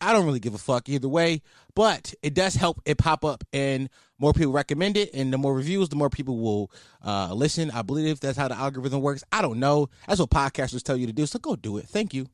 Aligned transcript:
I 0.00 0.12
don't 0.12 0.24
really 0.24 0.40
give 0.40 0.54
a 0.54 0.58
fuck 0.58 0.88
either 0.88 1.08
way, 1.08 1.42
but 1.74 2.14
it 2.22 2.34
does 2.34 2.54
help 2.54 2.80
it 2.84 2.98
pop 2.98 3.24
up 3.24 3.44
and 3.52 3.88
more 4.18 4.32
people 4.32 4.52
recommend 4.52 4.96
it. 4.96 5.10
And 5.14 5.32
the 5.32 5.38
more 5.38 5.54
reviews, 5.54 5.88
the 5.88 5.96
more 5.96 6.10
people 6.10 6.38
will 6.38 6.70
uh, 7.04 7.32
listen. 7.34 7.70
I 7.70 7.82
believe 7.82 8.20
that's 8.20 8.38
how 8.38 8.48
the 8.48 8.56
algorithm 8.56 9.00
works. 9.00 9.24
I 9.32 9.42
don't 9.42 9.58
know. 9.58 9.88
That's 10.06 10.20
what 10.20 10.30
podcasters 10.30 10.82
tell 10.82 10.96
you 10.96 11.06
to 11.06 11.12
do. 11.12 11.26
So 11.26 11.38
go 11.38 11.56
do 11.56 11.78
it. 11.78 11.86
Thank 11.86 12.14
you. 12.14 12.26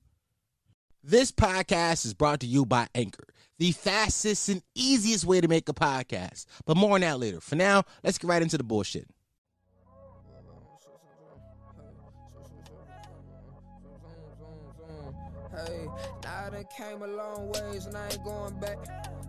This 1.03 1.31
podcast 1.31 2.05
is 2.05 2.15
brought 2.15 2.41
to 2.41 2.47
you 2.47 2.67
by 2.67 2.89
Anchor, 2.95 3.29
the 3.59 3.71
fastest 3.71 4.49
and 4.49 4.63
easiest 4.75 5.25
way 5.25 5.41
to 5.41 5.47
make 5.47 5.69
a 5.69 5.73
podcast. 5.73 6.47
But 6.65 6.77
more 6.77 6.97
on 6.97 7.03
that 7.03 7.21
later. 7.21 7.41
For 7.41 7.55
now, 7.55 7.85
let's 8.03 8.19
get 8.19 8.29
right 8.29 8.43
into 8.43 8.59
the 8.59 8.65
bullshit. 8.65 9.07
I 16.27 16.51
done 16.51 16.65
came 16.77 17.03
a 17.03 17.07
long 17.07 17.53
ways 17.53 17.87
and 17.87 17.97
I 17.97 18.07
ain't 18.07 18.25
going 18.25 18.59
back. 18.61 18.79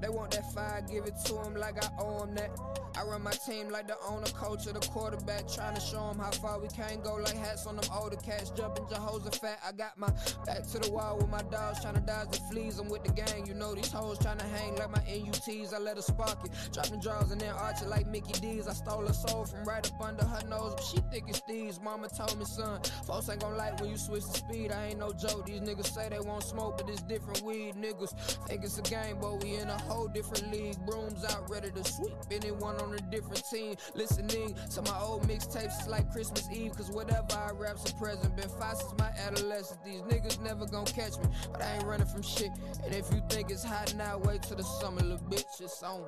They 0.02 0.10
want 0.10 0.32
that 0.32 0.52
fire, 0.54 0.84
give 0.88 1.06
it 1.06 1.16
to 1.26 1.34
them 1.34 1.56
like 1.56 1.84
I 1.84 1.90
owe 2.00 2.20
them 2.20 2.36
that. 2.36 2.52
I 2.98 3.04
run 3.04 3.22
my 3.22 3.32
team 3.32 3.70
like 3.70 3.88
the 3.88 3.96
owner, 4.08 4.26
coach, 4.28 4.66
or 4.66 4.74
the 4.74 4.80
quarterback. 4.80 5.48
Trying 5.48 5.76
to 5.76 5.82
show 5.82 6.08
them 6.08 6.18
how 6.18 6.32
far 6.32 6.60
we 6.60 6.68
can 6.68 7.00
go 7.02 7.16
like 7.16 7.36
hats 7.36 7.68
on 7.68 7.76
them 7.76 7.86
older 7.94 8.16
cats. 8.16 8.50
Jumping 8.50 8.88
Jehoshaphat. 8.90 9.60
I 9.64 9.72
got 9.72 10.00
my 10.00 10.10
back 10.48 10.66
to 10.68 10.80
the 10.80 10.92
wall 10.92 11.18
with 11.18 11.30
my 11.30 11.44
dogs 11.44 11.80
trying 11.82 11.94
to 11.94 12.00
dodge 12.00 12.32
the 12.32 12.40
fleas. 12.50 12.80
I'm 12.80 12.90
with 12.90 13.04
the 13.04 13.12
gang, 13.12 13.46
you 13.46 13.54
know 13.54 13.76
these 13.76 13.92
hoes 13.92 14.18
trying 14.18 14.40
to 14.40 14.46
hang 14.46 14.76
like 14.78 14.90
my 14.90 15.02
NUTs. 15.08 15.74
I 15.74 15.78
let 15.78 15.98
her 15.98 16.02
spark 16.02 16.44
it. 16.44 16.52
Dropping 16.74 17.00
draws 17.00 17.32
and 17.32 17.40
then 17.40 17.52
arch 17.52 17.84
like 17.86 18.08
Mickey 18.08 18.34
D's. 18.40 18.68
I 18.68 18.74
stole 18.74 19.06
her 19.06 19.14
soul 19.14 19.46
from 19.46 19.64
right 19.64 19.86
up 19.86 20.02
under 20.02 20.26
her 20.26 20.48
nose. 20.48 20.74
But 20.76 20.84
she 20.84 20.98
thick 21.12 21.26
as 21.30 21.40
thieves. 21.42 21.80
Mama 21.80 22.10
told 22.10 22.38
me, 22.40 22.46
son, 22.46 22.82
folks 23.06 23.30
ain't 23.30 23.42
gonna 23.42 23.58
like 23.58 23.80
when 23.80 23.92
you 23.92 23.98
switch 23.98 24.26
the 24.26 24.38
speed. 24.40 24.72
I 24.72 24.88
ain't 24.88 25.00
no 25.00 25.12
joke. 25.12 25.46
These 25.46 25.62
niggas 25.62 25.94
say 25.94 26.10
they 26.10 26.20
won't 26.20 26.44
smoke, 26.44 26.78
but 26.78 26.87
it's 26.90 27.02
different 27.04 27.42
weed. 27.42 27.76
Niggas 27.76 28.14
think 28.48 28.64
it's 28.64 28.78
a 28.78 28.82
game, 28.82 29.18
but 29.22 29.44
we 29.44 29.56
in 29.56 29.70
a 29.70 29.78
whole 29.80 30.08
different 30.08 30.52
league. 30.52 30.78
Brooms 30.86 31.24
out 31.26 31.50
ready 31.50 31.72
to 31.72 31.84
sweep 31.84 32.14
anyone 32.32 32.76
on 32.78 32.94
a 32.94 33.02
different 33.12 33.44
team. 33.52 33.76
Listening 33.96 34.56
to 34.72 34.82
my 34.82 35.00
old 35.00 35.24
mixtapes 35.28 35.88
like 35.88 36.12
Christmas 36.12 36.48
Eve, 36.52 36.74
cause 36.76 36.90
whatever 36.90 37.28
I 37.34 37.52
rap's 37.52 37.90
a 37.92 37.96
present. 37.96 38.36
Been 38.36 38.50
five 38.50 38.78
since 38.78 38.94
my 38.98 39.10
adolescence. 39.26 39.80
These 39.86 40.02
niggas 40.02 40.42
never 40.42 40.66
gonna 40.66 40.86
catch 40.86 41.18
me, 41.18 41.26
but 41.52 41.62
I 41.62 41.76
ain't 41.76 41.86
running 41.86 42.08
from 42.08 42.22
shit. 42.22 42.52
And 42.84 42.94
if 42.94 43.12
you 43.14 43.22
think 43.30 43.52
it's 43.52 43.64
hot 43.64 43.94
now, 43.96 44.18
wait 44.18 44.44
till 44.44 44.58
the 44.58 44.64
summer, 44.64 45.02
little 45.02 45.26
bitch, 45.28 45.62
it's 45.62 45.84
on. 45.84 46.06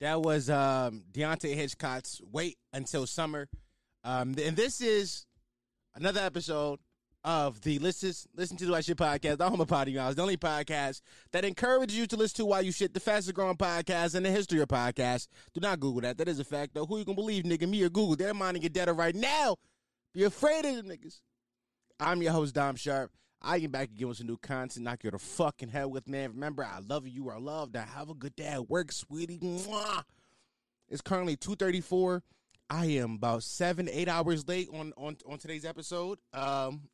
That 0.00 0.20
was 0.20 0.50
um, 0.50 1.04
Deante' 1.12 1.54
Hitchcock's 1.54 2.20
Wait 2.30 2.58
Until 2.72 3.06
Summer. 3.06 3.48
Um, 4.02 4.34
and 4.44 4.54
this 4.54 4.82
is 4.82 5.24
another 5.94 6.20
episode 6.20 6.80
of 7.22 7.60
the 7.62 7.78
Listen, 7.78 8.12
Listen 8.36 8.56
to 8.58 8.66
the 8.66 8.72
White 8.72 8.84
Shit 8.84 8.98
podcast, 8.98 9.38
the 9.38 9.48
home 9.48 9.60
of 9.60 9.68
Potty 9.68 9.94
Miles, 9.94 10.16
the 10.16 10.22
only 10.22 10.36
podcast 10.36 11.00
that 11.32 11.44
encourages 11.44 11.96
you 11.96 12.06
to 12.06 12.16
listen 12.16 12.36
to 12.36 12.46
while 12.46 12.62
you 12.62 12.72
shit, 12.72 12.92
the 12.92 13.00
fastest 13.00 13.34
growing 13.34 13.56
podcast 13.56 14.14
in 14.14 14.22
the 14.22 14.30
history 14.30 14.60
of 14.60 14.68
podcasts. 14.68 15.28
Do 15.54 15.60
not 15.60 15.80
Google 15.80 16.02
that. 16.02 16.18
That 16.18 16.28
is 16.28 16.38
a 16.38 16.44
fact, 16.44 16.74
though. 16.74 16.84
Who 16.84 16.98
you 16.98 17.04
gonna 17.04 17.16
believe, 17.16 17.44
nigga? 17.44 17.68
Me 17.68 17.82
or 17.82 17.88
Google? 17.88 18.16
They're 18.16 18.34
minding 18.34 18.62
your 18.62 18.70
data 18.70 18.92
right 18.92 19.14
now. 19.14 19.56
Be 20.12 20.24
afraid 20.24 20.64
of 20.64 20.76
the 20.76 20.82
niggas. 20.82 21.20
I'm 21.98 22.20
your 22.22 22.32
host, 22.32 22.54
Dom 22.54 22.76
Sharpe. 22.76 23.10
I 23.40 23.56
am 23.58 23.70
back 23.70 23.90
again 23.90 24.08
with 24.08 24.18
some 24.18 24.26
new 24.26 24.38
content. 24.38 24.84
Knock 24.84 25.04
you 25.04 25.10
the 25.10 25.18
fucking 25.18 25.68
head 25.68 25.86
with, 25.86 26.08
man. 26.08 26.32
Remember, 26.32 26.64
I 26.64 26.80
love 26.80 27.06
you. 27.06 27.12
You 27.12 27.28
are 27.30 27.40
loved. 27.40 27.76
I 27.76 27.84
have 27.84 28.10
a 28.10 28.14
good 28.14 28.34
day 28.36 28.46
at 28.46 28.68
work, 28.68 28.90
sweetie. 28.90 29.38
Mwah. 29.38 30.02
It's 30.88 31.02
currently 31.02 31.36
2.34. 31.36 32.20
I 32.70 32.86
am 32.86 33.14
about 33.14 33.42
seven, 33.42 33.88
eight 33.90 34.08
hours 34.08 34.46
late 34.48 34.68
on, 34.72 34.92
on, 34.96 35.16
on 35.26 35.38
today's 35.38 35.64
episode. 35.64 36.18
Um, 36.32 36.88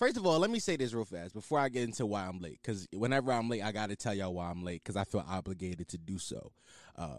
First 0.00 0.16
of 0.16 0.24
all, 0.24 0.38
let 0.38 0.50
me 0.50 0.60
say 0.60 0.76
this 0.76 0.94
real 0.94 1.04
fast 1.04 1.34
before 1.34 1.58
I 1.58 1.68
get 1.68 1.84
into 1.84 2.06
why 2.06 2.26
I'm 2.26 2.38
late. 2.38 2.58
Because 2.62 2.88
whenever 2.90 3.30
I'm 3.30 3.50
late, 3.50 3.62
I 3.62 3.70
got 3.70 3.90
to 3.90 3.96
tell 3.96 4.14
y'all 4.14 4.32
why 4.32 4.50
I'm 4.50 4.64
late 4.64 4.82
because 4.82 4.96
I 4.96 5.04
feel 5.04 5.22
obligated 5.28 5.88
to 5.88 5.98
do 5.98 6.18
so. 6.18 6.52
Uh, 6.96 7.18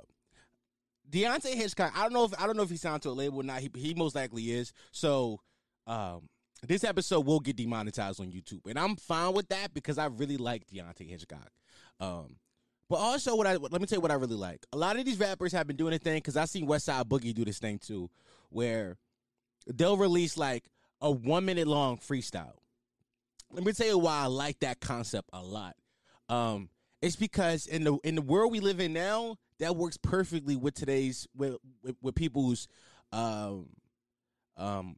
Deante' 1.07 1.53
Hitchcock, 1.53 1.93
I 1.95 2.01
don't 2.01 2.13
know 2.13 2.23
if 2.23 2.33
I 2.41 2.47
don't 2.47 2.57
know 2.57 2.63
if 2.63 2.71
he 2.71 2.77
signed 2.77 3.03
to 3.03 3.09
a 3.09 3.11
label 3.11 3.41
or 3.41 3.43
not. 3.43 3.59
He, 3.59 3.69
he 3.75 3.93
most 3.93 4.15
likely 4.15 4.49
is. 4.51 4.73
So 4.91 5.41
um, 5.85 6.27
this 6.65 6.83
episode 6.83 7.23
will 7.27 7.39
get 7.39 7.55
demonetized 7.55 8.19
on 8.19 8.31
YouTube, 8.31 8.65
and 8.67 8.79
I'm 8.79 8.95
fine 8.95 9.33
with 9.33 9.49
that 9.49 9.75
because 9.75 9.99
I 9.99 10.07
really 10.07 10.37
like 10.37 10.65
Deante' 10.65 11.07
Hitchcock. 11.07 11.51
Um, 11.99 12.37
but 12.91 12.97
also, 12.97 13.35
what 13.35 13.47
I 13.47 13.55
let 13.55 13.81
me 13.81 13.87
tell 13.87 13.97
you 13.97 14.01
what 14.01 14.11
I 14.11 14.15
really 14.15 14.35
like. 14.35 14.65
A 14.71 14.77
lot 14.77 14.99
of 14.99 15.05
these 15.05 15.19
rappers 15.19 15.51
have 15.53 15.65
been 15.65 15.77
doing 15.77 15.93
a 15.93 15.97
thing 15.97 16.17
because 16.17 16.37
I 16.37 16.45
seen 16.45 16.67
Westside 16.67 17.05
Boogie 17.05 17.33
do 17.33 17.43
this 17.43 17.57
thing 17.57 17.79
too, 17.79 18.09
where 18.49 18.97
they'll 19.65 19.97
release 19.97 20.37
like 20.37 20.65
a 21.01 21.09
one 21.09 21.45
minute 21.45 21.67
long 21.67 21.97
freestyle 21.97 22.53
let 23.53 23.65
me 23.65 23.73
tell 23.73 23.87
you 23.87 23.97
why 23.97 24.21
I 24.21 24.25
like 24.27 24.59
that 24.59 24.79
concept 24.79 25.29
a 25.33 25.41
lot. 25.41 25.75
Um, 26.29 26.69
it's 27.01 27.15
because 27.15 27.67
in 27.67 27.83
the 27.83 27.97
in 28.03 28.15
the 28.15 28.21
world 28.21 28.51
we 28.51 28.59
live 28.59 28.79
in 28.79 28.93
now, 28.93 29.37
that 29.59 29.75
works 29.75 29.97
perfectly 29.97 30.55
with 30.55 30.73
today's 30.73 31.27
with 31.35 31.57
with, 31.83 31.95
with 32.01 32.15
people's 32.15 32.67
um 33.11 33.67
um 34.57 34.95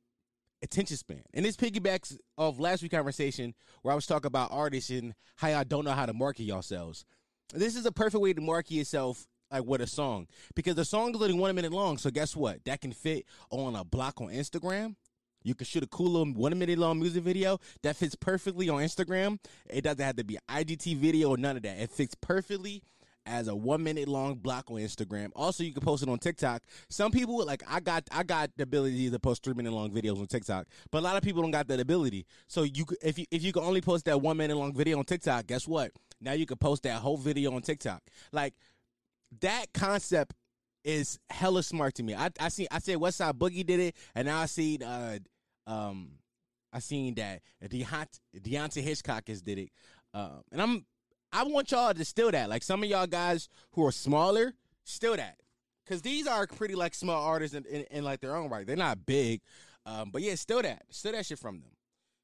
attention 0.62 0.98
span. 0.98 1.24
And 1.34 1.46
this 1.46 1.58
piggybacks 1.58 2.18
off 2.38 2.60
last 2.60 2.82
week's 2.82 2.94
conversation 2.94 3.54
where 3.82 3.92
I 3.92 3.96
was 3.96 4.06
talking 4.06 4.28
about 4.28 4.50
artists 4.52 4.90
and 4.90 5.14
how 5.36 5.50
y'all 5.50 5.64
don't 5.64 5.86
know 5.86 5.92
how 5.92 6.06
to 6.06 6.14
market 6.14 6.44
yourselves. 6.44 7.06
This 7.54 7.76
is 7.76 7.86
a 7.86 7.92
perfect 7.92 8.22
way 8.22 8.34
to 8.34 8.42
market 8.42 8.72
yourself 8.72 9.26
like 9.52 9.64
with 9.66 9.82
a 9.82 9.88
song 9.88 10.28
because 10.56 10.76
the 10.76 10.86
song 10.86 11.16
is 11.16 11.22
only 11.22 11.34
one 11.34 11.56
minute 11.56 11.72
long. 11.72 11.98
So 11.98 12.10
guess 12.10 12.36
what? 12.36 12.64
That 12.66 12.82
can 12.82 12.92
fit 12.92 13.26
on 13.50 13.76
a 13.76 13.84
block 13.84 14.20
on 14.22 14.30
Instagram. 14.30 14.96
You 15.44 15.54
can 15.56 15.66
shoot 15.66 15.84
a 15.84 15.88
cool 15.88 16.12
little 16.12 16.34
one 16.34 16.58
minute 16.58 16.80
long 16.80 17.00
music 17.00 17.24
video 17.24 17.60
that 17.84 17.98
fits 17.98 18.16
perfectly 18.16 18.70
on 18.70 18.82
Instagram. 18.82 19.40
It 19.70 19.82
doesn't 19.82 20.04
have 20.04 20.16
to 20.16 20.24
be 20.24 20.38
IGT 20.50 20.98
video 20.98 21.30
or 21.30 21.38
none 21.38 21.58
of 21.58 21.64
that. 21.64 21.80
It 21.80 21.92
fits 21.92 22.16
perfectly 22.16 22.82
as 23.26 23.48
a 23.48 23.56
one 23.56 23.84
minute 23.84 24.08
long 24.08 24.36
block 24.36 24.70
on 24.70 24.78
Instagram. 24.78 25.30
Also, 25.36 25.64
you 25.64 25.74
can 25.74 25.82
post 25.82 26.04
it 26.04 26.10
on 26.10 26.20
TikTok. 26.20 26.64
Some 26.90 27.12
people 27.12 27.46
like 27.46 27.64
I 27.68 27.80
got 27.80 28.04
I 28.12 28.24
got 28.24 28.52
the 28.58 28.64
ability 28.64 29.10
to 29.10 29.20
post 29.20 29.44
three 29.44 29.54
minute 29.54 29.72
long 29.74 29.92
videos 29.92 30.20
on 30.20 30.28
TikTok, 30.28 30.68
but 30.92 31.00
a 31.00 31.02
lot 31.02 31.18
of 31.18 31.24
people 31.24 31.42
don't 31.42 31.52
got 31.52 31.68
that 31.68 31.80
ability. 31.80 32.26
So 32.48 32.64
you 32.64 32.86
if 33.02 33.20
you 33.20 33.26
if 33.32 33.44
you 33.44 33.54
can 33.54 33.64
only 33.64 33.82
post 33.82 34.06
that 34.06 34.22
one 34.22 34.38
minute 34.38 34.58
long 34.58 34.74
video 34.74 34.98
on 34.98 35.06
TikTok, 35.06 35.48
guess 35.48 35.68
what? 35.68 35.92
Now 36.24 36.34
you 36.34 36.46
can 36.46 36.58
post 36.58 36.84
that 36.84 37.02
whole 37.02 37.18
video 37.18 37.54
on 37.54 37.62
TikTok. 37.62 38.02
Like 38.32 38.54
that 39.42 39.74
concept 39.74 40.34
is 40.84 41.20
hella 41.30 41.64
smart 41.64 41.96
to 41.96 42.04
me. 42.04 42.16
I 42.16 42.30
I 42.40 42.50
see 42.50 42.68
I 42.72 42.80
said 42.80 42.98
Westside 42.98 43.34
Boogie 43.34 43.66
did 43.66 43.80
it, 43.80 43.96
and 44.16 44.28
now 44.28 44.40
I 44.42 44.46
see 44.48 44.80
uh 44.84 45.20
um 45.68 46.12
I 46.72 46.80
seen 46.80 47.14
that 47.16 47.42
Deont- 47.64 48.20
Deante' 48.36 48.82
Hitchcock 48.82 49.28
has 49.28 49.42
did 49.42 49.60
it, 49.60 49.70
um, 50.14 50.42
and 50.52 50.62
I'm 50.62 50.86
I 51.32 51.44
want 51.44 51.72
y'all 51.72 51.94
to 51.94 52.06
steal 52.06 52.32
that. 52.32 52.50
Like 52.50 52.64
some 52.64 52.84
of 52.84 52.90
y'all 52.90 53.08
guys 53.08 53.48
who 53.72 53.86
are 53.86 53.92
smaller, 53.92 54.54
steal 54.84 55.16
that, 55.16 55.38
because 55.86 56.02
these 56.02 56.28
are 56.28 56.48
pretty 56.48 56.76
like 56.76 56.96
small 56.96 57.24
artists 57.24 57.56
in, 57.56 57.66
in, 57.66 57.86
in 57.92 58.04
like 58.04 58.22
their 58.22 58.36
own 58.36 58.50
right. 58.50 58.66
They're 58.66 58.76
not 58.76 59.06
big, 59.06 59.42
um, 59.86 60.10
but 60.12 60.22
yeah, 60.22 60.36
steal 60.36 60.62
that, 60.62 60.84
steal 60.90 61.12
that 61.12 61.26
shit 61.26 61.40
from 61.40 61.62
them, 61.62 61.72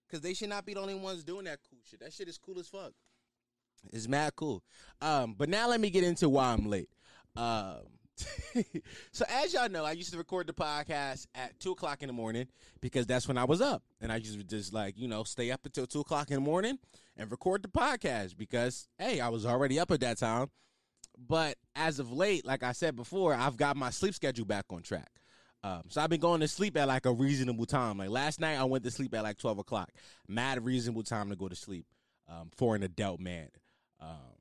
because 0.08 0.22
they 0.22 0.34
should 0.34 0.50
not 0.50 0.66
be 0.66 0.74
the 0.74 0.82
only 0.82 0.96
ones 0.96 1.24
doing 1.24 1.46
that 1.46 1.60
cool 1.70 1.80
shit. 1.90 2.00
That 2.00 2.12
shit 2.12 2.28
is 2.28 2.38
cool 2.38 2.60
as 2.60 2.68
fuck. 2.68 2.94
It's 3.92 4.08
mad 4.08 4.36
cool. 4.36 4.64
Um, 5.02 5.36
but 5.38 5.50
now 5.50 5.68
let 5.70 5.80
me 5.80 5.90
get 5.90 6.04
into 6.04 6.30
why 6.30 6.54
I'm 6.54 6.68
late. 6.68 6.90
Um, 7.36 7.78
so 9.12 9.26
as 9.30 9.54
y'all 9.54 9.70
know, 9.70 9.86
I 9.86 9.94
used 9.94 10.12
to 10.12 10.18
record 10.18 10.48
the 10.48 10.54
podcast 10.54 11.28
at 11.36 11.60
two 11.60 11.72
o'clock 11.72 12.02
in 12.02 12.08
the 12.08 12.14
morning 12.14 12.48
because 12.82 13.06
that's 13.06 13.28
when 13.28 13.38
I 13.38 13.46
was 13.46 13.62
up, 13.62 13.84
and 14.02 14.12
I 14.12 14.18
used 14.18 14.38
to 14.38 14.44
just 14.44 14.74
like 14.74 14.98
you 14.98 15.08
know 15.08 15.24
stay 15.24 15.52
up 15.52 15.66
until 15.66 15.86
two 15.86 16.02
o'clock 16.02 16.30
in 16.30 16.36
the 16.36 16.42
morning 16.42 16.80
and 17.18 17.32
record 17.32 17.64
the 17.64 17.70
podcast 17.70 18.38
because 18.38 18.88
hey, 18.98 19.20
I 19.20 19.30
was 19.30 19.46
already 19.46 19.80
up 19.80 19.92
at 19.92 20.02
that 20.02 20.18
time. 20.18 20.48
But 21.18 21.58
as 21.76 22.00
of 22.00 22.12
late, 22.12 22.46
like 22.46 22.64
I 22.64 22.72
said 22.72 22.96
before, 22.96 23.34
I've 23.34 23.58
got 23.58 23.76
my 23.76 23.90
sleep 23.90 24.14
schedule 24.14 24.46
back 24.46 24.66
on 24.70 24.82
track. 24.82 25.12
Um, 25.64 25.84
so 25.90 26.00
I've 26.00 26.10
been 26.10 26.22
going 26.22 26.40
to 26.40 26.48
sleep 26.48 26.78
at 26.78 26.88
like 26.88 27.06
a 27.06 27.12
reasonable 27.12 27.66
time. 27.66 27.98
Like 27.98 28.10
last 28.10 28.40
night, 28.40 28.58
I 28.58 28.64
went 28.64 28.84
to 28.86 28.92
sleep 28.92 29.14
at 29.14 29.24
like 29.24 29.38
twelve 29.38 29.60
o'clock. 29.60 29.92
Mad 30.28 30.64
reasonable 30.64 31.04
time 31.04 31.30
to 31.30 31.36
go 31.36 31.50
to 31.50 31.56
sleep 31.56 31.86
um, 32.30 32.50
for 32.56 32.76
an 32.76 32.84
adult 32.84 33.20
man. 33.20 33.50
Um, 34.00 34.36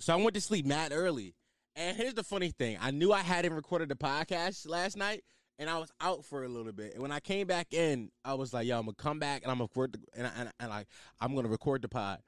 so 0.00 0.12
I 0.12 0.16
went 0.16 0.34
to 0.34 0.40
sleep 0.40 0.66
mad 0.66 0.92
early. 0.92 1.34
And 1.74 1.96
here's 1.96 2.14
the 2.14 2.24
funny 2.24 2.50
thing: 2.50 2.76
I 2.80 2.90
knew 2.90 3.12
I 3.12 3.20
hadn't 3.20 3.54
recorded 3.54 3.88
the 3.88 3.94
podcast 3.94 4.68
last 4.68 4.96
night, 4.96 5.24
and 5.58 5.70
I 5.70 5.78
was 5.78 5.90
out 6.00 6.24
for 6.24 6.44
a 6.44 6.48
little 6.48 6.72
bit. 6.72 6.92
And 6.92 7.02
when 7.02 7.12
I 7.12 7.20
came 7.20 7.46
back 7.46 7.72
in, 7.72 8.10
I 8.24 8.34
was 8.34 8.52
like, 8.52 8.66
"Yo, 8.66 8.78
I'm 8.78 8.84
gonna 8.84 8.94
come 8.94 9.18
back 9.18 9.42
and 9.42 9.50
I'm 9.50 9.58
gonna 9.58 9.64
record 9.64 9.92
the, 9.92 10.00
and, 10.14 10.30
and, 10.36 10.50
and 10.60 10.70
like 10.70 10.86
I'm 11.20 11.34
gonna 11.34 11.48
record 11.48 11.82
the 11.82 11.88
pod." 11.88 12.18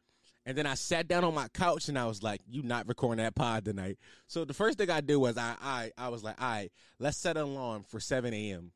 And 0.46 0.56
then 0.56 0.66
I 0.66 0.74
sat 0.74 1.08
down 1.08 1.24
on 1.24 1.34
my 1.34 1.48
couch 1.48 1.88
and 1.88 1.98
I 1.98 2.06
was 2.06 2.22
like, 2.22 2.40
"You 2.46 2.62
not 2.62 2.88
recording 2.88 3.22
that 3.22 3.34
pod 3.34 3.66
tonight?" 3.66 3.98
So 4.26 4.46
the 4.46 4.54
first 4.54 4.78
thing 4.78 4.88
I 4.88 5.02
did 5.02 5.16
was 5.16 5.36
I 5.36 5.56
I 5.60 5.90
I 5.98 6.08
was 6.08 6.24
like, 6.24 6.40
"All 6.40 6.48
right, 6.48 6.72
let's 6.98 7.18
set 7.18 7.36
an 7.36 7.42
alarm 7.42 7.84
for 7.86 8.00
7 8.00 8.32
a.m." 8.32 8.72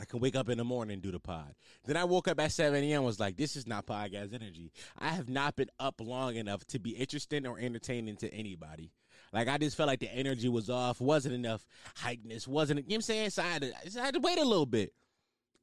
I 0.00 0.04
can 0.04 0.20
wake 0.20 0.36
up 0.36 0.48
in 0.48 0.58
the 0.58 0.64
morning 0.64 0.94
and 0.94 1.02
do 1.02 1.12
the 1.12 1.20
pod. 1.20 1.54
Then 1.84 1.96
I 1.96 2.04
woke 2.04 2.26
up 2.26 2.40
at 2.40 2.52
7 2.52 2.82
a.m. 2.82 3.04
was 3.04 3.20
like, 3.20 3.36
this 3.36 3.56
is 3.56 3.66
not 3.66 3.86
podcast 3.86 4.34
energy. 4.34 4.72
I 4.98 5.10
have 5.10 5.28
not 5.28 5.56
been 5.56 5.70
up 5.78 6.00
long 6.00 6.36
enough 6.36 6.64
to 6.68 6.78
be 6.78 6.90
interesting 6.90 7.46
or 7.46 7.58
entertaining 7.58 8.16
to 8.16 8.32
anybody. 8.32 8.90
Like 9.32 9.48
I 9.48 9.58
just 9.58 9.76
felt 9.76 9.86
like 9.86 10.00
the 10.00 10.12
energy 10.12 10.48
was 10.48 10.68
off, 10.68 11.00
wasn't 11.00 11.34
enough 11.34 11.66
hypeness, 11.98 12.46
wasn't 12.46 12.80
you 12.80 12.82
know 12.84 12.86
what 12.88 12.96
I'm 12.96 13.02
saying? 13.02 13.30
So 13.30 13.42
I 13.42 13.46
had, 13.46 13.62
to, 13.62 14.00
I 14.00 14.04
had 14.04 14.14
to 14.14 14.20
wait 14.20 14.38
a 14.38 14.44
little 14.44 14.66
bit. 14.66 14.92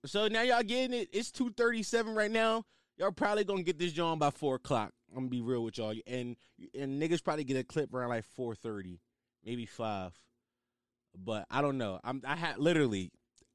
So 0.06 0.28
now 0.28 0.42
y'all 0.42 0.64
getting 0.64 0.98
it. 0.98 1.10
It's 1.12 1.32
237 1.32 2.16
right 2.16 2.32
now. 2.32 2.66
Y'all 2.98 3.12
probably 3.12 3.44
gonna 3.44 3.64
get 3.64 3.78
this 3.78 3.94
joint 3.94 4.20
by 4.20 4.30
four 4.30 4.56
o'clock. 4.56 4.92
I'm 5.12 5.24
gonna 5.24 5.30
be 5.30 5.42
real 5.42 5.64
with 5.64 5.78
y'all. 5.78 5.94
And 6.08 6.36
and 6.78 7.02
niggas 7.02 7.24
probably 7.24 7.44
get 7.44 7.58
a 7.58 7.64
clip 7.64 7.94
around 7.94 8.10
like 8.10 8.26
4:30, 8.38 9.00
maybe 9.46 9.66
five. 9.66 10.14
But 11.18 11.46
I 11.50 11.62
don't 11.62 11.78
know. 11.78 12.00
I'm 12.04 12.22
I 12.26 12.36
had 12.36 12.60
literally 12.60 13.12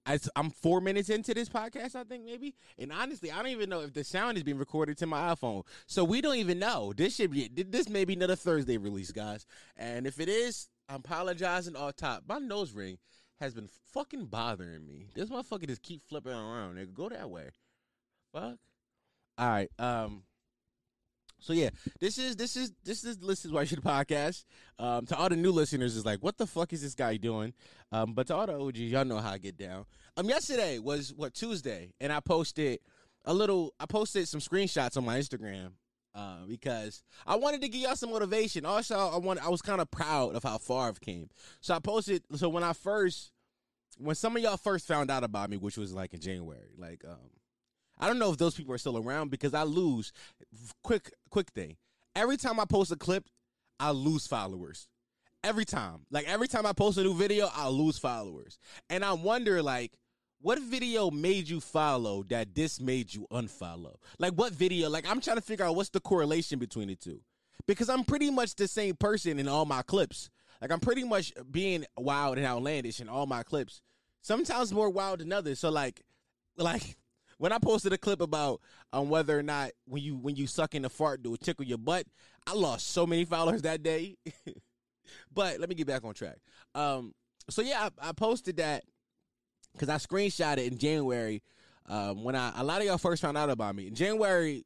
I, 0.06 0.18
am 0.36 0.50
four 0.50 0.80
minutes 0.80 1.08
into 1.08 1.32
this 1.32 1.48
podcast, 1.48 1.94
I 1.94 2.04
think 2.04 2.24
maybe. 2.24 2.54
And 2.78 2.92
honestly, 2.92 3.30
I 3.30 3.36
don't 3.36 3.48
even 3.48 3.70
know 3.70 3.80
if 3.80 3.94
the 3.94 4.04
sound 4.04 4.36
is 4.36 4.42
being 4.42 4.58
recorded 4.58 4.98
to 4.98 5.06
my 5.06 5.34
iPhone. 5.34 5.64
So 5.86 6.04
we 6.04 6.20
don't 6.20 6.36
even 6.36 6.58
know. 6.58 6.92
This 6.94 7.16
should 7.16 7.30
be 7.30 7.48
this 7.48 7.88
may 7.88 8.04
be 8.04 8.14
another 8.14 8.36
Thursday 8.36 8.76
release, 8.76 9.12
guys. 9.12 9.46
And 9.76 10.06
if 10.06 10.20
it 10.20 10.28
is, 10.28 10.68
I'm 10.88 10.96
apologizing 10.96 11.76
all 11.76 11.92
top. 11.92 12.24
My 12.28 12.38
nose 12.38 12.72
ring 12.72 12.98
has 13.40 13.54
been 13.54 13.68
fucking 13.92 14.26
bothering 14.26 14.86
me. 14.86 15.08
This 15.14 15.30
motherfucker 15.30 15.66
just 15.66 15.82
keep 15.82 16.02
flipping 16.06 16.32
around. 16.32 16.76
Nigga, 16.76 16.92
go 16.92 17.08
that 17.08 17.30
way. 17.30 17.50
Fuck. 18.32 18.58
All 19.38 19.48
right. 19.48 19.70
Um. 19.78 20.24
So 21.44 21.52
yeah, 21.52 21.68
this 22.00 22.16
is 22.16 22.36
this 22.36 22.56
is 22.56 22.72
this 22.84 23.04
is 23.04 23.18
this 23.18 23.44
is 23.44 23.52
why 23.52 23.60
you 23.60 23.66
should 23.66 23.82
podcast. 23.82 24.44
Um, 24.78 25.04
to 25.06 25.16
all 25.16 25.28
the 25.28 25.36
new 25.36 25.52
listeners, 25.52 25.94
is 25.94 26.06
like, 26.06 26.20
what 26.22 26.38
the 26.38 26.46
fuck 26.46 26.72
is 26.72 26.80
this 26.80 26.94
guy 26.94 27.18
doing? 27.18 27.52
Um, 27.92 28.14
but 28.14 28.28
to 28.28 28.34
all 28.34 28.46
the 28.46 28.58
OGs, 28.58 28.80
y'all 28.80 29.04
know 29.04 29.18
how 29.18 29.32
I 29.32 29.38
get 29.38 29.58
down. 29.58 29.84
Um, 30.16 30.26
yesterday 30.26 30.78
was 30.78 31.12
what 31.12 31.34
Tuesday, 31.34 31.92
and 32.00 32.10
I 32.10 32.20
posted 32.20 32.78
a 33.26 33.34
little. 33.34 33.74
I 33.78 33.84
posted 33.84 34.26
some 34.26 34.40
screenshots 34.40 34.96
on 34.96 35.04
my 35.04 35.18
Instagram. 35.18 35.72
Uh, 36.14 36.46
because 36.46 37.02
I 37.26 37.34
wanted 37.34 37.60
to 37.62 37.68
give 37.68 37.80
y'all 37.80 37.96
some 37.96 38.10
motivation. 38.10 38.64
Also, 38.64 38.96
I 38.96 39.18
want 39.18 39.44
I 39.44 39.48
was 39.48 39.60
kind 39.60 39.80
of 39.80 39.90
proud 39.90 40.36
of 40.36 40.44
how 40.44 40.58
far 40.58 40.88
I've 40.88 41.00
came. 41.00 41.28
So 41.60 41.74
I 41.74 41.80
posted. 41.80 42.22
So 42.36 42.48
when 42.48 42.62
I 42.62 42.72
first, 42.72 43.32
when 43.98 44.14
some 44.14 44.36
of 44.36 44.42
y'all 44.42 44.56
first 44.56 44.86
found 44.86 45.10
out 45.10 45.24
about 45.24 45.50
me, 45.50 45.56
which 45.56 45.76
was 45.76 45.92
like 45.92 46.14
in 46.14 46.20
January, 46.20 46.70
like 46.78 47.04
um, 47.04 47.18
I 47.98 48.06
don't 48.06 48.18
know 48.18 48.30
if 48.32 48.38
those 48.38 48.54
people 48.54 48.74
are 48.74 48.78
still 48.78 48.98
around 48.98 49.30
because 49.30 49.54
I 49.54 49.62
lose. 49.62 50.12
Quick, 50.82 51.12
quick 51.30 51.50
thing. 51.50 51.76
Every 52.16 52.36
time 52.36 52.58
I 52.60 52.64
post 52.64 52.92
a 52.92 52.96
clip, 52.96 53.26
I 53.78 53.90
lose 53.90 54.26
followers. 54.26 54.88
Every 55.42 55.64
time, 55.64 56.06
like 56.10 56.26
every 56.26 56.48
time 56.48 56.64
I 56.64 56.72
post 56.72 56.96
a 56.98 57.02
new 57.02 57.14
video, 57.14 57.50
I 57.54 57.68
lose 57.68 57.98
followers, 57.98 58.58
and 58.88 59.04
I 59.04 59.12
wonder 59.12 59.62
like. 59.62 59.92
What 60.40 60.58
video 60.60 61.10
made 61.10 61.48
you 61.48 61.58
follow 61.58 62.22
that 62.24 62.54
this 62.54 62.78
made 62.78 63.14
you 63.14 63.26
unfollow? 63.32 63.94
Like 64.18 64.34
what 64.34 64.52
video? 64.52 64.90
Like 64.90 65.08
I'm 65.08 65.22
trying 65.22 65.38
to 65.38 65.42
figure 65.42 65.64
out 65.64 65.74
what's 65.74 65.88
the 65.88 66.00
correlation 66.00 66.58
between 66.58 66.88
the 66.88 66.96
two. 66.96 67.22
Because 67.66 67.88
I'm 67.88 68.04
pretty 68.04 68.30
much 68.30 68.54
the 68.54 68.68
same 68.68 68.94
person 68.94 69.38
in 69.38 69.48
all 69.48 69.64
my 69.64 69.80
clips. 69.80 70.28
Like 70.60 70.70
I'm 70.70 70.80
pretty 70.80 71.02
much 71.02 71.32
being 71.50 71.86
wild 71.96 72.36
and 72.36 72.46
outlandish 72.46 73.00
in 73.00 73.08
all 73.08 73.24
my 73.24 73.42
clips. 73.42 73.80
Sometimes 74.20 74.70
more 74.70 74.90
wild 74.90 75.20
than 75.20 75.32
others. 75.32 75.60
So 75.60 75.70
like 75.70 76.02
like 76.58 76.94
when 77.38 77.52
I 77.52 77.58
posted 77.58 77.92
a 77.92 77.98
clip 77.98 78.20
about 78.20 78.60
um 78.92 79.08
whether 79.08 79.38
or 79.38 79.42
not 79.42 79.70
when 79.86 80.02
you 80.02 80.16
when 80.16 80.36
you 80.36 80.46
suck 80.46 80.74
in 80.74 80.84
a 80.84 80.88
fart 80.88 81.22
do 81.22 81.34
it 81.34 81.40
tickle 81.40 81.64
your 81.64 81.78
butt, 81.78 82.06
I 82.46 82.54
lost 82.54 82.88
so 82.88 83.06
many 83.06 83.24
followers 83.24 83.62
that 83.62 83.82
day. 83.82 84.16
but 85.34 85.60
let 85.60 85.68
me 85.68 85.74
get 85.74 85.86
back 85.86 86.04
on 86.04 86.14
track. 86.14 86.38
Um, 86.74 87.14
so 87.50 87.62
yeah, 87.62 87.88
I, 88.00 88.08
I 88.08 88.12
posted 88.12 88.56
that 88.58 88.84
because 89.72 89.88
I 89.88 89.96
screenshot 89.96 90.58
it 90.58 90.72
in 90.72 90.78
January. 90.78 91.42
Um, 91.86 92.24
when 92.24 92.34
I 92.34 92.52
a 92.56 92.64
lot 92.64 92.80
of 92.80 92.86
y'all 92.86 92.98
first 92.98 93.20
found 93.20 93.36
out 93.36 93.50
about 93.50 93.74
me 93.74 93.88
in 93.88 93.94
January 93.94 94.64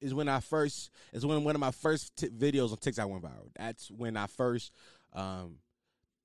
is 0.00 0.14
when 0.14 0.28
I 0.28 0.40
first 0.40 0.90
is 1.12 1.26
when 1.26 1.42
one 1.44 1.54
of 1.54 1.60
my 1.60 1.70
first 1.70 2.14
t- 2.16 2.28
videos 2.28 2.70
on 2.70 2.76
TikTok 2.78 3.08
went 3.08 3.22
viral. 3.22 3.48
That's 3.56 3.90
when 3.90 4.16
I 4.16 4.26
first 4.26 4.72
um 5.12 5.56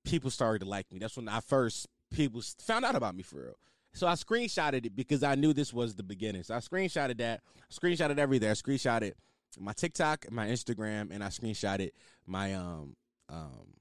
people 0.04 0.30
started 0.30 0.60
to 0.60 0.68
like 0.68 0.90
me. 0.92 0.98
That's 0.98 1.16
when 1.16 1.28
I 1.28 1.40
first 1.40 1.88
people 2.12 2.42
found 2.60 2.84
out 2.84 2.96
about 2.96 3.14
me 3.16 3.22
for 3.22 3.42
real. 3.42 3.58
So 3.94 4.06
I 4.06 4.12
screenshotted 4.12 4.86
it 4.86 4.96
because 4.96 5.22
I 5.22 5.34
knew 5.34 5.52
this 5.52 5.72
was 5.72 5.94
the 5.94 6.02
beginning. 6.02 6.42
So 6.42 6.54
I 6.54 6.58
screenshotted 6.58 7.18
that, 7.18 7.40
screenshotted 7.72 8.18
everything. 8.18 8.48
I 8.48 8.52
screenshotted 8.52 9.12
my 9.58 9.72
TikTok, 9.72 10.30
my 10.30 10.46
Instagram, 10.46 11.10
and 11.10 11.24
I 11.24 11.28
screenshotted 11.28 11.90
my 12.26 12.54
um 12.54 12.96
um 13.28 13.74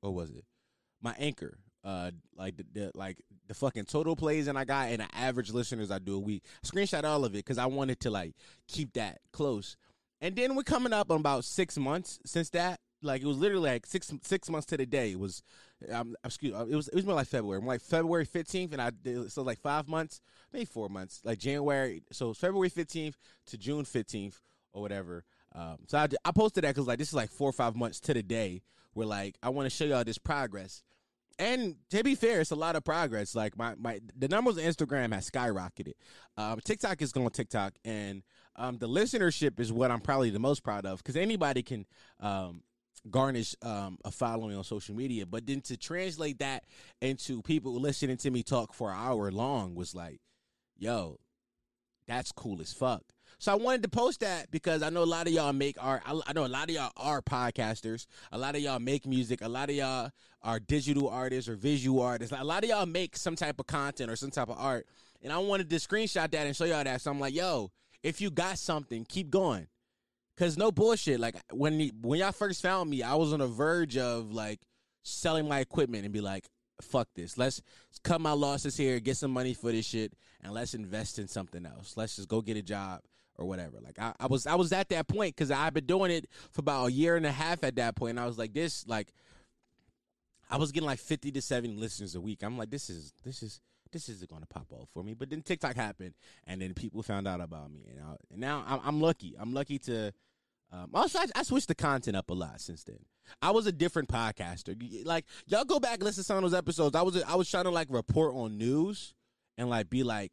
what 0.00 0.14
was 0.14 0.30
it? 0.30 0.44
My 1.00 1.14
anchor. 1.18 1.58
Uh, 1.84 2.12
like 2.36 2.56
the, 2.56 2.64
the 2.72 2.92
like 2.94 3.18
the 3.48 3.54
fucking 3.54 3.86
total 3.86 4.14
plays 4.14 4.46
and 4.46 4.56
I 4.56 4.64
got 4.64 4.90
and 4.90 5.00
the 5.00 5.08
average 5.16 5.50
listeners 5.50 5.90
I 5.90 5.98
do 5.98 6.14
a 6.14 6.18
week. 6.18 6.44
Screenshot 6.64 7.02
all 7.02 7.24
of 7.24 7.32
it 7.32 7.38
because 7.38 7.58
I 7.58 7.66
wanted 7.66 7.98
to 8.00 8.10
like 8.10 8.34
keep 8.68 8.92
that 8.92 9.18
close. 9.32 9.76
And 10.20 10.36
then 10.36 10.54
we're 10.54 10.62
coming 10.62 10.92
up 10.92 11.10
on 11.10 11.18
about 11.18 11.44
six 11.44 11.76
months 11.76 12.20
since 12.24 12.50
that. 12.50 12.78
Like 13.02 13.22
it 13.22 13.26
was 13.26 13.38
literally 13.38 13.70
like 13.70 13.86
six 13.86 14.12
six 14.22 14.48
months 14.48 14.66
to 14.66 14.76
the 14.76 14.86
day. 14.86 15.12
It 15.12 15.18
was 15.18 15.42
um, 15.90 16.14
excuse 16.24 16.54
it 16.54 16.74
was 16.74 16.88
it 16.88 16.94
was 16.94 17.06
more 17.06 17.14
like 17.14 17.28
February. 17.28 17.60
I'm 17.60 17.66
like 17.66 17.82
February 17.82 18.26
15th, 18.26 18.72
and 18.72 18.82
I 18.82 18.90
did, 18.90 19.30
so 19.32 19.42
like 19.42 19.60
five 19.60 19.88
months, 19.88 20.20
maybe 20.52 20.64
four 20.64 20.88
months, 20.88 21.20
like 21.24 21.38
January. 21.38 22.02
So 22.12 22.32
February 22.34 22.70
15th 22.70 23.14
to 23.46 23.58
June 23.58 23.84
15th 23.84 24.40
or 24.72 24.82
whatever. 24.82 25.24
Um, 25.54 25.78
so 25.86 25.98
I, 25.98 26.08
I 26.24 26.32
posted 26.32 26.64
that 26.64 26.74
because 26.74 26.86
like 26.86 26.98
this 26.98 27.08
is 27.08 27.14
like 27.14 27.30
four 27.30 27.48
or 27.48 27.52
five 27.52 27.76
months 27.76 28.00
to 28.00 28.14
the 28.14 28.22
day 28.22 28.62
where 28.94 29.06
like 29.06 29.36
I 29.42 29.50
want 29.50 29.66
to 29.66 29.70
show 29.70 29.84
y'all 29.84 30.04
this 30.04 30.18
progress. 30.18 30.82
And 31.38 31.76
to 31.90 32.04
be 32.04 32.14
fair, 32.14 32.40
it's 32.40 32.50
a 32.50 32.56
lot 32.56 32.76
of 32.76 32.84
progress. 32.84 33.34
Like 33.34 33.56
my 33.56 33.74
my 33.76 34.00
the 34.16 34.28
numbers 34.28 34.58
on 34.58 34.64
Instagram 34.64 35.12
has 35.12 35.28
skyrocketed. 35.28 35.94
Um, 36.36 36.60
TikTok 36.64 37.02
is 37.02 37.12
going 37.12 37.30
TikTok, 37.30 37.74
and 37.84 38.22
um, 38.56 38.78
the 38.78 38.88
listenership 38.88 39.58
is 39.58 39.72
what 39.72 39.90
I'm 39.90 40.00
probably 40.00 40.30
the 40.30 40.38
most 40.38 40.62
proud 40.62 40.86
of 40.86 40.98
because 40.98 41.16
anybody 41.16 41.62
can 41.62 41.86
um, 42.20 42.62
garnish 43.10 43.54
um, 43.62 43.98
a 44.04 44.10
following 44.10 44.56
on 44.56 44.64
social 44.64 44.94
media. 44.94 45.26
But 45.26 45.46
then 45.46 45.60
to 45.62 45.76
translate 45.76 46.38
that 46.38 46.64
into 47.00 47.42
people 47.42 47.74
listening 47.80 48.16
to 48.18 48.30
me 48.30 48.42
talk 48.42 48.74
for 48.74 48.90
an 48.90 48.98
hour 48.98 49.30
long 49.30 49.74
was 49.74 49.94
like, 49.94 50.20
yo, 50.78 51.18
that's 52.06 52.32
cool 52.32 52.60
as 52.60 52.72
fuck. 52.72 53.02
So 53.38 53.50
I 53.50 53.56
wanted 53.56 53.82
to 53.82 53.88
post 53.88 54.20
that 54.20 54.52
because 54.52 54.82
I 54.82 54.90
know 54.90 55.02
a 55.02 55.04
lot 55.04 55.26
of 55.26 55.32
y'all 55.32 55.52
make 55.52 55.76
art. 55.80 56.02
I 56.06 56.32
know 56.32 56.46
a 56.46 56.46
lot 56.46 56.68
of 56.68 56.76
y'all 56.76 56.92
are 56.96 57.20
podcasters. 57.20 58.06
A 58.30 58.38
lot 58.38 58.54
of 58.54 58.60
y'all 58.60 58.78
make 58.78 59.04
music. 59.04 59.40
A 59.42 59.48
lot 59.48 59.68
of 59.68 59.74
y'all 59.74 60.10
are 60.42 60.60
digital 60.60 61.08
artists 61.08 61.48
or 61.48 61.56
visual 61.56 62.00
artists. 62.02 62.32
A 62.38 62.44
lot 62.44 62.62
of 62.62 62.70
y'all 62.70 62.86
make 62.86 63.16
some 63.16 63.34
type 63.34 63.58
of 63.58 63.66
content 63.66 64.10
or 64.10 64.16
some 64.16 64.30
type 64.30 64.48
of 64.48 64.56
art. 64.58 64.86
And 65.22 65.32
I 65.32 65.38
wanted 65.38 65.70
to 65.70 65.76
screenshot 65.76 66.30
that 66.30 66.46
and 66.46 66.54
show 66.54 66.66
y'all 66.66 66.84
that. 66.84 67.00
So 67.00 67.10
I'm 67.10 67.18
like, 67.18 67.34
yo, 67.34 67.72
if 68.04 68.20
you 68.20 68.30
got 68.30 68.58
something, 68.58 69.04
keep 69.04 69.28
going. 69.28 69.66
Cause 70.36 70.56
no 70.56 70.72
bullshit. 70.72 71.20
Like 71.20 71.36
when 71.52 71.90
when 72.00 72.20
y'all 72.20 72.32
first 72.32 72.62
found 72.62 72.88
me, 72.88 73.02
I 73.02 73.14
was 73.14 73.32
on 73.32 73.40
the 73.40 73.46
verge 73.46 73.96
of 73.96 74.32
like 74.32 74.60
selling 75.02 75.46
my 75.46 75.60
equipment 75.60 76.04
and 76.04 76.12
be 76.12 76.22
like, 76.22 76.48
"Fuck 76.80 77.08
this. 77.14 77.36
Let's 77.36 77.60
cut 78.02 78.20
my 78.20 78.32
losses 78.32 78.76
here, 78.76 78.98
get 78.98 79.18
some 79.18 79.30
money 79.30 79.52
for 79.52 79.70
this 79.70 79.84
shit, 79.86 80.14
and 80.42 80.52
let's 80.52 80.72
invest 80.74 81.18
in 81.18 81.28
something 81.28 81.66
else. 81.66 81.96
Let's 81.96 82.16
just 82.16 82.28
go 82.28 82.40
get 82.40 82.56
a 82.56 82.62
job 82.62 83.02
or 83.36 83.44
whatever." 83.44 83.78
Like 83.80 83.98
I, 83.98 84.14
I 84.18 84.26
was 84.26 84.46
I 84.46 84.54
was 84.54 84.72
at 84.72 84.88
that 84.88 85.06
point 85.06 85.36
because 85.36 85.50
I've 85.50 85.74
been 85.74 85.86
doing 85.86 86.10
it 86.10 86.26
for 86.50 86.60
about 86.60 86.86
a 86.86 86.92
year 86.92 87.16
and 87.16 87.26
a 87.26 87.32
half 87.32 87.62
at 87.62 87.76
that 87.76 87.94
point. 87.94 88.10
And 88.10 88.20
I 88.20 88.26
was 88.26 88.38
like, 88.38 88.54
this 88.54 88.86
like 88.86 89.12
I 90.48 90.56
was 90.56 90.72
getting 90.72 90.86
like 90.86 90.98
fifty 90.98 91.30
to 91.32 91.42
seventy 91.42 91.74
listeners 91.74 92.14
a 92.14 92.22
week. 92.22 92.42
I'm 92.42 92.56
like, 92.56 92.70
this 92.70 92.88
is 92.88 93.12
this 93.22 93.42
is 93.42 93.60
this 93.92 94.08
isn't 94.08 94.30
going 94.30 94.42
to 94.42 94.48
pop 94.48 94.66
off 94.72 94.88
for 94.92 95.02
me. 95.02 95.14
But 95.14 95.30
then 95.30 95.42
TikTok 95.42 95.76
happened, 95.76 96.14
and 96.46 96.60
then 96.60 96.74
people 96.74 97.02
found 97.02 97.28
out 97.28 97.40
about 97.40 97.70
me, 97.70 97.86
and, 97.90 98.00
I, 98.00 98.16
and 98.30 98.40
now 98.40 98.64
I'm, 98.66 98.80
I'm, 98.84 99.00
lucky. 99.00 99.34
I'm 99.38 99.52
lucky 99.52 99.78
to. 99.80 100.12
Um, 100.72 100.90
also, 100.94 101.18
I, 101.18 101.26
I, 101.36 101.42
switched 101.42 101.68
the 101.68 101.74
content 101.74 102.16
up 102.16 102.30
a 102.30 102.34
lot 102.34 102.60
since 102.60 102.82
then. 102.84 102.98
I 103.40 103.50
was 103.50 103.66
a 103.66 103.72
different 103.72 104.08
podcaster. 104.08 104.74
Like 105.04 105.26
y'all 105.46 105.64
go 105.64 105.78
back 105.78 105.94
and 105.94 106.04
listen 106.04 106.22
to 106.22 106.26
some 106.26 106.38
of 106.38 106.42
those 106.42 106.54
episodes. 106.54 106.96
I 106.96 107.02
was 107.02 107.22
I 107.22 107.34
was 107.34 107.50
trying 107.50 107.64
to 107.64 107.70
like 107.70 107.88
report 107.90 108.34
on 108.34 108.56
news 108.58 109.14
and 109.58 109.68
like 109.68 109.90
be 109.90 110.02
like 110.02 110.32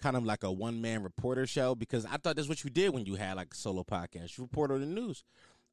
kind 0.00 0.16
of 0.16 0.24
like 0.24 0.42
a 0.44 0.50
one 0.50 0.80
man 0.80 1.02
reporter 1.02 1.46
show 1.46 1.74
because 1.74 2.04
I 2.06 2.16
thought 2.16 2.36
that's 2.36 2.48
what 2.48 2.64
you 2.64 2.70
did 2.70 2.92
when 2.92 3.06
you 3.06 3.14
had 3.16 3.36
like 3.36 3.52
a 3.52 3.56
solo 3.56 3.84
podcast. 3.84 4.36
You 4.36 4.44
report 4.44 4.70
on 4.70 4.80
the 4.80 4.86
news. 4.86 5.24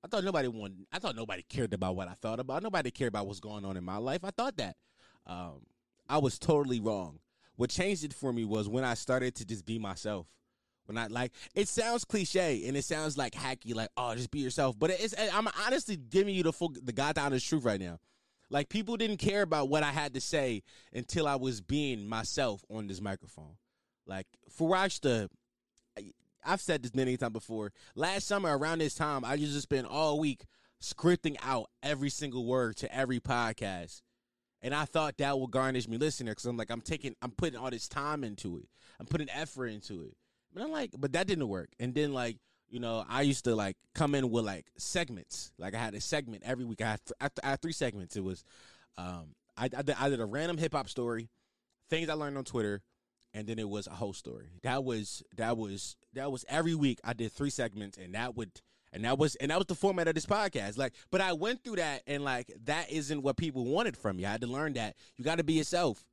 I 0.03 0.07
thought 0.07 0.23
nobody 0.23 0.49
wanted. 0.49 0.85
I 0.91 0.99
thought 0.99 1.15
nobody 1.15 1.43
cared 1.47 1.73
about 1.73 1.95
what 1.95 2.07
I 2.07 2.13
thought 2.21 2.39
about. 2.39 2.61
Nobody 2.61 2.91
cared 2.91 3.09
about 3.09 3.25
what's 3.25 3.39
going 3.39 3.63
on 3.63 3.77
in 3.77 3.83
my 3.83 3.97
life. 3.97 4.23
I 4.23 4.31
thought 4.31 4.57
that. 4.57 4.75
Um, 5.25 5.61
I 6.09 6.17
was 6.17 6.39
totally 6.39 6.79
wrong. 6.79 7.19
What 7.55 7.69
changed 7.69 8.03
it 8.03 8.13
for 8.13 8.33
me 8.33 8.45
was 8.45 8.67
when 8.67 8.83
I 8.83 8.95
started 8.95 9.35
to 9.35 9.45
just 9.45 9.65
be 9.65 9.79
myself. 9.79 10.27
When 10.85 10.97
I 10.97 11.07
like, 11.07 11.31
it 11.55 11.67
sounds 11.67 12.03
cliche 12.03 12.67
and 12.67 12.75
it 12.75 12.83
sounds 12.83 13.17
like 13.17 13.33
hacky, 13.33 13.73
like 13.73 13.89
oh, 13.95 14.15
just 14.15 14.31
be 14.31 14.39
yourself. 14.39 14.77
But 14.77 14.89
it's 14.91 15.15
I'm 15.33 15.47
honestly 15.65 15.95
giving 15.95 16.35
you 16.35 16.43
the 16.43 16.51
full, 16.51 16.73
the 16.83 16.91
God 16.91 17.17
honest 17.17 17.47
truth 17.47 17.63
right 17.63 17.79
now. 17.79 17.99
Like 18.49 18.69
people 18.69 18.97
didn't 18.97 19.17
care 19.17 19.43
about 19.43 19.69
what 19.69 19.83
I 19.83 19.91
had 19.91 20.13
to 20.15 20.21
say 20.21 20.63
until 20.93 21.27
I 21.27 21.35
was 21.35 21.61
being 21.61 22.07
myself 22.07 22.65
on 22.69 22.87
this 22.87 22.99
microphone. 23.01 23.55
Like 24.05 24.27
Farash 24.59 24.99
the 24.99 25.29
I've 26.45 26.61
said 26.61 26.83
this 26.83 26.93
many 26.93 27.15
times 27.17 27.33
before. 27.33 27.71
Last 27.95 28.27
summer 28.27 28.57
around 28.57 28.79
this 28.79 28.95
time, 28.95 29.23
I 29.23 29.35
used 29.35 29.55
to 29.55 29.61
spend 29.61 29.87
all 29.87 30.19
week 30.19 30.43
scripting 30.81 31.37
out 31.41 31.69
every 31.81 32.09
single 32.09 32.45
word 32.45 32.75
to 32.77 32.93
every 32.93 33.19
podcast. 33.19 34.01
And 34.63 34.73
I 34.73 34.85
thought 34.85 35.17
that 35.17 35.37
would 35.37 35.51
garnish 35.51 35.87
me 35.87 35.97
listener 35.97 36.31
because 36.31 36.45
I'm 36.45 36.57
like, 36.57 36.71
I'm 36.71 36.81
taking, 36.81 37.15
I'm 37.21 37.31
putting 37.31 37.59
all 37.59 37.69
this 37.69 37.87
time 37.87 38.23
into 38.23 38.57
it. 38.57 38.67
I'm 38.99 39.05
putting 39.05 39.29
effort 39.29 39.67
into 39.67 40.03
it. 40.03 40.15
But 40.53 40.63
I'm 40.63 40.71
like, 40.71 40.91
but 40.97 41.13
that 41.13 41.27
didn't 41.27 41.47
work. 41.49 41.69
And 41.79 41.93
then 41.93 42.13
like, 42.13 42.37
you 42.69 42.79
know, 42.79 43.03
I 43.07 43.21
used 43.21 43.43
to 43.43 43.55
like 43.55 43.75
come 43.93 44.15
in 44.15 44.31
with 44.31 44.45
like 44.45 44.65
segments. 44.77 45.51
Like 45.59 45.75
I 45.75 45.79
had 45.79 45.93
a 45.93 46.01
segment 46.01 46.43
every 46.45 46.65
week. 46.65 46.81
I 46.81 46.91
had, 46.91 46.99
th- 47.19 47.31
I 47.43 47.49
had 47.51 47.61
three 47.61 47.73
segments. 47.73 48.15
It 48.15 48.23
was, 48.23 48.43
um, 48.97 49.35
I, 49.57 49.65
I, 49.65 49.81
did, 49.81 49.95
I 49.99 50.09
did 50.09 50.19
a 50.19 50.25
random 50.25 50.57
hip 50.57 50.73
hop 50.73 50.89
story, 50.89 51.29
things 51.89 52.09
I 52.09 52.13
learned 52.13 52.37
on 52.37 52.45
Twitter, 52.45 52.81
and 53.33 53.47
then 53.47 53.59
it 53.59 53.67
was 53.67 53.87
a 53.87 53.91
whole 53.91 54.13
story. 54.13 54.49
That 54.63 54.83
was 54.83 55.23
that 55.37 55.57
was 55.57 55.95
that 56.13 56.31
was 56.31 56.45
every 56.47 56.75
week. 56.75 56.99
I 57.03 57.13
did 57.13 57.31
three 57.31 57.49
segments, 57.49 57.97
and 57.97 58.15
that 58.15 58.35
would 58.35 58.51
and 58.93 59.03
that 59.03 59.17
was 59.17 59.35
and 59.35 59.51
that 59.51 59.57
was 59.57 59.67
the 59.67 59.75
format 59.75 60.07
of 60.07 60.15
this 60.15 60.25
podcast. 60.25 60.77
Like, 60.77 60.93
but 61.11 61.19
I 61.19 61.33
went 61.33 61.63
through 61.63 61.77
that, 61.77 62.03
and 62.07 62.23
like 62.23 62.51
that 62.65 62.91
isn't 62.91 63.21
what 63.21 63.35
people 63.37 63.65
wanted 63.65 63.97
from 63.97 64.17
me. 64.17 64.25
I 64.25 64.31
had 64.31 64.41
to 64.41 64.47
learn 64.47 64.73
that 64.73 64.95
you 65.17 65.25
got 65.25 65.39
to 65.39 65.43
be 65.43 65.53
yourself. 65.53 66.03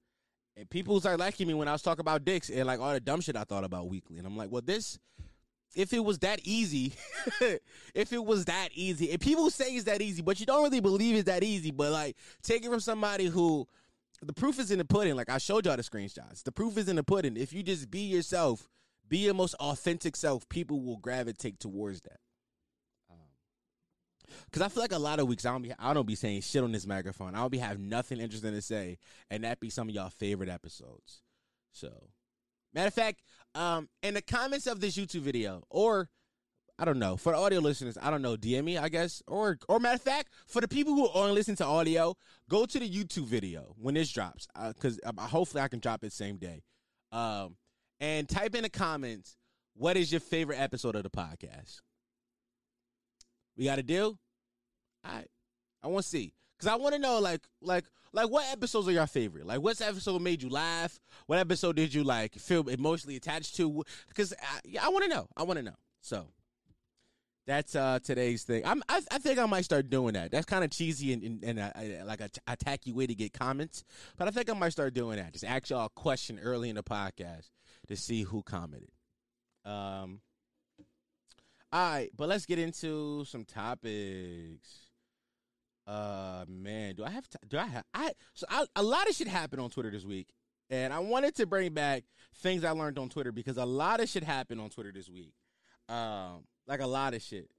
And 0.56 0.68
people 0.68 0.98
started 0.98 1.20
liking 1.20 1.46
me 1.46 1.54
when 1.54 1.68
I 1.68 1.72
was 1.72 1.82
talking 1.82 2.00
about 2.00 2.24
dicks 2.24 2.50
and 2.50 2.66
like 2.66 2.80
all 2.80 2.92
the 2.92 3.00
dumb 3.00 3.20
shit 3.20 3.36
I 3.36 3.44
thought 3.44 3.64
about 3.64 3.88
weekly. 3.88 4.18
And 4.18 4.26
I'm 4.26 4.36
like, 4.36 4.50
well, 4.50 4.62
this 4.62 4.98
if 5.76 5.92
it 5.92 6.04
was 6.04 6.18
that 6.20 6.40
easy, 6.42 6.94
if 7.94 8.12
it 8.12 8.24
was 8.24 8.46
that 8.46 8.70
easy, 8.74 9.12
and 9.12 9.20
people 9.20 9.50
say 9.50 9.74
it's 9.74 9.84
that 9.84 10.02
easy, 10.02 10.22
but 10.22 10.40
you 10.40 10.46
don't 10.46 10.64
really 10.64 10.80
believe 10.80 11.14
it's 11.14 11.24
that 11.24 11.44
easy. 11.44 11.70
But 11.70 11.92
like, 11.92 12.16
take 12.42 12.64
it 12.64 12.70
from 12.70 12.80
somebody 12.80 13.26
who 13.26 13.68
the 14.22 14.32
proof 14.32 14.58
is 14.58 14.70
in 14.70 14.78
the 14.78 14.84
pudding. 14.84 15.14
Like 15.14 15.30
I 15.30 15.38
showed 15.38 15.66
y'all 15.66 15.76
the 15.76 15.82
screenshots. 15.82 16.42
The 16.42 16.52
proof 16.52 16.76
is 16.76 16.88
in 16.88 16.96
the 16.96 17.04
pudding. 17.04 17.36
If 17.36 17.52
you 17.52 17.62
just 17.62 17.90
be 17.90 18.00
yourself, 18.00 18.68
be 19.08 19.18
your 19.18 19.34
most 19.34 19.54
authentic 19.54 20.16
self, 20.16 20.48
people 20.48 20.80
will 20.82 20.96
gravitate 20.96 21.60
towards 21.60 22.00
that. 22.02 22.18
Because 24.46 24.62
um, 24.62 24.66
I 24.66 24.68
feel 24.68 24.82
like 24.82 24.92
a 24.92 24.98
lot 24.98 25.20
of 25.20 25.28
weeks 25.28 25.44
I 25.46 25.52
don't 25.52 25.62
be 25.62 25.72
I 25.78 25.94
don't 25.94 26.06
be 26.06 26.14
saying 26.14 26.42
shit 26.42 26.62
on 26.62 26.72
this 26.72 26.86
microphone. 26.86 27.34
I 27.34 27.38
don't 27.38 27.52
be 27.52 27.58
have 27.58 27.78
nothing 27.78 28.20
interesting 28.20 28.52
to 28.52 28.62
say, 28.62 28.98
and 29.30 29.44
that 29.44 29.60
be 29.60 29.70
some 29.70 29.88
of 29.88 29.94
y'all 29.94 30.10
favorite 30.10 30.48
episodes. 30.48 31.22
So, 31.72 31.90
matter 32.74 32.88
of 32.88 32.94
fact, 32.94 33.22
um, 33.54 33.88
in 34.02 34.14
the 34.14 34.22
comments 34.22 34.66
of 34.66 34.80
this 34.80 34.96
YouTube 34.96 35.20
video, 35.20 35.62
or 35.70 36.08
I 36.80 36.86
don't 36.86 36.98
know. 36.98 37.18
For 37.18 37.32
the 37.32 37.38
audio 37.38 37.60
listeners, 37.60 37.98
I 38.00 38.10
don't 38.10 38.22
know. 38.22 38.36
DM 38.36 38.64
me, 38.64 38.78
I 38.78 38.88
guess, 38.88 39.22
or 39.28 39.58
or 39.68 39.78
matter 39.78 39.96
of 39.96 40.02
fact, 40.02 40.32
for 40.46 40.62
the 40.62 40.68
people 40.68 40.94
who 40.94 41.10
only 41.12 41.32
listen 41.32 41.54
to 41.56 41.64
audio, 41.66 42.16
go 42.48 42.64
to 42.64 42.78
the 42.78 42.88
YouTube 42.88 43.26
video 43.26 43.74
when 43.76 43.94
this 43.94 44.10
drops, 44.10 44.48
because 44.74 44.98
uh, 45.04 45.12
uh, 45.16 45.26
hopefully 45.26 45.62
I 45.62 45.68
can 45.68 45.80
drop 45.80 46.02
it 46.04 46.12
same 46.12 46.38
day. 46.38 46.62
Um, 47.12 47.56
and 48.00 48.26
type 48.26 48.54
in 48.54 48.62
the 48.62 48.70
comments 48.70 49.36
what 49.74 49.98
is 49.98 50.10
your 50.10 50.20
favorite 50.20 50.58
episode 50.58 50.96
of 50.96 51.02
the 51.02 51.10
podcast. 51.10 51.80
We 53.56 53.64
got 53.64 53.78
a 53.78 53.82
deal. 53.82 54.18
Right, 55.04 55.28
I 55.82 55.88
want 55.88 56.04
to 56.04 56.08
see 56.08 56.34
because 56.58 56.72
I 56.72 56.76
want 56.76 56.94
to 56.94 57.00
know 57.00 57.18
like 57.20 57.40
like 57.62 57.84
like 58.12 58.28
what 58.28 58.46
episodes 58.52 58.88
are 58.88 58.92
your 58.92 59.06
favorite? 59.06 59.46
Like 59.46 59.60
what 59.60 59.80
episode 59.80 60.20
made 60.20 60.42
you 60.42 60.50
laugh? 60.50 60.98
What 61.26 61.38
episode 61.38 61.76
did 61.76 61.94
you 61.94 62.04
like 62.04 62.34
feel 62.34 62.68
emotionally 62.68 63.16
attached 63.16 63.56
to? 63.56 63.82
Because 64.08 64.34
I, 64.42 64.86
I 64.86 64.88
want 64.90 65.04
to 65.04 65.10
know. 65.10 65.28
I 65.36 65.44
want 65.44 65.58
to 65.58 65.62
know. 65.62 65.76
So 66.02 66.26
that's 67.46 67.74
uh 67.74 67.98
today's 68.02 68.42
thing. 68.44 68.64
I'm 68.66 68.82
I, 68.88 69.00
I 69.10 69.18
think 69.18 69.38
I 69.38 69.46
might 69.46 69.64
start 69.64 69.88
doing 69.90 70.14
that. 70.14 70.30
That's 70.30 70.46
kind 70.46 70.64
of 70.64 70.70
cheesy 70.70 71.12
and, 71.12 71.42
and, 71.42 71.58
and 71.58 72.06
like 72.06 72.20
a, 72.20 72.30
a 72.46 72.56
tacky 72.56 72.92
way 72.92 73.06
to 73.06 73.14
get 73.14 73.32
comments, 73.32 73.84
but 74.18 74.28
I 74.28 74.30
think 74.30 74.50
I 74.50 74.54
might 74.54 74.72
start 74.72 74.92
doing 74.92 75.16
that. 75.16 75.32
Just 75.32 75.44
ask 75.44 75.70
y'all 75.70 75.86
a 75.86 76.00
question 76.00 76.38
early 76.38 76.68
in 76.68 76.76
the 76.76 76.82
podcast 76.82 77.48
to 77.88 77.96
see 77.96 78.22
who 78.22 78.42
commented. 78.42 78.90
Um. 79.64 80.20
All 81.72 81.92
right, 81.92 82.10
but 82.16 82.28
let's 82.28 82.46
get 82.46 82.58
into 82.58 83.24
some 83.26 83.44
topics. 83.44 84.90
Uh, 85.86 86.44
man, 86.48 86.94
do 86.96 87.04
I 87.04 87.10
have? 87.10 87.28
T- 87.28 87.38
do 87.48 87.58
I 87.58 87.66
have? 87.66 87.84
I 87.94 88.12
so 88.34 88.46
I, 88.48 88.66
a 88.76 88.82
lot 88.82 89.08
of 89.08 89.14
shit 89.14 89.28
happened 89.28 89.62
on 89.62 89.70
Twitter 89.70 89.90
this 89.90 90.04
week, 90.04 90.28
and 90.68 90.92
I 90.92 90.98
wanted 90.98 91.36
to 91.36 91.46
bring 91.46 91.72
back 91.72 92.04
things 92.36 92.64
I 92.64 92.70
learned 92.70 92.98
on 92.98 93.08
Twitter 93.08 93.32
because 93.32 93.56
a 93.56 93.64
lot 93.64 94.00
of 94.00 94.08
shit 94.08 94.24
happened 94.24 94.60
on 94.60 94.70
Twitter 94.70 94.92
this 94.92 95.08
week. 95.08 95.32
Um, 95.88 96.44
like 96.66 96.80
a 96.80 96.86
lot 96.86 97.14
of 97.14 97.22
shit. 97.22 97.50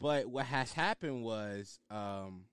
But 0.00 0.26
what 0.26 0.46
has 0.46 0.72
happened 0.72 1.22
was 1.22 1.78
um 1.90 2.46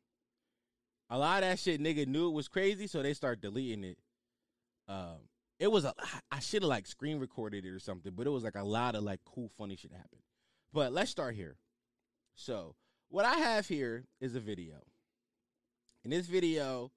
a 1.09 1.17
lot 1.17 1.43
of 1.43 1.49
that 1.49 1.59
shit 1.59 1.81
nigga 1.81 2.07
knew 2.07 2.27
it 2.29 2.33
was 2.33 2.47
crazy, 2.47 2.87
so 2.87 3.01
they 3.01 3.13
start 3.13 3.41
deleting 3.41 3.83
it. 3.83 3.97
Um 4.87 5.27
it 5.59 5.71
was 5.71 5.85
a 5.85 5.93
I 6.31 6.39
should 6.39 6.63
have 6.63 6.69
like 6.69 6.87
screen 6.87 7.19
recorded 7.19 7.65
it 7.65 7.69
or 7.69 7.79
something, 7.79 8.13
but 8.15 8.27
it 8.27 8.31
was 8.31 8.43
like 8.43 8.55
a 8.55 8.63
lot 8.63 8.95
of 8.95 9.03
like 9.03 9.21
cool 9.25 9.49
funny 9.57 9.75
shit 9.75 9.91
happened. 9.91 10.21
But 10.73 10.93
let's 10.93 11.11
start 11.11 11.35
here. 11.35 11.57
So, 12.35 12.75
what 13.09 13.25
I 13.25 13.35
have 13.35 13.67
here 13.67 14.05
is 14.21 14.35
a 14.35 14.39
video. 14.39 14.75
In 16.03 16.11
this 16.11 16.27
video, 16.27 16.91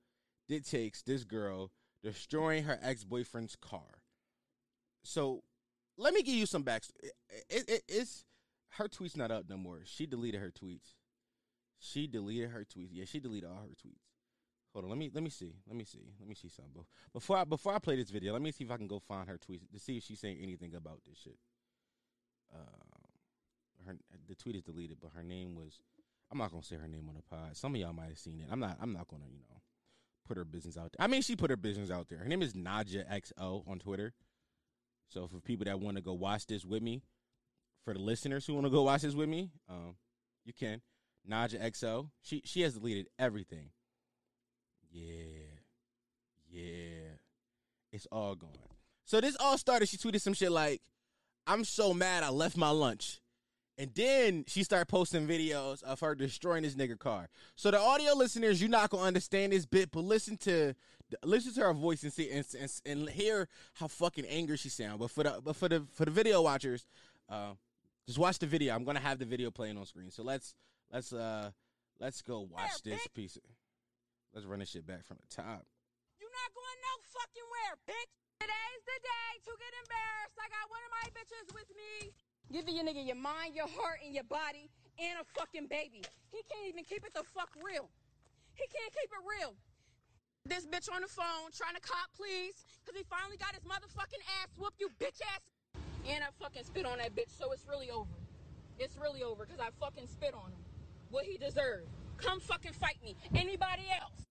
it 0.49 0.67
takes 0.67 1.03
this 1.03 1.25
girl 1.25 1.71
destroying 2.03 2.65
her 2.65 2.79
ex-boyfriend's 2.83 3.57
car. 3.57 4.03
So, 5.03 5.43
let 5.97 6.15
me 6.15 6.23
give 6.23 6.35
you 6.35 6.47
some 6.47 6.65
backstory. 6.65 6.91
It, 7.03 7.13
it, 7.49 7.69
it, 7.69 7.83
it's 7.89 8.25
her 8.73 8.89
tweet's 8.89 9.17
not 9.17 9.31
up 9.31 9.45
no 9.49 9.57
more. 9.57 9.81
She 9.85 10.07
deleted 10.07 10.41
her 10.41 10.51
tweets. 10.51 10.95
She 11.79 12.07
deleted 12.07 12.51
her 12.51 12.65
tweets. 12.65 12.91
Yeah, 12.93 13.05
she 13.07 13.21
deleted 13.21 13.49
all 13.49 13.57
her 13.57 13.69
tweets. 13.69 14.05
Hold 14.73 14.87
on, 14.87 14.91
let 14.91 14.99
me 14.99 15.11
let 15.13 15.23
me 15.23 15.29
see. 15.29 15.55
Let 15.67 15.77
me 15.77 15.85
see. 15.85 16.13
Let 16.19 16.29
me 16.29 16.35
see 16.35 16.49
something. 16.49 16.85
Before 17.13 17.37
I 17.37 17.45
before 17.45 17.75
I 17.75 17.79
play 17.79 17.97
this 17.97 18.11
video, 18.11 18.33
let 18.33 18.41
me 18.41 18.53
see 18.53 18.65
if 18.65 18.71
I 18.71 18.79
can 18.79 18.87
go 18.87 19.01
find 19.01 19.29
her 19.29 19.37
tweets 19.37 19.71
to 19.71 19.79
see 19.79 19.99
if 19.99 20.05
she's 20.05 20.21
saying 20.21 20.39
anything 20.41 20.75
about 20.75 21.01
this 21.07 21.19
shit. 21.19 21.39
Uh, 22.55 22.92
her 23.87 23.97
the 24.29 24.35
tweet 24.35 24.57
is 24.57 24.63
deleted, 24.63 24.99
but 25.01 25.13
her 25.15 25.23
name 25.23 25.55
was. 25.55 25.81
I'm 26.31 26.39
not 26.39 26.51
gonna 26.51 26.63
say 26.63 26.77
her 26.77 26.89
name 26.89 27.09
on 27.09 27.15
the 27.15 27.23
pod. 27.23 27.57
Some 27.57 27.75
of 27.75 27.81
y'all 27.81 27.93
might 27.93 28.09
have 28.09 28.19
seen 28.19 28.41
it. 28.41 28.49
I'm 28.51 28.61
not. 28.61 28.79
I'm 28.81 28.93
not 28.93 29.09
gonna 29.09 29.25
you 29.31 29.45
know 29.51 29.61
put 30.27 30.37
her 30.37 30.45
business 30.45 30.77
out 30.77 30.93
there. 30.93 31.05
I 31.05 31.09
mean, 31.09 31.23
she 31.23 31.37
put 31.37 31.51
her 31.51 31.57
business 31.57 31.91
out 31.91 32.09
there. 32.09 32.19
Her 32.19 32.29
name 32.29 32.43
is 32.43 32.55
Naja 32.55 33.05
XO 33.11 33.69
on 33.69 33.79
Twitter. 33.79 34.15
So 35.09 35.27
for 35.27 35.41
people 35.41 35.67
that 35.67 35.79
want 35.81 35.97
to 35.97 36.03
go 36.03 36.15
watch 36.15 36.47
this 36.47 36.65
with 36.65 36.83
me, 36.83 37.03
for 37.85 37.93
the 37.93 38.01
listeners 38.01 38.47
who 38.47 38.55
want 38.55 38.67
to 38.67 38.71
go 38.71 38.83
watch 38.83 39.03
this 39.03 39.15
with 39.15 39.29
me, 39.29 39.51
um, 39.69 39.97
you 40.45 40.53
can. 40.53 40.81
Naja 41.29 41.61
XO, 41.61 42.09
she 42.23 42.43
she 42.45 42.63
has 42.63 42.75
deleted 42.75 43.09
everything. 43.19 43.71
Yeah, 44.91 45.61
yeah, 46.51 47.17
it's 47.93 48.07
all 48.11 48.35
gone. 48.35 48.51
So 49.05 49.21
this 49.21 49.37
all 49.39 49.57
started. 49.59 49.89
She 49.89 49.97
tweeted 49.97 50.21
some 50.21 50.35
shit 50.35 50.51
like, 50.51 50.83
"I'm 51.47 51.65
so 51.65 51.95
mad 51.95 52.25
I 52.25 52.31
left 52.31 52.57
my 52.57 52.71
lunch," 52.71 53.21
and 53.79 53.91
then 53.95 54.45
she 54.47 54.63
started 54.63 54.87
posting 54.87 55.27
videos 55.27 55.83
of 55.83 56.01
her 56.01 56.15
destroying 56.15 56.63
this 56.63 56.75
nigga 56.75 56.99
car. 56.99 57.29
So 57.57 57.71
the 57.71 57.81
audio 57.81 58.15
listeners, 58.15 58.61
you're 58.61 58.71
not 58.71 58.91
gonna 58.91 59.05
understand 59.05 59.53
this 59.53 59.67
bit, 59.67 59.91
but 59.91 60.05
listen 60.05 60.37
to 60.39 60.75
listen 61.25 61.53
to 61.55 61.61
her 61.61 61.73
voice 61.73 62.03
and 62.03 62.13
see 62.13 62.31
and, 62.31 62.47
and, 62.59 62.81
and 62.85 63.09
hear 63.11 63.49
how 63.75 63.87
fucking 63.89 64.27
angry 64.27 64.57
she 64.57 64.69
sound. 64.69 65.01
But 65.01 65.11
for 65.11 65.25
the 65.25 65.41
but 65.43 65.57
for 65.57 65.69
the 65.69 65.85
for 65.93 66.05
the 66.05 66.11
video 66.11 66.43
watchers, 66.43 66.87
uh, 67.29 67.53
just 68.07 68.19
watch 68.19 68.39
the 68.39 68.47
video. 68.47 68.75
I'm 68.75 68.85
gonna 68.85 69.01
have 69.01 69.19
the 69.19 69.25
video 69.25 69.51
playing 69.51 69.79
on 69.79 69.87
screen. 69.87 70.11
So 70.11 70.23
let's 70.23 70.55
let's 70.93 71.13
uh 71.13 71.51
let's 71.99 72.21
go 72.23 72.41
watch 72.41 72.83
this 72.85 73.07
piece. 73.15 73.37
Of, 73.37 73.43
let's 74.35 74.47
run 74.47 74.59
this 74.59 74.71
shit 74.71 74.87
back 74.87 75.05
from 75.05 75.19
the 75.21 75.35
top. 75.35 75.65
You're 76.21 76.31
not 76.31 76.53
going 76.55 76.79
no 76.83 76.95
fucking 77.09 77.49
where, 77.51 77.77
bitch. 77.89 78.13
Today's 78.41 78.85
the 78.85 78.99
day 79.01 79.31
to 79.45 79.53
get 79.57 79.73
embarrassed. 79.81 80.37
I 80.37 80.49
got 80.51 80.69
one 80.69 80.83
of 80.83 80.91
my 80.93 81.07
bitches 81.15 81.55
with 81.55 81.71
me. 81.77 82.13
Giving 82.51 82.77
your 82.77 82.85
nigga 82.85 83.07
your 83.07 83.17
mind, 83.17 83.55
your 83.55 83.69
heart, 83.69 84.01
and 84.05 84.15
your 84.15 84.25
body, 84.25 84.69
and 84.99 85.21
a 85.21 85.25
fucking 85.39 85.69
baby. 85.69 86.03
He 86.33 86.41
can't 86.49 86.69
even 86.69 86.85
keep 86.85 87.05
it 87.05 87.15
the 87.15 87.23
fuck 87.23 87.51
real. 87.63 87.89
He 88.55 88.65
can't 88.67 88.93
keep 88.93 89.11
it 89.13 89.23
real. 89.25 89.55
This 90.45 90.67
bitch 90.67 90.91
on 90.93 91.03
the 91.03 91.09
phone 91.09 91.55
trying 91.55 91.75
to 91.75 91.81
cop, 91.81 92.11
please, 92.17 92.65
because 92.83 92.99
he 92.99 93.05
finally 93.05 93.37
got 93.37 93.55
his 93.55 93.63
motherfucking 93.63 94.23
ass 94.43 94.51
whooped, 94.59 94.81
you 94.81 94.91
bitch 94.99 95.23
ass 95.23 95.41
and 96.09 96.25
I 96.25 96.29
fucking 96.41 96.65
spit 96.65 96.85
on 96.85 96.99
that 96.99 97.15
bitch, 97.15 97.31
so 97.39 97.53
it's 97.53 97.67
really 97.69 97.91
over. 97.91 98.11
It's 98.79 98.97
really 98.97 99.23
over 99.23 99.45
because 99.45 99.61
I 99.61 99.71
fucking 99.79 100.09
spit 100.09 100.35
on 100.35 100.51
him. 100.51 100.59
What 101.11 101.25
he 101.25 101.39
deserved. 101.39 101.89
Come 102.17 102.41
fucking 102.41 102.73
fight 102.73 102.97
me. 103.05 103.17
Anybody 103.35 103.83
else? 104.01 104.27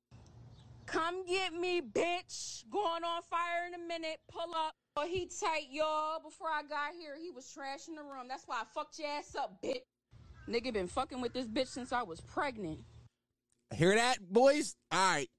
Come 0.85 1.25
get 1.25 1.53
me, 1.53 1.81
bitch. 1.81 2.63
Going 2.69 3.03
on 3.03 3.21
fire 3.21 3.67
in 3.67 3.73
a 3.73 3.87
minute. 3.87 4.19
Pull 4.29 4.53
up. 4.55 4.75
Oh, 4.97 5.07
he 5.07 5.25
tight, 5.25 5.67
y'all. 5.71 6.19
Before 6.21 6.49
I 6.49 6.63
got 6.63 6.93
here, 6.99 7.15
he 7.21 7.31
was 7.31 7.49
trash 7.49 7.87
in 7.87 7.95
the 7.95 8.01
room. 8.01 8.27
That's 8.27 8.43
why 8.45 8.61
I 8.61 8.63
fucked 8.73 8.99
your 8.99 9.07
ass 9.07 9.35
up, 9.35 9.61
bitch. 9.63 9.81
Nigga 10.49 10.73
been 10.73 10.87
fucking 10.87 11.21
with 11.21 11.33
this 11.33 11.47
bitch 11.47 11.67
since 11.67 11.93
I 11.93 12.03
was 12.03 12.19
pregnant. 12.19 12.79
Hear 13.73 13.95
that, 13.95 14.17
boys? 14.29 14.75
All 14.91 14.99
right. 14.99 15.29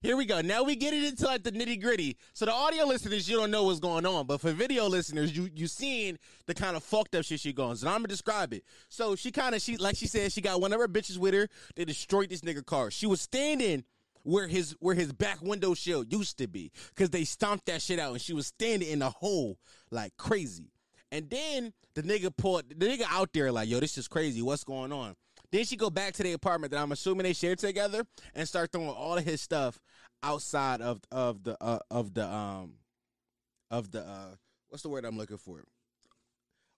Here 0.00 0.16
we 0.18 0.26
go. 0.26 0.42
Now 0.42 0.62
we 0.62 0.76
get 0.76 0.92
it 0.92 1.02
into 1.02 1.24
like 1.24 1.42
the 1.42 1.50
nitty 1.50 1.80
gritty. 1.80 2.18
So 2.34 2.44
the 2.44 2.52
audio 2.52 2.84
listeners, 2.84 3.28
you 3.28 3.38
don't 3.38 3.50
know 3.50 3.64
what's 3.64 3.80
going 3.80 4.04
on, 4.04 4.26
but 4.26 4.38
for 4.38 4.52
video 4.52 4.86
listeners, 4.86 5.34
you 5.34 5.48
you 5.54 5.66
seeing 5.66 6.18
the 6.46 6.52
kind 6.52 6.76
of 6.76 6.84
fucked 6.84 7.14
up 7.14 7.24
shit 7.24 7.40
she 7.40 7.54
going. 7.54 7.76
So 7.76 7.88
I'm 7.88 7.96
gonna 7.96 8.08
describe 8.08 8.52
it. 8.52 8.64
So 8.90 9.16
she 9.16 9.32
kind 9.32 9.54
of 9.54 9.62
she 9.62 9.78
like 9.78 9.96
she 9.96 10.06
said 10.06 10.30
she 10.30 10.42
got 10.42 10.60
one 10.60 10.74
of 10.74 10.78
her 10.78 10.88
bitches 10.88 11.16
with 11.16 11.32
her. 11.32 11.48
They 11.74 11.86
destroyed 11.86 12.28
this 12.28 12.42
nigga 12.42 12.64
car. 12.66 12.90
She 12.90 13.06
was 13.06 13.22
standing 13.22 13.82
where 14.24 14.48
his 14.48 14.74
where 14.80 14.94
his 14.94 15.12
back 15.12 15.40
window 15.40 15.74
shield 15.74 16.12
used 16.12 16.38
to 16.38 16.48
be 16.48 16.72
because 16.88 17.10
they 17.10 17.24
stomped 17.24 17.66
that 17.66 17.80
shit 17.80 17.98
out 17.98 18.12
and 18.12 18.20
she 18.20 18.32
was 18.32 18.48
standing 18.48 18.88
in 18.88 19.02
a 19.02 19.10
hole 19.10 19.58
like 19.90 20.12
crazy. 20.16 20.72
And 21.12 21.30
then 21.30 21.72
the 21.94 22.02
nigga 22.02 22.36
pulled 22.36 22.68
the 22.68 22.86
nigga 22.86 23.04
out 23.08 23.30
there 23.32 23.52
like, 23.52 23.68
yo, 23.68 23.78
this 23.78 23.96
is 23.96 24.08
crazy. 24.08 24.42
What's 24.42 24.64
going 24.64 24.92
on? 24.92 25.14
Then 25.52 25.64
she 25.64 25.76
go 25.76 25.90
back 25.90 26.14
to 26.14 26.24
the 26.24 26.32
apartment 26.32 26.72
that 26.72 26.82
I'm 26.82 26.90
assuming 26.90 27.24
they 27.24 27.32
shared 27.32 27.58
together 27.58 28.04
and 28.34 28.48
start 28.48 28.72
throwing 28.72 28.88
all 28.88 29.16
of 29.16 29.24
his 29.24 29.40
stuff 29.40 29.78
outside 30.22 30.80
of 30.80 31.00
of 31.12 31.44
the 31.44 31.56
uh, 31.62 31.78
of 31.90 32.14
the 32.14 32.26
um 32.28 32.72
of 33.70 33.92
the 33.92 34.00
uh 34.00 34.34
what's 34.68 34.82
the 34.82 34.88
word 34.88 35.04
I'm 35.04 35.16
looking 35.16 35.36
for? 35.36 35.62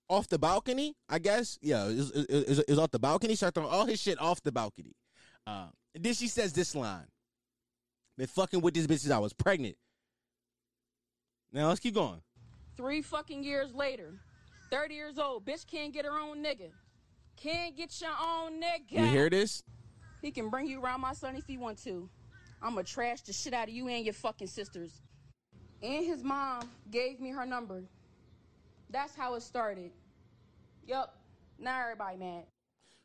Off 0.09 0.29
the 0.29 0.39
balcony, 0.39 0.95
I 1.09 1.19
guess. 1.19 1.59
Yeah, 1.63 1.87
is 1.89 2.79
off 2.79 2.91
the 2.91 2.99
balcony. 2.99 3.35
Start 3.35 3.55
throwing 3.55 3.71
all 3.71 3.87
his 3.87 4.01
shit 4.01 4.21
off 4.21 4.43
the 4.43 4.53
balcony. 4.53 4.95
Uh, 5.47 5.69
and 5.95 6.05
then 6.05 6.15
she 6.15 6.29
says 6.29 6.53
this 6.53 6.75
line: 6.75 7.07
"Been 8.17 8.27
fucking 8.27 8.61
with 8.61 8.75
this 8.75 8.87
bitch 8.87 9.01
since 9.01 9.13
I 9.13 9.19
was 9.19 9.33
pregnant." 9.33 9.77
Now 11.53 11.69
let's 11.69 11.81
keep 11.81 11.95
going. 11.95 12.23
Three 12.77 13.01
fucking 13.03 13.43
years 13.43 13.73
later, 13.73 14.21
30 14.71 14.95
years 14.95 15.19
old, 15.19 15.45
bitch 15.45 15.67
can't 15.67 15.93
get 15.93 16.05
her 16.05 16.19
own 16.19 16.43
nigga. 16.43 16.71
Can't 17.37 17.77
get 17.77 18.01
your 18.01 18.11
own 18.11 18.61
nigga. 18.61 18.93
You 18.93 19.07
hear 19.07 19.31
this? 19.31 19.63
He 20.23 20.31
can 20.31 20.51
bring 20.51 20.67
you 20.67 20.83
around 20.83 21.01
my 21.01 21.13
son 21.13 21.37
if 21.37 21.47
he 21.47 21.57
want 21.57 21.83
to. 21.85 22.09
I'ma 22.63 22.83
trash 22.83 23.21
the 23.23 23.33
shit 23.33 23.55
out 23.55 23.69
of 23.69 23.75
you 23.75 23.89
and 23.89 24.05
your 24.05 24.15
fucking 24.15 24.49
sisters. 24.49 25.01
And 25.83 26.05
his 26.05 26.23
mom 26.23 26.71
gave 26.91 27.21
me 27.21 27.31
her 27.31 27.47
number. 27.47 27.85
That's 28.91 29.15
how 29.15 29.35
it 29.35 29.43
started. 29.43 29.93
Yup. 30.87 31.19
Now 31.59 31.81
everybody 31.81 32.17
mad. 32.17 32.45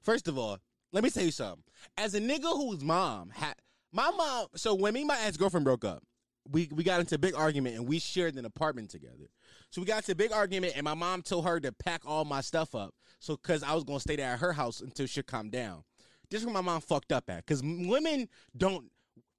First 0.02 0.28
of 0.28 0.38
all, 0.38 0.58
let 0.92 1.04
me 1.04 1.10
tell 1.10 1.24
you 1.24 1.32
something. 1.32 1.64
As 1.98 2.16
a 2.16 2.20
nigga 2.20 2.56
whose 2.56 2.84
mom 2.84 3.30
had 3.30 3.56
my 3.92 4.12
mom, 4.12 4.48
so 4.56 4.74
when 4.74 4.94
me 4.94 5.02
and 5.02 5.08
my 5.08 5.20
ex 5.22 5.38
girlfriend 5.38 5.66
broke 5.66 5.86
up, 5.86 6.04
we 6.50 6.70
we 6.72 6.84
got 6.84 7.00
into 7.00 7.16
a 7.16 7.20
big 7.20 7.36
argument 7.36 7.76
and 7.76 7.88
we 7.88 8.00
shared 8.00 8.36
an 8.36 8.46
apartment 8.46 8.90
together. 8.90 9.30
So 9.70 9.82
we 9.82 9.86
got 9.86 9.98
into 9.98 10.14
a 10.14 10.16
big 10.16 10.32
argument 10.32 10.74
and 10.76 10.84
my 10.84 10.94
mom 10.94 11.22
told 11.22 11.46
her 11.46 11.60
to 11.60 11.72
pack 11.72 12.02
all 12.06 12.26
my 12.26 12.42
stuff 12.42 12.74
up. 12.76 12.94
So 13.20 13.38
cause 13.38 13.64
I 13.64 13.74
was 13.74 13.84
gonna 13.84 14.00
stay 14.00 14.16
there 14.16 14.34
at 14.34 14.40
her 14.40 14.54
house 14.54 14.82
until 14.82 15.06
she 15.06 15.22
calmed 15.22 15.52
down. 15.52 15.84
This 16.30 16.42
is 16.42 16.46
where 16.46 16.54
my 16.54 16.62
mom 16.62 16.82
fucked 16.82 17.12
up 17.12 17.30
at. 17.30 17.46
Cause 17.46 17.62
women 17.64 18.28
don't 18.58 18.86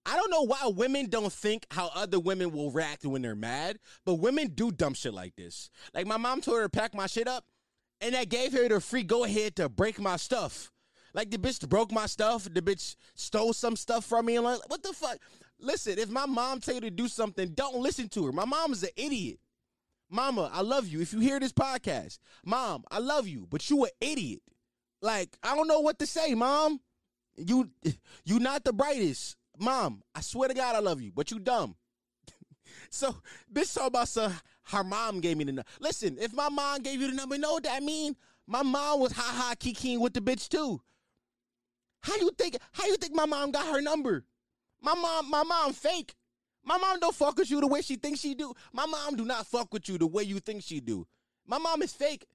I 0.04 0.16
don't 0.16 0.30
know 0.30 0.42
why 0.42 0.66
women 0.66 1.09
don't 1.09 1.32
think 1.32 1.66
how 1.71 1.90
other 1.94 2.18
women 2.18 2.50
will 2.50 2.71
react 2.71 3.04
when 3.04 3.23
they're 3.23 3.37
mad, 3.37 3.78
but 4.04 4.14
women 4.14 4.49
do 4.49 4.71
dumb 4.71 4.94
shit 4.94 5.14
like 5.14 5.37
this. 5.37 5.71
Like 5.94 6.06
my 6.06 6.16
mom 6.16 6.40
told 6.40 6.59
her 6.59 6.64
to 6.64 6.68
pack 6.68 6.94
my 6.94 7.06
shit 7.06 7.28
up, 7.28 7.44
and 8.00 8.14
that 8.14 8.28
gave 8.28 8.52
her 8.52 8.68
the 8.68 8.80
free 8.80 9.04
go 9.04 9.25
ahead 9.25 9.56
to 9.56 9.68
break 9.68 10.00
my 10.00 10.16
stuff. 10.16 10.73
Like 11.14 11.31
the 11.31 11.38
bitch 11.38 11.69
broke 11.69 11.92
my 11.92 12.07
stuff, 12.07 12.49
the 12.52 12.62
bitch 12.62 12.97
stole 13.14 13.52
some 13.52 13.76
stuff 13.76 14.04
from 14.04 14.26
me, 14.26 14.37
and 14.37 14.45
like, 14.45 14.69
what 14.69 14.83
the 14.83 14.92
fuck? 14.92 15.19
Listen, 15.59 15.99
if 15.99 16.09
my 16.09 16.26
mom 16.26 16.61
tell 16.61 16.75
you 16.75 16.81
to 16.83 16.90
do 16.90 17.07
something, 17.07 17.49
don't 17.50 17.76
listen 17.76 18.09
to 18.11 18.26
her. 18.26 18.33
My 18.33 18.45
mom 18.45 18.73
is 18.73 18.83
an 18.83 18.90
idiot. 18.97 19.38
Mama, 20.11 20.50
I 20.52 20.61
love 20.61 20.88
you. 20.88 21.00
If 21.00 21.12
you 21.12 21.21
hear 21.21 21.40
this 21.40 21.52
podcast, 21.52 22.19
mom, 22.45 22.85
I 22.90 22.99
love 22.99 23.26
you, 23.26 23.47
but 23.49 23.69
you 23.71 23.85
an 23.85 23.90
idiot. 24.00 24.42
Like 25.00 25.37
I 25.42 25.57
don't 25.57 25.69
know 25.69 25.81
what 25.81 25.99
to 26.00 26.07
say, 26.07 26.35
mom. 26.35 26.81
You 27.37 27.71
you 28.25 28.38
not 28.38 28.64
the 28.64 28.73
brightest. 28.73 29.37
Mom, 29.59 30.02
I 30.14 30.21
swear 30.21 30.49
to 30.49 30.54
God 30.54 30.76
I 30.76 30.81
love 30.81 31.00
you, 31.00 31.12
but 31.14 31.31
you 31.31 31.38
dumb. 31.38 31.76
so, 32.90 33.14
bitch 33.52 33.75
talk 33.75 33.88
about 33.88 34.09
some, 34.09 34.33
her 34.64 34.83
mom 34.83 35.21
gave 35.21 35.37
me 35.37 35.45
the 35.45 35.52
number. 35.52 35.71
Listen, 35.78 36.16
if 36.19 36.33
my 36.33 36.49
mom 36.49 36.81
gave 36.81 37.00
you 37.00 37.09
the 37.09 37.16
number, 37.16 37.35
you 37.35 37.40
know 37.40 37.52
what 37.52 37.64
that 37.64 37.83
mean? 37.83 38.16
My 38.47 38.62
mom 38.62 39.00
was 39.00 39.12
ha 39.12 39.23
ha 39.23 39.54
kikiing 39.59 40.00
with 40.00 40.14
the 40.14 40.21
bitch 40.21 40.49
too. 40.49 40.81
How 42.02 42.16
you 42.16 42.30
think 42.37 42.56
how 42.73 42.87
you 42.87 42.97
think 42.97 43.14
my 43.14 43.26
mom 43.26 43.52
got 43.52 43.66
her 43.66 43.80
number? 43.80 44.25
My 44.80 44.94
mom, 44.94 45.30
my 45.30 45.44
mom 45.44 45.73
fake. 45.73 46.14
My 46.64 46.78
mom 46.78 47.00
don't 47.00 47.14
fuck 47.14 47.38
with 47.38 47.50
you 47.50 47.61
the 47.61 47.66
way 47.66 47.82
she 47.82 47.97
thinks 47.97 48.21
she 48.21 48.35
do. 48.35 48.52
My 48.73 48.87
mom 48.87 49.16
do 49.16 49.25
not 49.25 49.47
fuck 49.47 49.73
with 49.73 49.88
you 49.88 49.99
the 49.99 50.06
way 50.06 50.23
you 50.23 50.38
think 50.38 50.62
she 50.62 50.80
do. 50.80 51.06
My 51.47 51.59
mom 51.59 51.82
is 51.82 51.92
fake. 51.92 52.26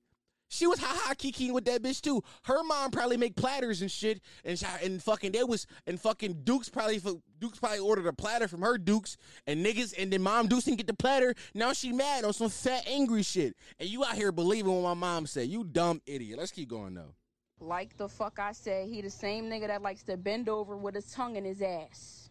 She 0.49 0.65
was 0.65 0.79
ha 0.79 1.01
ha 1.03 1.13
kikiing 1.13 1.51
with 1.51 1.65
that 1.65 1.83
bitch 1.83 2.01
too. 2.01 2.23
Her 2.43 2.63
mom 2.63 2.91
probably 2.91 3.17
make 3.17 3.35
platters 3.35 3.81
and 3.81 3.91
shit, 3.91 4.21
and 4.45 4.61
and 4.81 5.03
fucking 5.03 5.33
there 5.33 5.45
was 5.45 5.67
and 5.85 5.99
fucking 5.99 6.43
Dukes 6.45 6.69
probably 6.69 7.01
Dukes 7.39 7.59
probably 7.59 7.79
ordered 7.79 8.07
a 8.07 8.13
platter 8.13 8.47
from 8.47 8.61
her 8.61 8.77
Dukes 8.77 9.17
and 9.45 9.65
niggas, 9.65 9.93
and 9.97 10.11
then 10.11 10.21
mom 10.21 10.47
Dukes 10.47 10.63
didn't 10.63 10.77
get 10.77 10.87
the 10.87 10.93
platter. 10.93 11.35
Now 11.53 11.73
she 11.73 11.91
mad 11.91 12.23
on 12.23 12.31
some 12.31 12.49
fat 12.49 12.87
angry 12.87 13.23
shit, 13.23 13.57
and 13.79 13.89
you 13.89 14.05
out 14.05 14.15
here 14.15 14.31
believing 14.31 14.71
what 14.71 14.83
my 14.83 14.93
mom 14.93 15.25
said. 15.25 15.49
You 15.49 15.65
dumb 15.65 16.01
idiot. 16.05 16.39
Let's 16.39 16.51
keep 16.51 16.69
going 16.69 16.93
though. 16.93 17.16
Like 17.59 17.97
the 17.97 18.07
fuck 18.07 18.39
I 18.39 18.51
said, 18.51 18.87
he 18.87 19.01
the 19.01 19.09
same 19.09 19.49
nigga 19.49 19.67
that 19.67 19.81
likes 19.81 20.03
to 20.03 20.17
bend 20.17 20.47
over 20.47 20.77
with 20.77 20.95
his 20.95 21.11
tongue 21.11 21.35
in 21.35 21.45
his 21.45 21.61
ass. 21.61 22.29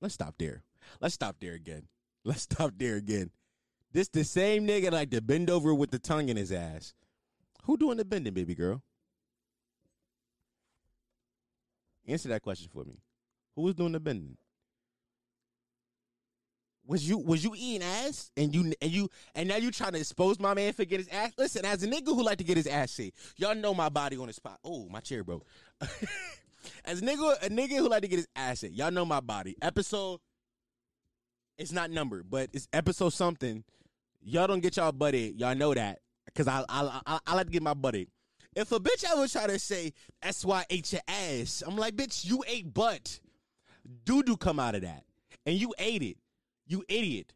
Let's 0.00 0.14
stop 0.14 0.34
there. 0.38 0.62
Let's 1.00 1.14
stop 1.14 1.36
there 1.40 1.54
again. 1.54 1.88
Let's 2.24 2.42
stop 2.42 2.72
there 2.76 2.96
again. 2.96 3.30
This 3.92 4.08
the 4.08 4.24
same 4.24 4.66
nigga 4.66 4.92
like 4.92 5.10
to 5.10 5.22
bend 5.22 5.48
over 5.48 5.74
with 5.74 5.90
the 5.90 5.98
tongue 5.98 6.28
in 6.28 6.36
his 6.36 6.52
ass. 6.52 6.92
Who 7.64 7.76
doing 7.76 7.96
the 7.96 8.04
bending, 8.04 8.34
baby 8.34 8.54
girl? 8.54 8.82
Answer 12.06 12.28
that 12.28 12.42
question 12.42 12.68
for 12.72 12.84
me. 12.84 13.00
Who 13.56 13.62
was 13.62 13.74
doing 13.74 13.92
the 13.92 14.00
bending? 14.00 14.36
Was 16.88 17.06
you 17.06 17.18
was 17.18 17.44
you 17.44 17.52
eating 17.54 17.86
ass 17.86 18.30
and 18.34 18.54
you 18.54 18.72
and 18.80 18.90
you 18.90 19.10
and 19.34 19.46
now 19.46 19.56
you 19.56 19.70
trying 19.70 19.92
to 19.92 19.98
expose 19.98 20.40
my 20.40 20.54
man 20.54 20.72
for 20.72 20.86
get 20.86 21.00
his 21.00 21.08
ass? 21.08 21.32
Listen, 21.36 21.66
as 21.66 21.82
a 21.82 21.86
nigga 21.86 22.06
who 22.06 22.22
like 22.22 22.38
to 22.38 22.44
get 22.44 22.56
his 22.56 22.66
ass 22.66 22.98
ate, 22.98 23.14
y'all 23.36 23.54
know 23.54 23.74
my 23.74 23.90
body 23.90 24.16
on 24.16 24.26
the 24.26 24.32
spot. 24.32 24.58
Oh, 24.64 24.88
my 24.88 25.00
chair 25.00 25.22
broke. 25.22 25.46
as 26.86 27.02
a 27.02 27.04
nigga, 27.04 27.42
a 27.42 27.50
nigga 27.50 27.76
who 27.76 27.90
like 27.90 28.02
to 28.02 28.08
get 28.08 28.16
his 28.16 28.28
ass 28.34 28.64
ate, 28.64 28.72
y'all 28.72 28.90
know 28.90 29.04
my 29.04 29.20
body. 29.20 29.54
Episode, 29.60 30.20
it's 31.58 31.72
not 31.72 31.90
numbered, 31.90 32.30
but 32.30 32.48
it's 32.54 32.68
episode 32.72 33.10
something 33.10 33.64
y'all 34.22 34.46
don't 34.46 34.60
get 34.60 34.78
y'all 34.78 34.90
buddy. 34.90 35.34
Y'all 35.36 35.54
know 35.54 35.74
that 35.74 35.98
because 36.24 36.48
I, 36.48 36.64
I 36.70 37.00
I 37.06 37.18
I 37.26 37.34
like 37.34 37.48
to 37.48 37.52
get 37.52 37.62
my 37.62 37.74
buddy. 37.74 38.08
If 38.56 38.72
a 38.72 38.80
bitch 38.80 39.04
ever 39.06 39.28
try 39.28 39.46
to 39.46 39.58
say 39.58 39.92
that's 40.22 40.42
why 40.42 40.60
I 40.60 40.66
ate 40.70 40.92
your 40.94 41.02
ass, 41.06 41.62
I'm 41.66 41.76
like, 41.76 41.96
bitch, 41.96 42.24
you 42.24 42.42
ate 42.46 42.72
butt. 42.72 43.20
Doo 44.06 44.22
doo 44.22 44.38
come 44.38 44.58
out 44.58 44.74
of 44.74 44.80
that, 44.80 45.04
and 45.44 45.54
you 45.54 45.74
ate 45.78 46.02
it. 46.02 46.16
You 46.68 46.84
idiot. 46.88 47.32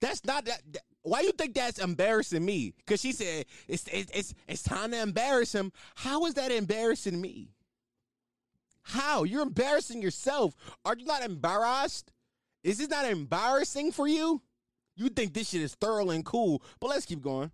That's 0.00 0.24
not 0.24 0.46
that. 0.46 0.62
that 0.72 0.82
why 1.02 1.20
you 1.20 1.32
think 1.32 1.54
that's 1.54 1.78
embarrassing 1.78 2.44
me? 2.44 2.74
Because 2.78 3.00
she 3.00 3.12
said 3.12 3.46
it's, 3.68 3.86
it's 3.92 4.10
it's 4.12 4.34
it's 4.48 4.62
time 4.62 4.90
to 4.90 5.00
embarrass 5.00 5.54
him. 5.54 5.72
How 5.94 6.26
is 6.26 6.34
that 6.34 6.50
embarrassing 6.50 7.20
me? 7.20 7.50
How 8.82 9.24
you're 9.24 9.42
embarrassing 9.42 10.02
yourself? 10.02 10.54
Are 10.84 10.96
you 10.96 11.04
not 11.04 11.22
embarrassed? 11.22 12.10
Is 12.62 12.78
this 12.78 12.88
not 12.88 13.06
embarrassing 13.06 13.92
for 13.92 14.08
you? 14.08 14.42
You 14.96 15.08
think 15.08 15.32
this 15.32 15.50
shit 15.50 15.62
is 15.62 15.74
thorough 15.74 16.10
and 16.10 16.24
cool, 16.24 16.62
but 16.80 16.88
let's 16.88 17.06
keep 17.06 17.22
going. 17.22 17.50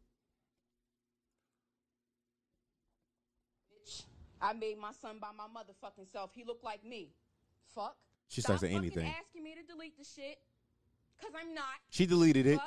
Bitch, 3.73 4.05
I 4.41 4.53
made 4.53 4.79
my 4.79 4.93
son 4.93 5.19
by 5.21 5.29
my 5.37 5.45
motherfucking 5.45 6.11
self. 6.11 6.31
He 6.35 6.45
looked 6.45 6.65
like 6.65 6.85
me. 6.85 7.11
Fuck. 7.75 7.97
She 8.29 8.41
starts 8.41 8.61
Stop 8.61 8.69
saying 8.71 8.79
anything. 8.79 9.07
asking 9.07 9.45
me 9.45 9.55
to 9.55 9.62
delete 9.62 9.97
the 9.97 10.05
shit, 10.05 10.39
cause 11.20 11.33
I'm 11.38 11.55
not. 11.55 11.64
She 11.90 12.07
deleted 12.07 12.46
it. 12.46 12.61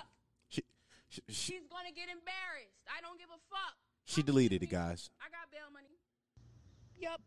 She, 0.49 0.63
she, 1.09 1.21
she, 1.27 1.51
She's 1.53 1.67
gonna 1.69 1.91
get 1.95 2.09
embarrassed. 2.09 2.83
I 2.87 3.01
don't 3.01 3.17
give 3.19 3.29
a 3.29 3.39
fuck. 3.49 3.75
she 4.05 4.21
deleted 4.23 4.63
it, 4.63 4.69
guys. 4.69 5.09
I 5.21 5.29
got 5.29 5.51
bail 5.51 5.71
money. 5.73 5.87
Yup. 6.97 7.21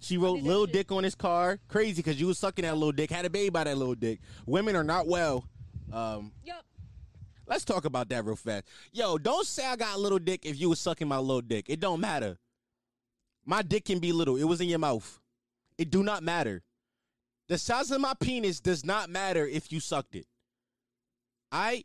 She 0.00 0.18
wrote 0.18 0.42
"little 0.42 0.66
dick" 0.66 0.90
on 0.90 1.04
his 1.04 1.14
car. 1.14 1.58
Crazy 1.68 1.96
because 2.02 2.20
you 2.20 2.26
was 2.26 2.38
sucking 2.38 2.64
that 2.64 2.74
little 2.74 2.92
dick. 2.92 3.10
Had 3.10 3.24
a 3.24 3.30
baby 3.30 3.50
by 3.50 3.64
that 3.64 3.78
little 3.78 3.94
dick. 3.94 4.20
Women 4.46 4.74
are 4.74 4.82
not 4.84 5.06
well. 5.06 5.44
Um, 5.92 6.32
Yup. 6.44 6.64
let's 7.46 7.64
talk 7.64 7.84
about 7.84 8.08
that 8.08 8.24
real 8.24 8.34
fast. 8.34 8.64
Yo, 8.92 9.16
don't 9.18 9.46
say 9.46 9.64
I 9.64 9.76
got 9.76 9.94
a 9.96 9.98
little 9.98 10.18
dick 10.18 10.44
if 10.44 10.58
you 10.58 10.68
was 10.70 10.80
sucking 10.80 11.06
my 11.06 11.18
little 11.18 11.40
dick. 11.42 11.66
It 11.68 11.78
don't 11.78 12.00
matter. 12.00 12.38
My 13.44 13.62
dick 13.62 13.84
can 13.84 13.98
be 14.00 14.10
little. 14.12 14.36
It 14.36 14.44
was 14.44 14.60
in 14.60 14.68
your 14.68 14.78
mouth. 14.78 15.20
It 15.78 15.90
do 15.90 16.02
not 16.02 16.22
matter. 16.22 16.62
The 17.48 17.58
size 17.58 17.90
of 17.90 18.00
my 18.00 18.14
penis 18.20 18.60
does 18.60 18.84
not 18.84 19.10
matter 19.10 19.46
if 19.46 19.72
you 19.72 19.80
sucked 19.80 20.14
it. 20.14 20.26
I 21.50 21.84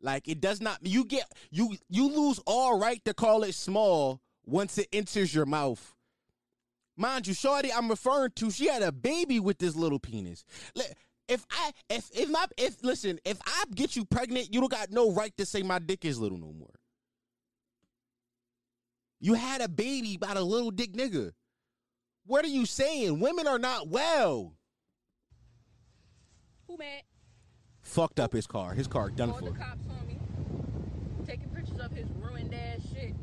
like 0.00 0.28
it 0.28 0.40
does 0.40 0.60
not 0.60 0.78
you 0.82 1.04
get 1.04 1.24
you 1.50 1.76
you 1.88 2.08
lose 2.08 2.40
all 2.46 2.78
right 2.78 3.04
to 3.04 3.14
call 3.14 3.42
it 3.42 3.54
small 3.54 4.20
once 4.44 4.78
it 4.78 4.88
enters 4.92 5.34
your 5.34 5.46
mouth. 5.46 5.94
Mind 6.96 7.26
you, 7.28 7.34
Shorty, 7.34 7.72
I'm 7.72 7.88
referring 7.88 8.32
to, 8.36 8.50
she 8.50 8.66
had 8.66 8.82
a 8.82 8.90
baby 8.90 9.38
with 9.38 9.58
this 9.58 9.76
little 9.76 10.00
penis. 10.00 10.44
If 11.28 11.46
I 11.50 11.72
if 11.88 12.10
if 12.12 12.28
my 12.28 12.46
if 12.56 12.82
listen, 12.82 13.20
if 13.24 13.38
I 13.46 13.64
get 13.74 13.94
you 13.94 14.04
pregnant, 14.04 14.52
you 14.52 14.60
don't 14.60 14.72
got 14.72 14.90
no 14.90 15.12
right 15.12 15.36
to 15.36 15.46
say 15.46 15.62
my 15.62 15.78
dick 15.78 16.04
is 16.04 16.18
little 16.18 16.38
no 16.38 16.52
more. 16.52 16.74
You 19.20 19.34
had 19.34 19.60
a 19.60 19.68
baby 19.68 20.16
by 20.16 20.34
the 20.34 20.42
little 20.42 20.70
dick 20.70 20.92
nigga. 20.92 21.32
What 22.26 22.44
are 22.44 22.48
you 22.48 22.66
saying? 22.66 23.20
Women 23.20 23.46
are 23.46 23.58
not 23.58 23.88
well. 23.88 24.57
Mad? 26.78 27.02
Fucked 27.82 28.20
up 28.20 28.32
his 28.32 28.46
car. 28.46 28.74
His 28.74 28.86
car 28.86 29.10
done 29.10 29.30
Called 29.30 29.44
for. 29.44 29.50
the 29.50 29.58
cops 29.58 29.86
on 29.88 30.06
me. 30.06 30.18
Taking 31.26 31.48
pictures 31.50 31.78
of 31.80 31.90
his 31.92 32.06
ruined 32.20 32.54
ass 32.54 32.80
shit. 32.92 33.14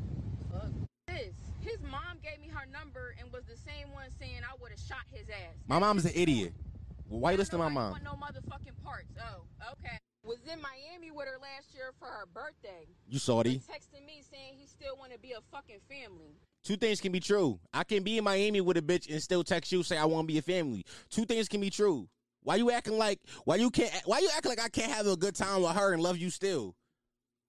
Fuck. 0.52 0.70
This. 1.08 1.34
His 1.60 1.80
mom 1.82 2.18
gave 2.22 2.40
me 2.40 2.48
her 2.48 2.66
number 2.72 3.14
and 3.18 3.32
was 3.32 3.44
the 3.44 3.56
same 3.56 3.92
one 3.92 4.06
saying 4.18 4.40
I 4.44 4.54
would 4.60 4.70
have 4.70 4.80
shot 4.80 5.04
his 5.10 5.28
ass. 5.28 5.54
My 5.66 5.78
mom's 5.78 6.04
an 6.04 6.12
idiot. 6.14 6.52
Why 7.08 7.32
you 7.32 7.38
listen 7.38 7.52
to 7.52 7.58
my 7.58 7.68
mom? 7.68 7.92
Want 7.92 8.04
no 8.04 8.12
motherfucking 8.12 8.82
parts. 8.84 9.12
Oh, 9.20 9.42
okay. 9.72 9.96
Was 10.24 10.38
in 10.52 10.60
Miami 10.60 11.12
with 11.12 11.26
her 11.26 11.38
last 11.40 11.72
year 11.72 11.92
for 11.98 12.06
her 12.06 12.26
birthday. 12.34 12.86
You. 13.08 13.20
But 13.26 13.46
texting 13.46 14.04
me 14.04 14.22
saying 14.28 14.54
he 14.56 14.66
still 14.66 14.96
want 14.98 15.12
to 15.12 15.18
be 15.18 15.32
a 15.32 15.40
fucking 15.52 15.78
family. 15.88 16.36
Two 16.64 16.76
things 16.76 17.00
can 17.00 17.12
be 17.12 17.20
true. 17.20 17.60
I 17.72 17.84
can 17.84 18.02
be 18.02 18.18
in 18.18 18.24
Miami 18.24 18.60
with 18.60 18.76
a 18.76 18.82
bitch 18.82 19.08
and 19.08 19.22
still 19.22 19.44
text 19.44 19.70
you 19.70 19.84
say 19.84 19.96
I 19.96 20.04
want 20.04 20.26
to 20.26 20.32
be 20.32 20.38
a 20.38 20.42
family. 20.42 20.84
Two 21.10 21.24
things 21.24 21.48
can 21.48 21.60
be 21.60 21.70
true. 21.70 22.08
Why 22.46 22.54
you 22.54 22.70
acting 22.70 22.96
like 22.96 23.18
why 23.44 23.56
you 23.56 23.70
can't 23.70 23.92
why 24.04 24.20
you 24.20 24.30
acting 24.36 24.50
like 24.50 24.62
I 24.62 24.68
can't 24.68 24.92
have 24.92 25.04
a 25.08 25.16
good 25.16 25.34
time 25.34 25.62
with 25.62 25.72
her 25.72 25.92
and 25.92 26.00
love 26.00 26.16
you 26.16 26.30
still? 26.30 26.76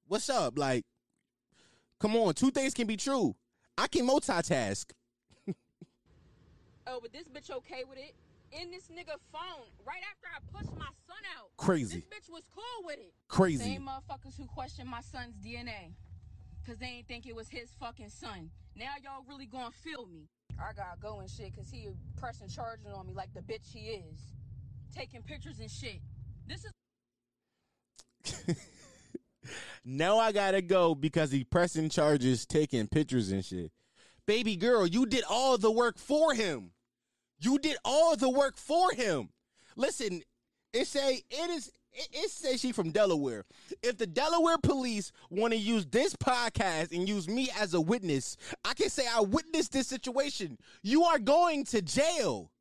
What's 0.07 0.27
up? 0.27 0.57
Like, 0.57 0.85
come 1.99 2.15
on. 2.15 2.33
Two 2.33 2.49
things 2.49 2.73
can 2.73 2.87
be 2.87 2.97
true. 2.97 3.35
I 3.77 3.87
can 3.87 4.07
multitask. 4.07 4.85
Oh, 6.89 6.99
but 7.01 7.11
this 7.11 7.27
bitch 7.27 7.51
okay 7.51 7.83
with 7.87 7.99
it? 7.99 8.15
In 8.53 8.71
this 8.71 8.85
nigga 8.85 9.19
phone, 9.31 9.67
right 9.85 10.01
after 10.09 10.25
I 10.33 10.39
pushed 10.57 10.73
my 10.79 10.87
son 11.05 11.17
out. 11.37 11.49
Crazy. 11.57 12.05
This 12.09 12.19
bitch 12.19 12.31
was 12.31 12.43
cool 12.55 12.85
with 12.85 12.95
it. 12.95 13.13
Crazy. 13.27 13.61
Same 13.61 13.81
motherfuckers 13.81 14.37
who 14.37 14.45
questioned 14.45 14.89
my 14.89 15.01
son's 15.01 15.35
DNA. 15.35 15.93
Cause 16.65 16.77
they 16.77 16.87
ain't 16.87 17.07
think 17.07 17.27
it 17.27 17.35
was 17.35 17.49
his 17.49 17.69
fucking 17.79 18.09
son. 18.09 18.49
Now 18.75 18.93
y'all 19.03 19.25
really 19.27 19.45
gonna 19.45 19.69
feel 19.69 20.07
me. 20.07 20.29
I 20.57 20.73
gotta 20.73 20.97
go 20.99 21.19
and 21.19 21.29
shit 21.29 21.55
cause 21.55 21.69
he 21.69 21.89
pressing 22.15 22.47
charges 22.47 22.87
on 22.87 23.05
me 23.05 23.13
like 23.13 23.33
the 23.35 23.41
bitch 23.41 23.71
he 23.71 23.81
is. 23.89 24.33
Taking 24.97 25.21
pictures 25.21 25.59
and 25.59 25.69
shit. 25.69 26.01
This 26.47 26.65
is 26.65 26.71
Now 29.85 30.17
I 30.17 30.31
gotta 30.31 30.61
go 30.61 30.95
because 30.95 31.31
he 31.31 31.43
pressing 31.43 31.89
charges, 31.89 32.45
taking 32.45 32.87
pictures 32.87 33.31
and 33.31 33.45
shit. 33.45 33.71
Baby 34.25 34.55
girl, 34.55 34.87
you 34.87 35.05
did 35.05 35.23
all 35.29 35.57
the 35.57 35.71
work 35.71 35.97
for 35.99 36.33
him. 36.33 36.71
You 37.39 37.59
did 37.59 37.77
all 37.85 38.15
the 38.15 38.29
work 38.29 38.57
for 38.57 38.91
him. 38.91 39.29
Listen, 39.75 40.21
it 40.73 40.87
say 40.87 41.21
it 41.29 41.49
is 41.51 41.71
it, 41.93 42.07
it 42.11 42.31
says 42.31 42.59
she 42.59 42.71
from 42.71 42.91
Delaware. 42.91 43.45
If 43.83 43.97
the 43.97 44.07
Delaware 44.07 44.57
police 44.57 45.11
want 45.29 45.53
to 45.53 45.59
use 45.59 45.85
this 45.85 46.15
podcast 46.15 46.91
and 46.91 47.07
use 47.07 47.29
me 47.29 47.49
as 47.59 47.73
a 47.75 47.81
witness, 47.81 48.35
I 48.65 48.73
can 48.73 48.89
say 48.89 49.03
I 49.07 49.21
witnessed 49.21 49.73
this 49.73 49.87
situation. 49.87 50.57
You 50.81 51.03
are 51.03 51.19
going 51.19 51.65
to 51.65 51.81
jail. 51.81 52.51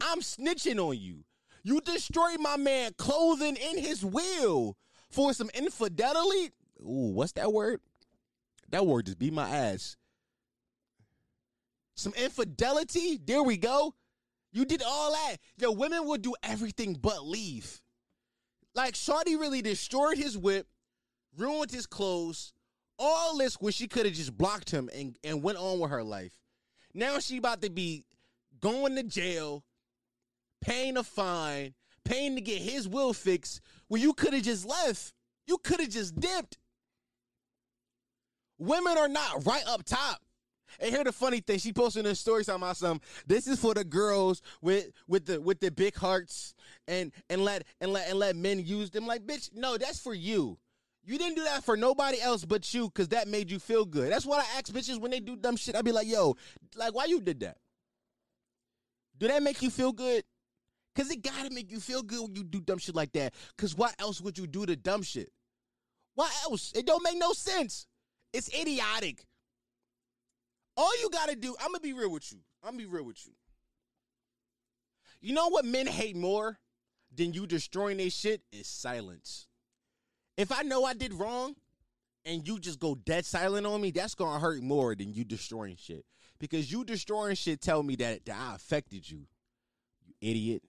I'm 0.00 0.20
snitching 0.20 0.78
on 0.78 0.98
you. 0.98 1.24
You 1.62 1.80
destroyed 1.80 2.40
my 2.40 2.56
man 2.56 2.92
clothing 2.98 3.56
in 3.56 3.78
his 3.78 4.04
will 4.04 4.76
for 5.10 5.32
some 5.32 5.50
infidelity. 5.54 6.50
Ooh, 6.80 7.12
what's 7.14 7.32
that 7.32 7.52
word? 7.52 7.80
That 8.70 8.86
word 8.86 9.06
just 9.06 9.18
beat 9.18 9.32
my 9.32 9.48
ass. 9.48 9.96
Some 11.94 12.14
infidelity. 12.14 13.20
There 13.24 13.42
we 13.42 13.56
go. 13.56 13.94
You 14.52 14.64
did 14.64 14.82
all 14.82 15.12
that. 15.12 15.36
Yo, 15.58 15.70
women 15.72 16.06
will 16.06 16.18
do 16.18 16.34
everything 16.42 16.94
but 16.94 17.24
leave. 17.24 17.80
Like 18.74 18.94
Shawty 18.94 19.38
really 19.38 19.62
destroyed 19.62 20.16
his 20.16 20.36
whip, 20.36 20.66
ruined 21.36 21.70
his 21.70 21.86
clothes, 21.86 22.52
all 22.98 23.36
this 23.36 23.54
when 23.60 23.72
she 23.72 23.86
could 23.86 24.06
have 24.06 24.14
just 24.14 24.36
blocked 24.36 24.70
him 24.70 24.88
and, 24.94 25.16
and 25.22 25.42
went 25.42 25.58
on 25.58 25.78
with 25.78 25.90
her 25.90 26.02
life. 26.02 26.32
Now 26.94 27.18
she 27.18 27.38
about 27.38 27.62
to 27.62 27.70
be 27.70 28.04
going 28.60 28.96
to 28.96 29.02
jail, 29.02 29.64
paying 30.62 30.96
a 30.96 31.02
fine, 31.02 31.74
paying 32.04 32.34
to 32.36 32.40
get 32.40 32.62
his 32.62 32.88
will 32.88 33.12
fixed 33.12 33.60
when 33.88 34.00
you 34.00 34.14
could 34.14 34.32
have 34.32 34.42
just 34.42 34.64
left. 34.64 35.12
You 35.46 35.58
could 35.58 35.80
have 35.80 35.90
just 35.90 36.18
dipped. 36.18 36.56
Women 38.58 38.96
are 38.96 39.08
not 39.08 39.44
right 39.44 39.64
up 39.66 39.84
top. 39.84 40.22
And 40.80 40.90
here 40.90 41.04
the 41.04 41.12
funny 41.12 41.40
thing, 41.40 41.58
she 41.58 41.72
posted 41.72 42.06
in 42.06 42.14
story 42.14 42.44
talking 42.44 42.62
about 42.62 42.76
some. 42.76 43.00
This 43.26 43.46
is 43.46 43.60
for 43.60 43.74
the 43.74 43.84
girls 43.84 44.40
with 44.62 44.90
with 45.06 45.26
the 45.26 45.40
with 45.40 45.60
the 45.60 45.70
big 45.70 45.94
hearts 45.96 46.54
and 46.88 47.12
and 47.28 47.44
let 47.44 47.64
and 47.80 47.92
let 47.92 48.08
and 48.08 48.18
let 48.18 48.36
men 48.36 48.64
use 48.64 48.90
them. 48.90 49.06
Like, 49.06 49.26
bitch, 49.26 49.50
no, 49.52 49.76
that's 49.76 50.00
for 50.00 50.14
you. 50.14 50.58
You 51.04 51.18
didn't 51.18 51.34
do 51.34 51.44
that 51.44 51.64
for 51.64 51.76
nobody 51.76 52.20
else 52.20 52.44
but 52.44 52.72
you 52.72 52.86
because 52.86 53.08
that 53.08 53.26
made 53.26 53.50
you 53.50 53.58
feel 53.58 53.84
good. 53.84 54.12
That's 54.12 54.24
what 54.24 54.38
I 54.38 54.58
ask 54.58 54.66
bitches 54.72 55.00
when 55.00 55.10
they 55.10 55.20
do 55.20 55.36
dumb 55.36 55.56
shit. 55.56 55.74
I'd 55.74 55.84
be 55.84 55.92
like, 55.92 56.06
yo, 56.06 56.36
like, 56.76 56.94
why 56.94 57.06
you 57.06 57.20
did 57.20 57.40
that? 57.40 57.56
Do 59.18 59.28
that 59.28 59.42
make 59.42 59.60
you 59.62 59.70
feel 59.70 59.92
good? 59.92 60.24
Cause 60.94 61.10
it 61.10 61.22
gotta 61.22 61.50
make 61.50 61.70
you 61.70 61.80
feel 61.80 62.02
good 62.02 62.20
when 62.20 62.34
you 62.34 62.44
do 62.44 62.60
dumb 62.60 62.78
shit 62.78 62.94
like 62.94 63.12
that. 63.12 63.34
Cause 63.56 63.74
why 63.74 63.92
else 63.98 64.20
would 64.20 64.36
you 64.36 64.46
do 64.46 64.66
the 64.66 64.76
dumb 64.76 65.02
shit? 65.02 65.30
Why 66.14 66.30
else? 66.44 66.72
It 66.74 66.86
don't 66.86 67.02
make 67.02 67.18
no 67.18 67.32
sense. 67.32 67.86
It's 68.32 68.48
idiotic. 68.54 69.24
All 70.76 70.92
you 71.00 71.08
gotta 71.10 71.36
do, 71.36 71.54
I'm 71.60 71.68
gonna 71.68 71.80
be 71.80 71.92
real 71.92 72.10
with 72.10 72.30
you. 72.32 72.38
I'm 72.62 72.72
gonna 72.72 72.78
be 72.78 72.86
real 72.86 73.04
with 73.04 73.24
you. 73.26 73.32
You 75.20 75.34
know 75.34 75.48
what 75.48 75.64
men 75.64 75.86
hate 75.86 76.16
more 76.16 76.58
than 77.14 77.32
you 77.32 77.46
destroying 77.46 77.98
their 77.98 78.10
shit 78.10 78.42
is 78.50 78.66
silence. 78.66 79.46
If 80.36 80.50
I 80.50 80.62
know 80.62 80.84
I 80.84 80.94
did 80.94 81.14
wrong 81.14 81.54
and 82.24 82.46
you 82.46 82.58
just 82.58 82.80
go 82.80 82.94
dead 82.94 83.24
silent 83.24 83.66
on 83.66 83.80
me, 83.80 83.90
that's 83.90 84.14
gonna 84.14 84.40
hurt 84.40 84.62
more 84.62 84.94
than 84.94 85.14
you 85.14 85.24
destroying 85.24 85.76
shit. 85.76 86.04
Because 86.38 86.72
you 86.72 86.84
destroying 86.84 87.36
shit 87.36 87.60
tell 87.60 87.82
me 87.82 87.96
that, 87.96 88.24
that 88.24 88.36
I 88.36 88.54
affected 88.56 89.08
you. 89.08 89.26
You 90.04 90.14
idiot. 90.20 90.62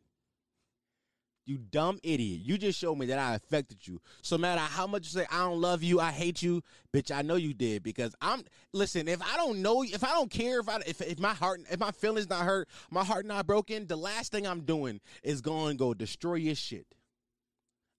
You 1.46 1.58
dumb 1.58 2.00
idiot. 2.04 2.42
You 2.42 2.58
just 2.58 2.80
showed 2.80 2.98
me 2.98 3.06
that 3.08 3.20
I 3.20 3.36
affected 3.36 3.86
you. 3.86 4.00
So 4.22 4.38
matter 4.38 4.62
how 4.62 4.88
much 4.88 5.04
you 5.04 5.20
say 5.20 5.28
I 5.30 5.40
don't 5.40 5.60
love 5.60 5.84
you, 5.84 6.00
I 6.00 6.12
hate 6.12 6.42
you, 6.42 6.64
bitch, 6.94 7.14
I 7.14 7.22
know 7.22 7.36
you 7.36 7.54
did 7.54 7.84
because 7.84 8.16
I'm 8.22 8.44
listen, 8.72 9.10
if 9.10 9.22
I 9.22 9.36
don't 9.36 9.62
know 9.62 9.84
if 9.84 10.04
I 10.04 10.12
don't 10.12 10.32
care 10.32 10.62
if 10.62 10.70
I 10.70 10.78
if, 10.88 11.02
if 11.02 11.20
my 11.20 11.34
heart 11.34 11.62
if 11.70 11.80
my 11.80 11.92
feelings 11.92 12.30
not 12.30 12.46
hurt, 12.46 12.70
my 12.90 13.04
heart 13.04 13.26
not 13.26 13.46
broken, 13.46 13.88
the 13.88 13.98
last 13.98 14.32
thing 14.32 14.48
I'm 14.48 14.62
doing 14.62 15.02
is 15.22 15.42
going 15.42 15.74
to 15.74 15.78
go 15.78 15.94
destroy 15.94 16.36
your 16.36 16.56
shit. 16.56 16.88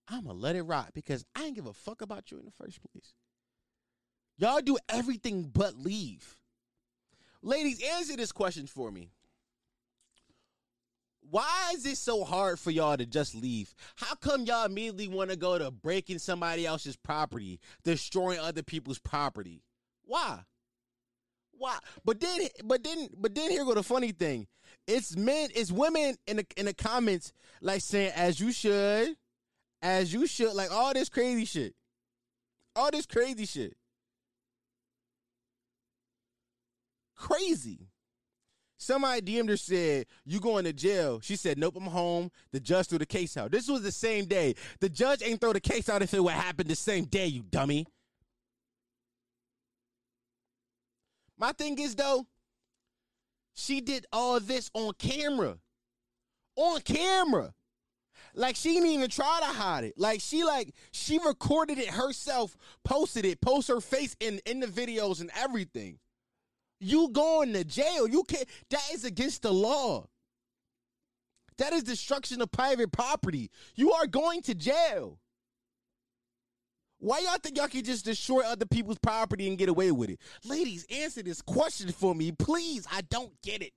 I'm 0.08 0.24
gonna 0.26 0.38
let 0.38 0.56
it 0.56 0.62
rot 0.62 0.90
because 0.94 1.24
I 1.34 1.44
ain't 1.44 1.54
give 1.54 1.66
a 1.66 1.72
fuck 1.72 2.02
about 2.02 2.30
you 2.30 2.38
in 2.38 2.44
the 2.44 2.52
first 2.52 2.80
place. 2.82 3.14
Y'all 4.36 4.60
do 4.60 4.78
everything 4.88 5.50
but 5.52 5.76
leave. 5.76 6.38
Ladies, 7.42 7.82
answer 7.96 8.16
this 8.16 8.32
question 8.32 8.66
for 8.66 8.90
me. 8.90 9.10
Why 11.30 11.72
is 11.74 11.86
it 11.86 11.96
so 11.96 12.22
hard 12.24 12.60
for 12.60 12.70
y'all 12.70 12.96
to 12.96 13.06
just 13.06 13.34
leave? 13.34 13.74
How 13.96 14.14
come 14.14 14.44
y'all 14.44 14.66
immediately 14.66 15.08
want 15.08 15.30
to 15.30 15.36
go 15.36 15.58
to 15.58 15.70
breaking 15.70 16.18
somebody 16.18 16.66
else's 16.66 16.96
property, 16.96 17.60
destroying 17.82 18.38
other 18.38 18.62
people's 18.62 18.98
property? 18.98 19.62
Why? 20.04 20.40
Why? 21.52 21.78
But 22.04 22.20
then, 22.20 22.48
but 22.64 22.84
then, 22.84 23.08
but 23.16 23.34
then 23.34 23.50
here 23.50 23.64
go 23.64 23.74
the 23.74 23.82
funny 23.82 24.12
thing. 24.12 24.46
It's 24.86 25.16
men, 25.16 25.48
it's 25.54 25.72
women 25.72 26.16
in 26.26 26.36
the 26.38 26.46
in 26.56 26.66
the 26.66 26.74
comments 26.74 27.32
like 27.60 27.80
saying 27.80 28.12
as 28.14 28.38
you 28.38 28.52
should, 28.52 29.16
as 29.80 30.12
you 30.12 30.26
should, 30.26 30.52
like 30.52 30.70
all 30.70 30.92
this 30.92 31.08
crazy 31.08 31.46
shit, 31.46 31.74
all 32.76 32.90
this 32.90 33.06
crazy 33.06 33.46
shit, 33.46 33.76
crazy. 37.16 37.88
Somebody 38.84 39.22
DM'd 39.22 39.48
her 39.48 39.56
said, 39.56 40.06
You 40.26 40.40
going 40.40 40.64
to 40.64 40.72
jail? 40.72 41.18
She 41.20 41.36
said, 41.36 41.56
Nope, 41.56 41.76
I'm 41.76 41.84
home. 41.84 42.30
The 42.52 42.60
judge 42.60 42.88
threw 42.88 42.98
the 42.98 43.06
case 43.06 43.36
out. 43.36 43.50
This 43.50 43.66
was 43.66 43.82
the 43.82 43.90
same 43.90 44.26
day. 44.26 44.54
The 44.80 44.90
judge 44.90 45.22
ain't 45.22 45.40
throw 45.40 45.54
the 45.54 45.60
case 45.60 45.88
out 45.88 46.02
if 46.02 46.12
it 46.12 46.22
would 46.22 46.34
happen 46.34 46.68
the 46.68 46.76
same 46.76 47.06
day, 47.06 47.26
you 47.26 47.42
dummy. 47.42 47.86
My 51.38 51.52
thing 51.52 51.78
is 51.78 51.94
though, 51.94 52.26
she 53.54 53.80
did 53.80 54.04
all 54.12 54.38
this 54.38 54.70
on 54.74 54.92
camera. 54.98 55.56
On 56.56 56.78
camera. 56.82 57.54
Like 58.34 58.56
she 58.56 58.74
didn't 58.74 58.90
even 58.90 59.08
try 59.08 59.40
to 59.40 59.46
hide 59.46 59.84
it. 59.84 59.94
Like 59.96 60.20
she 60.20 60.44
like 60.44 60.74
she 60.92 61.18
recorded 61.24 61.78
it 61.78 61.88
herself, 61.88 62.54
posted 62.84 63.24
it, 63.24 63.40
post 63.40 63.68
her 63.68 63.80
face 63.80 64.14
in 64.20 64.40
in 64.44 64.60
the 64.60 64.66
videos 64.66 65.22
and 65.22 65.30
everything. 65.34 65.98
You 66.84 67.08
going 67.08 67.52
to 67.54 67.64
jail. 67.64 68.06
You 68.06 68.24
can't 68.24 68.48
that 68.70 68.82
is 68.92 69.04
against 69.04 69.42
the 69.42 69.52
law. 69.52 70.08
That 71.58 71.72
is 71.72 71.84
destruction 71.84 72.42
of 72.42 72.50
private 72.50 72.92
property. 72.92 73.50
You 73.74 73.92
are 73.92 74.06
going 74.06 74.42
to 74.42 74.54
jail. 74.54 75.18
Why 76.98 77.18
y'all 77.18 77.36
think 77.42 77.58
y'all 77.58 77.68
can 77.68 77.84
just 77.84 78.04
destroy 78.04 78.40
other 78.40 78.66
people's 78.66 78.98
property 78.98 79.46
and 79.46 79.58
get 79.58 79.68
away 79.68 79.92
with 79.92 80.10
it? 80.10 80.20
Ladies, 80.44 80.86
answer 80.90 81.22
this 81.22 81.42
question 81.42 81.92
for 81.92 82.14
me, 82.14 82.32
please. 82.32 82.86
I 82.90 83.02
don't 83.02 83.32
get 83.42 83.62
it. 83.62 83.72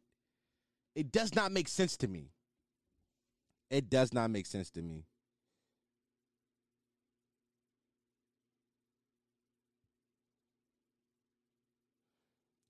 It 0.95 1.11
does 1.11 1.35
not 1.35 1.51
make 1.51 1.67
sense 1.67 1.97
to 1.97 2.07
me. 2.07 2.31
It 3.69 3.89
does 3.89 4.13
not 4.13 4.31
make 4.31 4.45
sense 4.45 4.69
to 4.71 4.81
me. 4.81 5.03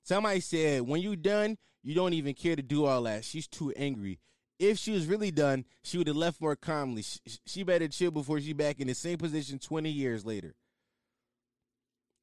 Somebody 0.08 0.40
said, 0.40 0.84
when 0.84 1.02
you 1.02 1.18
done, 1.18 1.58
you 1.84 1.94
don't 1.94 2.14
even 2.14 2.34
care 2.34 2.56
to 2.56 2.62
do 2.62 2.86
all 2.86 3.04
that. 3.04 3.26
She's 3.26 3.46
too 3.46 3.74
angry. 3.76 4.20
If 4.58 4.78
she 4.78 4.94
was 4.94 5.06
really 5.06 5.32
done, 5.32 5.66
she 5.84 5.98
would 5.98 6.08
have 6.08 6.16
left 6.16 6.40
more 6.40 6.56
calmly. 6.56 7.02
She, 7.02 7.20
she 7.46 7.64
better 7.64 7.90
chill 7.90 8.12
before 8.12 8.40
she 8.40 8.54
back 8.54 8.80
in 8.80 8.88
the 8.88 8.96
same 8.96 9.18
position 9.18 9.60
20 9.60 9.90
years 9.90 10.26
later. 10.26 10.56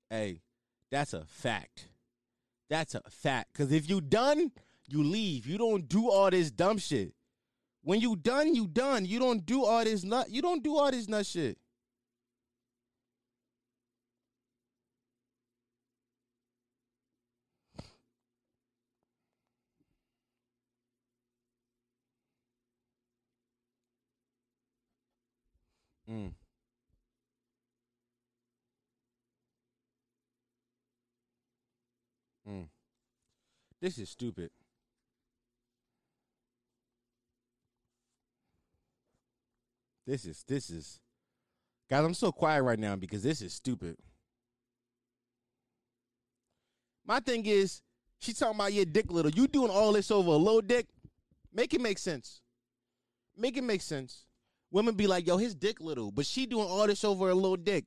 Hey, 0.08 0.40
that's 0.90 1.12
a 1.12 1.26
fact. 1.26 1.88
That's 2.70 2.94
a 2.94 3.02
fact. 3.10 3.50
Because 3.52 3.70
if 3.70 3.86
you 3.86 4.00
done, 4.00 4.50
you 4.88 5.04
leave. 5.04 5.46
You 5.46 5.58
don't 5.58 5.86
do 5.86 6.08
all 6.08 6.30
this 6.30 6.50
dumb 6.50 6.78
shit. 6.78 7.12
When 7.82 8.00
you 8.00 8.16
done, 8.16 8.54
you 8.54 8.66
done. 8.66 9.04
You 9.04 9.18
don't 9.18 9.44
do 9.44 9.62
all 9.62 9.84
this 9.84 10.04
nut. 10.04 10.30
You 10.30 10.40
don't 10.40 10.64
do 10.64 10.78
all 10.78 10.90
this 10.90 11.06
nut 11.06 11.26
shit. 11.26 11.58
Mm. 26.14 26.30
Mm. 32.48 32.68
This 33.80 33.98
is 33.98 34.10
stupid. 34.10 34.50
This 40.06 40.24
is 40.24 40.44
this 40.46 40.70
is 40.70 41.00
guys, 41.90 42.04
I'm 42.04 42.14
so 42.14 42.30
quiet 42.30 42.62
right 42.62 42.78
now 42.78 42.94
because 42.94 43.22
this 43.22 43.42
is 43.42 43.52
stupid. 43.52 43.96
My 47.06 47.20
thing 47.20 47.44
is, 47.46 47.82
she 48.20 48.32
talking 48.34 48.54
about 48.54 48.72
your 48.72 48.84
dick 48.84 49.10
little. 49.10 49.30
You 49.30 49.48
doing 49.48 49.70
all 49.70 49.92
this 49.92 50.10
over 50.10 50.30
a 50.30 50.36
little 50.36 50.60
dick? 50.62 50.86
Make 51.52 51.74
it 51.74 51.80
make 51.80 51.98
sense. 51.98 52.40
Make 53.36 53.56
it 53.56 53.64
make 53.64 53.82
sense. 53.82 54.26
Women 54.74 54.96
be 54.96 55.06
like, 55.06 55.24
yo, 55.24 55.36
his 55.36 55.54
dick 55.54 55.80
little, 55.80 56.10
but 56.10 56.26
she 56.26 56.46
doing 56.46 56.66
all 56.66 56.84
this 56.88 57.04
over 57.04 57.30
a 57.30 57.34
little 57.34 57.56
dick. 57.56 57.84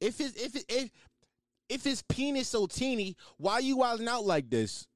If 0.00 0.18
his 0.18 0.36
if 0.36 0.54
it, 0.54 0.64
if 0.68 0.90
if 1.68 1.82
his 1.82 2.02
penis 2.02 2.46
so 2.46 2.68
teeny, 2.68 3.16
why 3.36 3.58
you 3.58 3.78
wilding 3.78 4.06
out 4.06 4.24
like 4.24 4.48
this? 4.48 4.86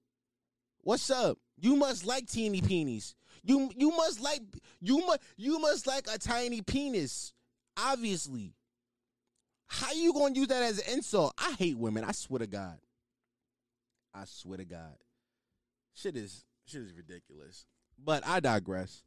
What's 0.82 1.10
up? 1.10 1.38
You 1.58 1.74
must 1.74 2.06
like 2.06 2.28
teeny 2.28 2.60
peenies. 2.60 3.16
You 3.42 3.68
you 3.74 3.90
must 3.90 4.20
like 4.20 4.42
you 4.80 5.04
must 5.04 5.22
you 5.36 5.58
must 5.58 5.88
like 5.88 6.06
a 6.06 6.18
tiny 6.18 6.62
penis. 6.62 7.32
Obviously. 7.76 8.54
How 9.66 9.90
you 9.90 10.12
gonna 10.12 10.36
use 10.36 10.46
that 10.46 10.62
as 10.62 10.78
an 10.78 10.98
insult? 10.98 11.34
I 11.36 11.56
hate 11.58 11.76
women. 11.76 12.04
I 12.04 12.12
swear 12.12 12.38
to 12.38 12.46
God. 12.46 12.78
I 14.14 14.24
swear 14.26 14.58
to 14.58 14.64
God. 14.64 14.98
Shit 15.94 16.16
is 16.16 16.44
shit 16.64 16.82
is 16.82 16.92
ridiculous. 16.92 17.66
But 17.98 18.24
I 18.24 18.38
digress. 18.38 19.02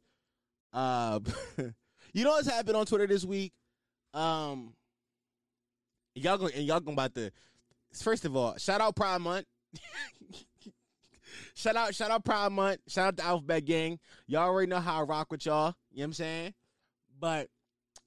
Uh, 0.74 1.20
you 2.12 2.24
know 2.24 2.30
what's 2.30 2.48
happened 2.48 2.76
on 2.76 2.86
Twitter 2.86 3.06
this 3.06 3.24
week? 3.24 3.52
Um, 4.14 4.74
y'all 6.14 6.38
going 6.38 6.54
and 6.54 6.64
y'all 6.64 6.80
going 6.80 6.94
about 6.94 7.14
the. 7.14 7.32
First 7.92 8.24
of 8.24 8.36
all, 8.36 8.56
shout 8.58 8.80
out 8.80 8.96
Pride 8.96 9.20
Month. 9.20 9.46
shout 11.54 11.76
out, 11.76 11.94
shout 11.94 12.10
out 12.10 12.24
Pride 12.24 12.52
Month. 12.52 12.80
Shout 12.86 13.08
out 13.08 13.16
the 13.16 13.24
Alphabet 13.24 13.64
Gang. 13.64 13.98
Y'all 14.26 14.48
already 14.48 14.68
know 14.68 14.80
how 14.80 15.00
I 15.00 15.02
rock 15.02 15.30
with 15.30 15.46
y'all. 15.46 15.74
You 15.90 15.98
know 15.98 16.02
what 16.02 16.04
I'm 16.04 16.12
saying? 16.12 16.54
But 17.18 17.48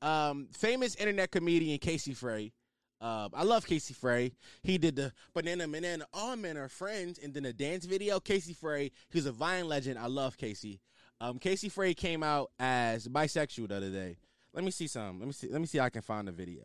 um, 0.02 0.50
famous 0.52 0.96
internet 0.96 1.32
comedian 1.32 1.78
Casey 1.80 2.14
Frey. 2.14 2.54
Uh, 3.00 3.30
I 3.34 3.44
love 3.44 3.66
Casey 3.66 3.96
Frey. 3.96 4.34
He 4.62 4.78
did 4.78 4.96
the 4.96 5.12
banana 5.34 5.68
banana. 5.68 6.06
All 6.14 6.36
men 6.36 6.56
are 6.58 6.70
friends, 6.70 7.18
and 7.18 7.34
then 7.34 7.44
the 7.44 7.54
dance 7.54 7.86
video. 7.86 8.20
Casey 8.20 8.54
Frey. 8.54 8.92
He's 9.10 9.26
a 9.26 9.32
Vine 9.32 9.68
legend. 9.68 9.98
I 9.98 10.06
love 10.06 10.38
Casey. 10.38 10.80
Um, 11.22 11.38
Casey 11.38 11.70
Frey 11.70 11.94
came 11.94 12.24
out 12.24 12.50
as 12.60 13.08
bisexual 13.08 13.70
the 13.70 13.76
other 13.78 13.92
day. 13.92 14.18
Let 14.54 14.64
me 14.64 14.72
see 14.72 14.88
some. 14.88 15.20
Let 15.20 15.28
me 15.28 15.34
see. 15.34 15.50
Let 15.50 15.62
me 15.62 15.68
see. 15.68 15.80
I 15.80 15.92
can 15.92 16.02
find 16.02 16.28
the 16.28 16.32
video. 16.32 16.64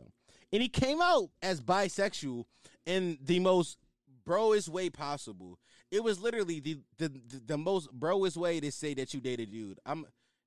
And 0.51 0.63
he 0.63 0.69
came 0.69 1.03
out 1.03 1.29
as 1.43 1.61
bisexual 1.61 2.45
in 2.87 3.19
the 3.23 3.39
most 3.39 3.77
broest 4.25 4.71
way 4.71 4.89
possible. 4.89 5.59
It 5.91 6.03
was 6.03 6.19
literally 6.19 6.61
the 6.61 6.79
the, 6.97 7.09
the, 7.09 7.43
the 7.47 7.59
most 7.59 7.93
broest 7.93 8.39
way 8.39 8.59
to 8.61 8.73
say 8.73 8.95
that 8.95 9.13
you 9.13 9.21
dated 9.21 9.53
dude. 9.53 9.79
I'm. 9.85 10.07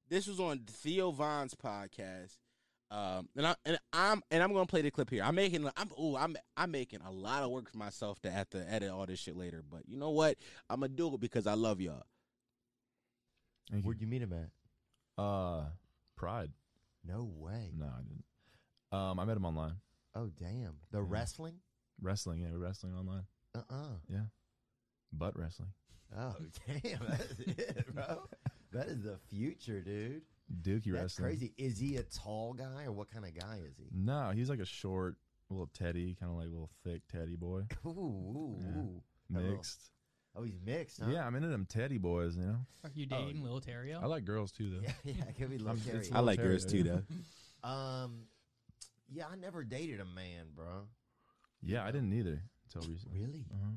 This 0.10 0.26
was 0.26 0.40
on 0.40 0.62
Theo 0.68 1.12
Von's 1.12 1.54
podcast. 1.54 2.38
Um, 2.90 3.30
and 3.38 3.46
I 3.46 3.56
and 3.64 3.78
I'm 3.94 4.24
and 4.32 4.42
I'm 4.42 4.52
gonna 4.52 4.66
play 4.66 4.82
the 4.82 4.90
clip 4.90 5.12
here. 5.12 5.24
I'm 5.24 5.36
making 5.36 5.70
I'm 5.78 5.92
oh 5.96 6.18
I'm 6.18 6.36
I'm 6.58 6.72
making 6.72 7.02
a 7.08 7.12
lot 7.12 7.44
of 7.44 7.52
work 7.52 7.70
for 7.70 7.78
myself 7.78 8.20
to 8.22 8.32
have 8.32 8.50
to 8.50 8.68
edit 8.68 8.90
all 8.90 9.06
this 9.06 9.20
shit 9.20 9.38
later. 9.38 9.62
But 9.70 9.88
you 9.88 9.98
know 9.98 10.10
what? 10.10 10.38
I'm 10.68 10.80
gonna 10.80 10.90
do 10.90 11.14
it 11.14 11.20
because 11.20 11.46
I 11.46 11.54
love 11.54 11.80
y'all. 11.80 12.02
Thank. 13.72 13.86
Where'd 13.86 14.02
you 14.02 14.08
meet 14.08 14.22
him 14.22 14.34
at? 14.34 15.22
Uh, 15.24 15.66
Pride. 16.16 16.52
No 17.06 17.30
way. 17.38 17.72
No, 17.78 17.86
I 17.86 18.02
didn't. 18.02 18.24
Um, 18.92 19.20
I 19.20 19.26
met 19.26 19.38
him 19.38 19.46
online. 19.46 19.76
Oh 20.16 20.30
damn. 20.40 20.74
The 20.92 21.02
wrestling? 21.02 21.56
Wrestling, 22.02 22.42
yeah, 22.42 22.48
we're 22.52 22.60
wrestling 22.60 22.94
online. 22.96 23.24
Uh 23.56 23.62
uh 23.70 23.96
Yeah, 24.10 24.24
butt 25.14 25.38
wrestling. 25.38 25.70
Oh 26.18 26.36
damn. 26.68 27.00
That's 27.08 27.40
it, 27.40 27.86
bro. 27.94 28.24
That 28.74 28.88
is 28.88 29.04
the 29.04 29.18
future, 29.30 29.82
dude. 29.82 30.22
Dookie 30.62 30.92
wrestling. 30.92 30.94
That's 30.94 31.20
wrestling. 31.20 31.26
crazy. 31.28 31.54
Is 31.58 31.78
he 31.78 31.98
a 31.98 32.04
tall 32.04 32.54
guy 32.54 32.86
or 32.86 32.92
what 32.92 33.12
kind 33.12 33.26
of 33.26 33.38
guy 33.40 33.60
is 33.70 33.78
he? 33.78 33.86
No, 33.94 34.32
he's 34.34 34.50
like 34.50 34.60
a 34.60 34.66
short, 34.66 35.16
little 35.50 35.70
teddy, 35.74 36.16
kind 36.20 36.32
of 36.32 36.38
like 36.38 36.48
a 36.48 36.52
little 36.52 36.72
thick 36.84 37.02
teddy 37.12 37.36
boy, 37.36 37.62
Ooh, 37.86 37.90
ooh, 37.90 38.58
ooh. 38.78 39.04
Hello. 39.32 39.52
mixed. 39.52 39.92
Oh, 40.40 40.44
he's 40.44 40.60
mixed, 40.66 41.02
huh? 41.02 41.10
Yeah, 41.12 41.26
I'm 41.28 41.36
into 41.36 41.50
them 41.50 41.66
teddy 41.68 41.98
boys. 41.98 42.38
You 42.38 42.44
know, 42.44 42.56
Are 42.86 42.92
you 42.94 43.06
dating 43.06 43.44
Lil 43.44 43.60
Terrio? 43.60 44.02
I 44.02 44.06
like 44.06 44.24
girls 44.24 44.54
too, 44.54 44.70
though. 44.70 44.80
Yeah, 45.04 45.14
yeah, 45.18 45.24
it 45.28 45.38
could 45.38 45.50
be 45.50 45.58
little 45.58 45.72
I'm- 45.72 45.82
it's 46.00 46.12
I 46.12 46.20
like 46.20 46.38
Terry, 46.38 46.50
girls 46.50 46.66
too 46.66 46.84
though. 46.84 47.04
Um, 47.62 48.28
yeah, 49.12 49.26
I 49.30 49.36
never 49.36 49.66
dated 49.66 50.00
a 50.00 50.06
man, 50.06 50.46
bro. 50.56 50.88
Yeah, 51.62 51.84
I 51.84 51.92
didn't 51.92 52.14
either 52.14 52.42
until 52.74 52.90
recently. 52.90 53.20
Really? 53.20 53.46
Uh-huh. 53.52 53.74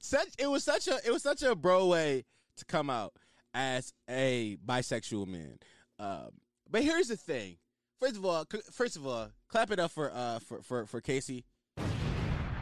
such 0.00 0.28
it 0.38 0.50
was 0.50 0.62
such 0.64 0.88
a 0.88 0.98
it 1.06 1.10
was 1.12 1.22
such 1.22 1.42
a 1.42 1.54
bro 1.54 1.86
way 1.86 2.24
to 2.56 2.64
come 2.66 2.90
out 2.90 3.14
as 3.54 3.94
a 4.10 4.58
bisexual 4.66 5.26
man. 5.26 5.56
Um, 5.98 6.30
but 6.70 6.82
here's 6.82 7.08
the 7.08 7.16
thing. 7.16 7.56
First 7.98 8.16
of 8.16 8.24
all, 8.26 8.44
c- 8.52 8.60
first 8.72 8.96
of 8.96 9.06
all, 9.06 9.30
clap 9.48 9.70
it 9.70 9.78
up 9.80 9.90
for 9.92 10.10
uh 10.14 10.38
for 10.40 10.60
for, 10.62 10.84
for 10.86 11.00
Casey. 11.00 11.44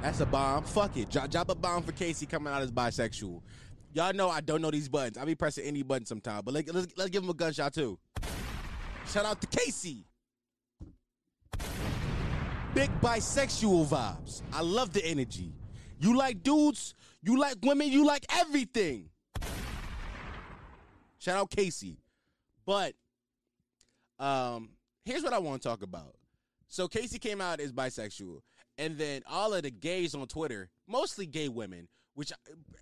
That's 0.03 0.21
a 0.21 0.27
bomb. 0.27 0.65
Fuck 0.65 0.97
it. 0.97 1.11
Drop, 1.11 1.31
drop 1.31 1.49
a 1.51 1.55
bomb 1.55 1.83
for 1.83 1.93
Casey 1.93 2.27
coming 2.27 2.53
out 2.53 2.63
as 2.63 2.71
bisexual. 2.71 3.41
Y'all 3.93 4.13
know 4.13 4.29
I 4.29 4.41
don't 4.41 4.61
know 4.61 4.71
these 4.71 4.89
buttons. 4.89 5.17
I 5.19 5.25
be 5.25 5.35
pressing 5.35 5.65
any 5.65 5.83
button 5.83 6.07
sometime, 6.07 6.43
but 6.45 6.55
like, 6.55 6.73
let's 6.73 6.89
let's 6.97 7.11
give 7.11 7.23
him 7.23 7.31
a 7.31 7.35
gunshot 7.35 7.73
too. 7.73 7.99
Shout 9.09 9.25
out 9.25 9.41
to 9.41 9.47
Casey. 9.47 10.05
Big 12.75 12.91
bisexual 13.01 13.87
vibes. 13.87 14.43
I 14.53 14.61
love 14.61 14.93
the 14.93 15.05
energy. 15.05 15.55
You 15.99 16.15
like 16.15 16.43
dudes, 16.43 16.95
you 17.23 17.39
like 17.39 17.57
women, 17.63 17.89
you 17.89 18.05
like 18.05 18.27
everything. 18.35 19.09
Shout 21.19 21.39
out 21.39 21.51
Casey. 21.51 21.97
But 22.67 22.93
um 24.19 24.71
here's 25.07 25.23
what 25.23 25.33
I 25.33 25.39
want 25.39 25.63
to 25.63 25.69
talk 25.69 25.83
about. 25.83 26.17
So 26.69 26.87
Casey 26.87 27.19
came 27.19 27.41
out 27.41 27.61
as 27.61 27.73
bisexual, 27.73 28.43
and 28.79 28.99
then 28.99 29.23
all 29.29 29.55
of 29.55 29.63
the 29.63 29.71
gays 29.71 30.15
on 30.15 30.27
Twitter, 30.27 30.69
mostly 30.87 31.27
gay 31.27 31.49
women, 31.49 31.89
which 32.15 32.33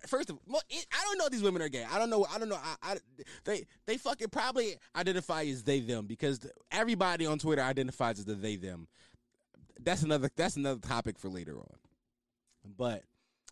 first 0.07 0.29
of 0.29 0.37
all, 0.49 0.61
I 0.71 1.03
don't 1.03 1.17
know 1.17 1.29
these 1.29 1.43
women 1.43 1.61
are 1.61 1.69
gay. 1.69 1.85
I 1.89 1.99
don't 1.99 2.09
know. 2.09 2.25
I 2.33 2.39
don't 2.39 2.49
know. 2.49 2.59
I, 2.61 2.93
I 2.93 2.97
they 3.43 3.65
they 3.85 3.97
fucking 3.97 4.29
probably 4.29 4.75
identify 4.95 5.43
as 5.43 5.63
they 5.63 5.81
them 5.81 6.05
because 6.05 6.39
everybody 6.71 7.25
on 7.25 7.37
Twitter 7.37 7.61
identifies 7.61 8.19
as 8.19 8.25
the 8.25 8.35
they 8.35 8.55
them. 8.55 8.87
That's 9.81 10.03
another 10.03 10.29
that's 10.35 10.55
another 10.55 10.79
topic 10.79 11.19
for 11.19 11.29
later 11.29 11.57
on. 11.57 11.75
But 12.77 13.03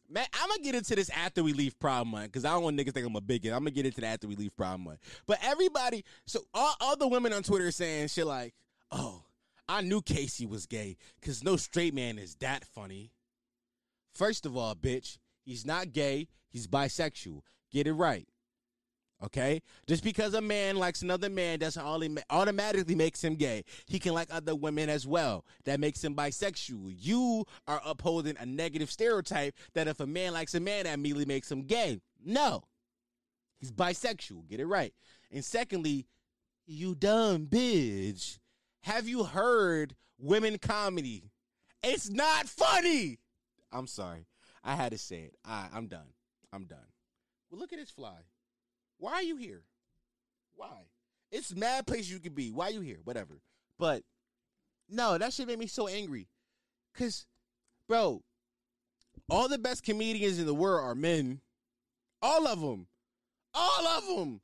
man, 0.10 0.26
I'm 0.34 0.50
gonna 0.50 0.64
get 0.64 0.76
into 0.76 0.96
this 0.96 1.10
after 1.10 1.44
we 1.44 1.54
leave 1.54 1.78
Pride 1.80 2.08
Month 2.08 2.32
because 2.32 2.46
I 2.46 2.52
don't 2.52 2.64
want 2.64 2.78
niggas 2.78 2.94
think 2.94 3.06
I'm 3.06 3.16
a 3.16 3.22
bigot. 3.22 3.52
I'm 3.52 3.60
gonna 3.60 3.72
get 3.72 3.86
into 3.86 4.02
that 4.02 4.14
after 4.14 4.28
we 4.28 4.36
leave 4.36 4.56
Pride 4.56 4.80
Month. 4.80 5.00
But 5.28 5.40
everybody, 5.44 6.06
so 6.26 6.42
all, 6.54 6.76
all 6.80 6.96
the 6.96 7.08
women 7.08 7.34
on 7.34 7.44
Twitter 7.44 7.72
saying 7.72 8.08
shit 8.08 8.26
like, 8.26 8.54
"Oh, 8.92 9.24
I 9.68 9.82
knew 9.82 10.02
Casey 10.02 10.46
was 10.46 10.66
gay 10.66 10.98
because 11.20 11.44
no 11.44 11.56
straight 11.56 11.94
man 11.94 12.18
is 12.18 12.36
that 12.36 12.66
funny." 12.66 13.12
First 14.14 14.46
of 14.46 14.56
all, 14.56 14.76
bitch, 14.76 15.18
he's 15.44 15.66
not 15.66 15.92
gay. 15.92 16.28
He's 16.50 16.68
bisexual. 16.68 17.42
Get 17.72 17.88
it 17.88 17.94
right. 17.94 18.28
Okay? 19.24 19.62
Just 19.88 20.04
because 20.04 20.34
a 20.34 20.42
man 20.42 20.76
likes 20.76 21.02
another 21.02 21.30
man 21.30 21.60
doesn't 21.60 21.84
automatically 22.30 22.94
makes 22.94 23.24
him 23.24 23.36
gay. 23.36 23.64
He 23.86 23.98
can 23.98 24.14
like 24.14 24.28
other 24.32 24.54
women 24.54 24.90
as 24.90 25.08
well. 25.08 25.46
That 25.64 25.80
makes 25.80 26.04
him 26.04 26.14
bisexual. 26.14 26.94
You 26.98 27.46
are 27.68 27.82
upholding 27.86 28.36
a 28.38 28.46
negative 28.46 28.92
stereotype 28.92 29.56
that 29.74 29.88
if 29.88 30.00
a 30.00 30.06
man 30.06 30.34
likes 30.34 30.54
a 30.56 30.60
man, 30.60 30.84
that 30.84 30.96
immediately 30.96 31.26
makes 31.26 31.52
him 31.52 31.64
gay. 31.64 32.02
No. 32.24 32.64
He's 33.60 33.72
bisexual. 33.72 34.48
Get 34.48 34.60
it 34.60 34.68
right. 34.68 34.94
And 35.32 35.44
secondly, 35.44 36.06
you 36.66 36.94
dumb 36.94 37.48
bitch. 37.48 38.40
Have 38.84 39.08
you 39.08 39.24
heard 39.24 39.96
women 40.20 40.58
comedy? 40.58 41.32
It's 41.82 42.10
not 42.10 42.48
funny. 42.48 43.20
I'm 43.72 43.88
sorry. 43.88 44.26
I 44.64 44.76
had 44.76 44.92
to 44.92 44.98
say 44.98 45.22
it. 45.22 45.36
I, 45.46 45.68
I'm 45.74 45.88
done. 45.88 46.14
I'm 46.52 46.66
done. 46.66 46.80
Well, 47.50 47.60
look 47.60 47.74
at 47.74 47.80
this 47.80 47.90
fly. 47.90 48.20
Why 48.98 49.14
are 49.14 49.24
you 49.24 49.38
here? 49.38 49.64
Why? 50.56 50.88
It's 51.32 51.56
mad 51.56 51.88
place 51.88 52.10
you 52.10 52.20
could 52.20 52.36
be. 52.36 52.52
Why 52.52 52.68
are 52.68 52.72
you 52.72 52.82
here? 52.82 53.00
Whatever. 53.04 53.42
But 53.80 54.04
no, 54.90 55.18
that 55.18 55.34
shit 55.34 55.48
made 55.48 55.60
me 55.60 55.68
so 55.68 55.88
angry. 55.88 56.28
Cause, 56.94 57.26
bro, 57.88 58.22
all 59.30 59.48
the 59.48 59.58
best 59.58 59.84
comedians 59.84 60.40
in 60.40 60.46
the 60.46 60.54
world 60.54 60.86
are 60.86 60.96
men. 60.96 61.42
All 62.22 62.48
of 62.48 62.60
them. 62.62 62.88
All 63.54 63.88
of 63.88 64.18
them. 64.18 64.42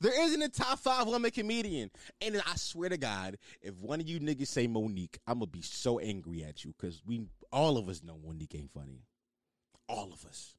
There 0.00 0.24
isn't 0.24 0.40
a 0.40 0.48
top 0.48 0.78
five 0.78 1.06
woman 1.06 1.30
comedian. 1.30 1.90
And 2.20 2.40
I 2.46 2.54
swear 2.56 2.88
to 2.88 2.96
God, 2.96 3.36
if 3.60 3.74
one 3.76 4.00
of 4.00 4.08
you 4.08 4.18
niggas 4.20 4.46
say 4.46 4.66
Mo'Nique, 4.66 5.18
I'm 5.26 5.40
gonna 5.40 5.46
be 5.46 5.62
so 5.62 5.98
angry 5.98 6.42
at 6.42 6.64
you 6.64 6.72
because 6.78 7.02
we 7.06 7.26
all 7.52 7.76
of 7.76 7.88
us 7.88 8.02
know 8.02 8.18
Mo'Nique 8.24 8.54
ain't 8.54 8.72
funny. 8.72 9.02
All 9.88 10.12
of 10.12 10.24
us. 10.24 10.54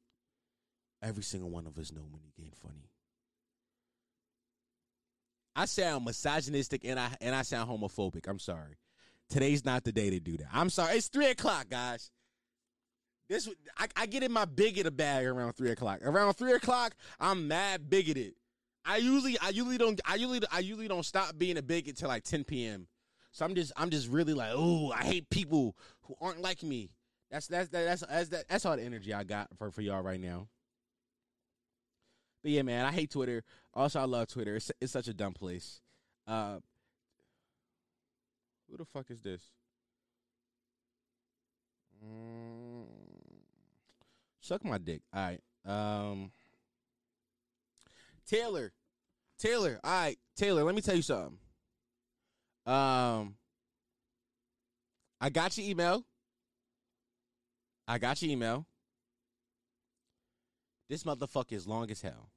Every 1.02 1.24
single 1.24 1.50
one 1.50 1.66
of 1.66 1.76
us 1.78 1.92
know 1.92 2.06
Monique 2.10 2.38
ain't 2.40 2.56
funny. 2.56 2.88
I 5.54 5.64
sound 5.64 6.04
misogynistic 6.04 6.84
and 6.84 6.98
I 6.98 7.10
and 7.20 7.34
I 7.34 7.42
sound 7.42 7.68
homophobic. 7.68 8.28
I'm 8.28 8.38
sorry. 8.38 8.78
Today's 9.28 9.64
not 9.64 9.84
the 9.84 9.92
day 9.92 10.10
to 10.10 10.20
do 10.20 10.36
that. 10.36 10.46
I'm 10.52 10.70
sorry. 10.70 10.96
It's 10.96 11.08
three 11.08 11.30
o'clock, 11.30 11.68
guys. 11.68 12.10
This 13.28 13.48
I, 13.76 13.88
I 13.96 14.06
get 14.06 14.22
in 14.22 14.30
my 14.30 14.44
bigoted 14.44 14.96
bag 14.96 15.26
around 15.26 15.54
three 15.54 15.70
o'clock. 15.70 16.00
Around 16.02 16.34
three 16.34 16.52
o'clock, 16.52 16.94
I'm 17.18 17.48
mad 17.48 17.90
bigoted. 17.90 18.34
I 18.84 18.96
usually 18.96 19.38
I 19.38 19.50
usually 19.50 19.78
don't 19.78 20.00
I 20.04 20.16
usually 20.16 20.40
I 20.50 20.58
usually 20.60 20.88
don't 20.88 21.04
stop 21.04 21.38
being 21.38 21.56
a 21.56 21.62
bigot 21.62 21.96
till 21.96 22.08
like 22.08 22.24
10 22.24 22.44
p.m. 22.44 22.88
So 23.30 23.44
I'm 23.44 23.54
just 23.54 23.72
I'm 23.76 23.90
just 23.90 24.08
really 24.08 24.34
like, 24.34 24.50
oh, 24.52 24.92
I 24.92 25.04
hate 25.04 25.30
people 25.30 25.76
who 26.02 26.14
aren't 26.20 26.40
like 26.40 26.62
me. 26.62 26.90
That's 27.30 27.46
that's 27.46 27.68
that's 27.68 28.02
that's 28.02 28.28
that's, 28.28 28.44
that's 28.48 28.66
all 28.66 28.76
the 28.76 28.82
energy 28.82 29.14
I 29.14 29.24
got 29.24 29.48
for 29.56 29.70
for 29.70 29.80
y'all 29.80 30.02
right 30.02 30.20
now. 30.20 30.48
But 32.42 32.50
yeah, 32.50 32.62
man, 32.62 32.84
I 32.84 32.92
hate 32.92 33.10
Twitter. 33.10 33.44
Also, 33.72 34.00
I 34.00 34.04
love 34.04 34.28
Twitter. 34.28 34.56
It's, 34.56 34.70
it's 34.80 34.92
such 34.92 35.08
a 35.08 35.14
dumb 35.14 35.32
place. 35.32 35.80
Uh, 36.26 36.58
who 38.68 38.76
the 38.76 38.84
fuck 38.84 39.10
is 39.10 39.20
this? 39.20 39.42
Mm, 42.04 42.84
suck 44.40 44.64
my 44.64 44.78
dick. 44.78 45.02
All 45.14 45.22
right. 45.22 45.40
Um, 45.64 46.32
Taylor, 48.26 48.72
Taylor. 49.38 49.80
All 49.82 49.90
right, 49.90 50.18
Taylor. 50.36 50.64
Let 50.64 50.74
me 50.74 50.80
tell 50.80 50.96
you 50.96 51.02
something. 51.02 51.38
Um, 52.66 53.36
I 55.20 55.30
got 55.30 55.56
your 55.56 55.68
email. 55.68 56.04
I 57.86 57.98
got 57.98 58.22
your 58.22 58.30
email. 58.30 58.66
This 60.88 61.04
motherfucker 61.04 61.52
is 61.52 61.66
long 61.66 61.90
as 61.90 62.02
hell. 62.02 62.30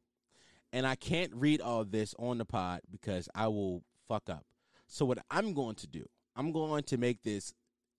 And 0.71 0.85
I 0.85 0.95
can't 0.95 1.31
read 1.35 1.61
all 1.61 1.85
this 1.85 2.15
on 2.17 2.37
the 2.37 2.45
pod 2.45 2.81
because 2.91 3.29
I 3.35 3.47
will 3.47 3.83
fuck 4.07 4.29
up. 4.29 4.45
So 4.87 5.05
what 5.05 5.19
I'm 5.29 5.53
going 5.53 5.75
to 5.75 5.87
do, 5.87 6.05
I'm 6.35 6.51
going 6.51 6.83
to 6.83 6.97
make 6.97 7.23
this 7.23 7.53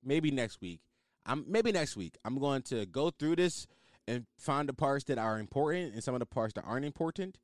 maybe 0.04 0.30
next 0.30 0.60
week. 0.60 0.80
I'm 1.24 1.44
maybe 1.48 1.72
next 1.72 1.96
week. 1.96 2.16
I'm 2.24 2.38
going 2.38 2.62
to 2.62 2.86
go 2.86 3.10
through 3.10 3.36
this 3.36 3.66
and 4.06 4.26
find 4.38 4.68
the 4.68 4.72
parts 4.72 5.04
that 5.04 5.18
are 5.18 5.38
important 5.38 5.94
and 5.94 6.02
some 6.02 6.14
of 6.14 6.20
the 6.20 6.26
parts 6.26 6.54
that 6.54 6.62
aren't 6.62 6.84
important. 6.84 7.38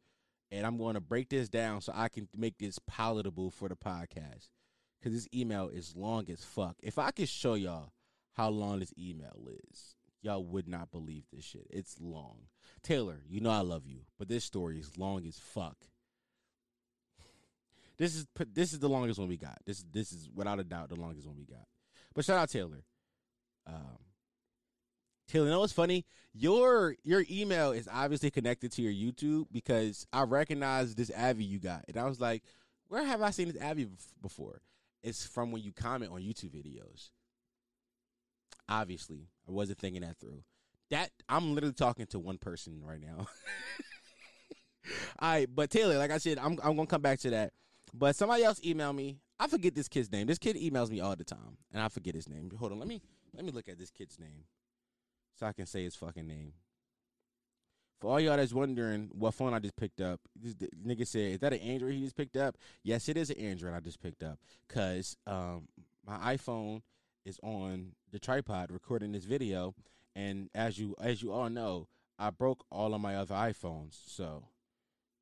And 0.52 0.66
I'm 0.66 0.76
going 0.76 0.94
to 0.94 1.00
break 1.00 1.30
this 1.30 1.48
down 1.48 1.80
so 1.80 1.92
I 1.96 2.08
can 2.08 2.28
make 2.36 2.58
this 2.58 2.78
palatable 2.86 3.50
for 3.50 3.68
the 3.70 3.74
podcast. 3.74 4.48
Cause 5.02 5.12
this 5.12 5.28
email 5.34 5.68
is 5.68 5.96
long 5.96 6.30
as 6.30 6.44
fuck. 6.44 6.76
If 6.80 6.96
I 6.96 7.10
could 7.10 7.28
show 7.28 7.54
y'all 7.54 7.92
how 8.34 8.50
long 8.50 8.78
this 8.78 8.92
email 8.96 9.48
is, 9.70 9.96
y'all 10.20 10.44
would 10.44 10.68
not 10.68 10.92
believe 10.92 11.24
this 11.32 11.44
shit. 11.44 11.66
It's 11.70 11.96
long. 12.00 12.42
Taylor, 12.84 13.22
you 13.28 13.40
know 13.40 13.50
I 13.50 13.62
love 13.62 13.84
you, 13.84 14.02
but 14.16 14.28
this 14.28 14.44
story 14.44 14.78
is 14.78 14.96
long 14.96 15.26
as 15.26 15.38
fuck. 15.38 15.76
This 17.98 18.16
is 18.16 18.26
this 18.54 18.72
is 18.72 18.78
the 18.80 18.88
longest 18.88 19.20
one 19.20 19.28
we 19.28 19.36
got. 19.36 19.58
This 19.64 19.84
this 19.92 20.12
is 20.12 20.28
without 20.34 20.58
a 20.58 20.64
doubt 20.64 20.88
the 20.88 20.96
longest 20.96 21.26
one 21.26 21.36
we 21.36 21.44
got. 21.44 21.66
But 22.14 22.24
shout 22.24 22.38
out 22.38 22.48
Taylor. 22.48 22.84
Um, 23.66 23.98
Taylor, 25.33 25.47
you 25.47 25.53
know 25.53 25.61
what's 25.61 25.73
funny? 25.73 26.05
Your 26.35 26.95
your 27.05 27.25
email 27.31 27.73
is 27.73 27.88
obviously 27.90 28.31
connected 28.31 28.71
to 28.73 28.83
your 28.83 28.92
YouTube 28.92 29.47
because 29.51 30.07
I 30.12 30.25
recognize 30.25 30.95
this 30.95 31.11
Avi 31.16 31.42
you 31.42 31.59
got, 31.59 31.87
and 31.88 31.97
I 31.97 32.05
was 32.05 32.21
like, 32.21 32.42
where 32.88 33.03
have 33.03 33.23
I 33.23 33.31
seen 33.31 33.49
this 33.49 33.62
Avi 33.62 33.88
before? 34.21 34.61
It's 35.03 35.25
from 35.27 35.51
when 35.51 35.62
you 35.62 35.73
comment 35.73 36.12
on 36.12 36.21
YouTube 36.21 36.51
videos. 36.51 37.09
Obviously, 38.68 39.31
I 39.49 39.53
wasn't 39.53 39.79
thinking 39.79 40.03
that 40.03 40.18
through. 40.18 40.42
That 40.90 41.09
I'm 41.31 41.55
literally 41.55 41.73
talking 41.73 42.05
to 42.09 42.18
one 42.18 42.37
person 42.37 42.83
right 42.85 43.01
now. 43.01 43.27
All 45.18 45.31
right, 45.31 45.49
but 45.53 45.71
Taylor, 45.71 45.97
like 45.97 46.11
I 46.11 46.18
said, 46.18 46.37
I'm 46.37 46.59
I'm 46.62 46.77
gonna 46.77 46.87
come 46.87 47.01
back 47.01 47.21
to 47.21 47.31
that. 47.31 47.55
But 47.95 48.16
somebody 48.16 48.45
else 48.45 48.61
emailed 48.61 48.97
me. 48.97 49.18
I 49.40 49.49
forget 49.49 49.75
this 49.75 49.88
kid's 49.88 50.12
name. 50.12 50.27
This 50.27 50.38
kid 50.38 50.57
emails 50.57 50.90
me 50.90 51.01
all 51.01 51.16
the 51.16 51.25
time, 51.25 51.57
and 51.73 51.83
I 51.83 51.88
forget 51.88 52.14
his 52.14 52.29
name. 52.29 52.51
Hold 52.59 52.73
on, 52.73 52.79
let 52.79 52.87
me 52.87 53.01
let 53.35 53.47
me 53.47 53.51
look 53.51 53.71
at 53.71 53.79
this 53.79 53.90
kid's 53.90 54.18
name, 54.18 54.45
so 55.35 55.47
I 55.47 55.53
can 55.53 55.66
say 55.66 55.85
his 55.85 55.97
fucking 55.97 56.27
name. 56.27 56.53
For 58.01 58.11
all 58.11 58.21
y'all 58.21 58.37
that's 58.37 58.53
wondering 58.53 59.11
what 59.12 59.35
phone 59.35 59.55
I 59.55 59.61
just 59.61 59.77
picked 59.77 60.01
up, 60.01 60.21
this 60.35 60.55
nigga 60.55 61.07
said, 61.07 61.33
"Is 61.33 61.38
that 61.38 61.53
an 61.53 61.61
Android 61.61 61.95
he 61.95 62.03
just 62.03 62.16
picked 62.16 62.37
up?" 62.37 62.57
Yes, 62.83 63.09
it 63.09 63.16
is 63.16 63.31
an 63.31 63.38
Android 63.38 63.75
I 63.75 63.81
just 63.81 64.01
picked 64.01 64.23
up, 64.25 64.38
cause 64.68 65.16
um 65.27 65.68
my 66.05 66.37
iPhone 66.37 66.83
is 67.25 67.38
on 67.42 67.92
the 68.11 68.18
tripod 68.18 68.73
recording 68.73 69.12
this 69.12 69.25
video, 69.25 69.75
and 70.16 70.51
as 70.55 70.79
you 70.79 70.97
as 71.01 71.23
you 71.23 71.33
all 71.33 71.49
know, 71.49 71.87
I 72.18 72.31
broke 72.31 72.64
all 72.71 72.95
of 72.95 73.01
my 73.01 73.16
other 73.16 73.35
iPhones. 73.35 74.01
So 74.07 74.45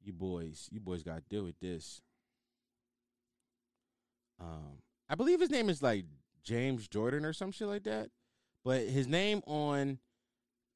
you 0.03 0.13
boys, 0.13 0.69
you 0.73 0.81
boys 0.81 1.03
got 1.03 1.17
to 1.17 1.23
deal 1.29 1.45
with 1.45 1.59
this. 1.61 2.01
Um, 4.41 4.79
I 5.09 5.15
believe 5.15 5.41
his 5.41 5.51
name 5.51 5.69
is 5.69 5.83
like 5.83 6.07
James 6.43 6.89
Jordan 6.89 7.25
or 7.25 7.33
some 7.33 7.53
shit 7.53 7.69
like 7.69 7.85
that, 7.85 8.09
but 8.65 8.83
his 8.83 9.07
name 9.07 9.43
on 9.47 9.99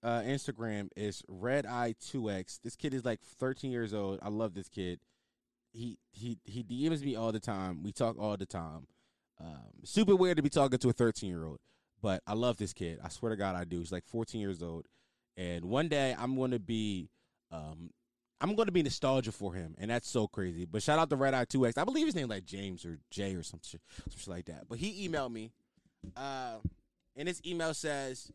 uh, 0.03 0.21
Instagram 0.21 0.89
is 0.97 1.23
Red 1.29 1.67
Eye 1.67 1.95
Two 2.01 2.31
X. 2.31 2.61
This 2.63 2.77
kid 2.77 2.95
is 2.95 3.05
like 3.05 3.21
13 3.21 3.71
years 3.71 3.95
old. 3.95 4.19
I 4.23 4.29
love 4.29 4.55
this 4.55 4.69
kid. 4.69 5.01
He 5.73 5.99
he 6.13 6.39
he 6.45 6.63
DMs 6.63 7.03
me 7.03 7.17
all 7.17 7.33
the 7.33 7.41
time. 7.41 7.83
We 7.83 7.93
talk 7.93 8.19
all 8.19 8.37
the 8.37 8.47
time. 8.47 8.87
Um, 9.41 9.73
super 9.83 10.15
weird 10.15 10.37
to 10.37 10.43
be 10.43 10.51
talking 10.51 10.79
to 10.79 10.89
a 10.89 10.93
13 10.93 11.29
year 11.29 11.45
old, 11.45 11.59
but 12.01 12.23
I 12.27 12.35
love 12.35 12.59
this 12.59 12.73
kid. 12.73 13.01
I 13.03 13.09
swear 13.09 13.31
to 13.31 13.37
God, 13.37 13.57
I 13.57 13.65
do. 13.65 13.79
He's 13.79 13.91
like 13.91 14.07
14 14.07 14.41
years 14.41 14.63
old, 14.63 14.87
and 15.37 15.65
one 15.65 15.89
day 15.89 16.15
I'm 16.17 16.37
going 16.37 16.53
to 16.53 16.61
be, 16.61 17.09
um, 17.51 17.91
I'm 18.41 18.55
going 18.55 18.67
to 18.67 18.73
be 18.73 18.83
nostalgia 18.83 19.33
for 19.33 19.55
him, 19.55 19.75
and 19.79 19.91
that's 19.91 20.09
so 20.09 20.29
crazy. 20.29 20.67
But 20.67 20.83
shout 20.83 20.99
out 20.99 21.11
to 21.11 21.17
Red 21.17 21.35
Eye 21.35 21.47
Two 21.47 21.67
X. 21.67 21.77
I 21.77 21.85
believe 21.85 22.07
his 22.07 22.15
name 22.15 22.29
like 22.29 22.45
James 22.45 22.85
or 22.85 22.99
Jay 23.11 23.35
or 23.35 23.43
some 23.43 23.61
shit, 23.65 23.81
some 24.09 24.19
shit 24.19 24.29
like 24.29 24.45
that. 24.47 24.69
But 24.69 24.79
he 24.79 25.09
emailed 25.09 25.33
me, 25.33 25.51
uh, 26.17 26.59
and 27.17 27.29
this 27.29 27.41
email 27.47 27.75
says. 27.75 28.31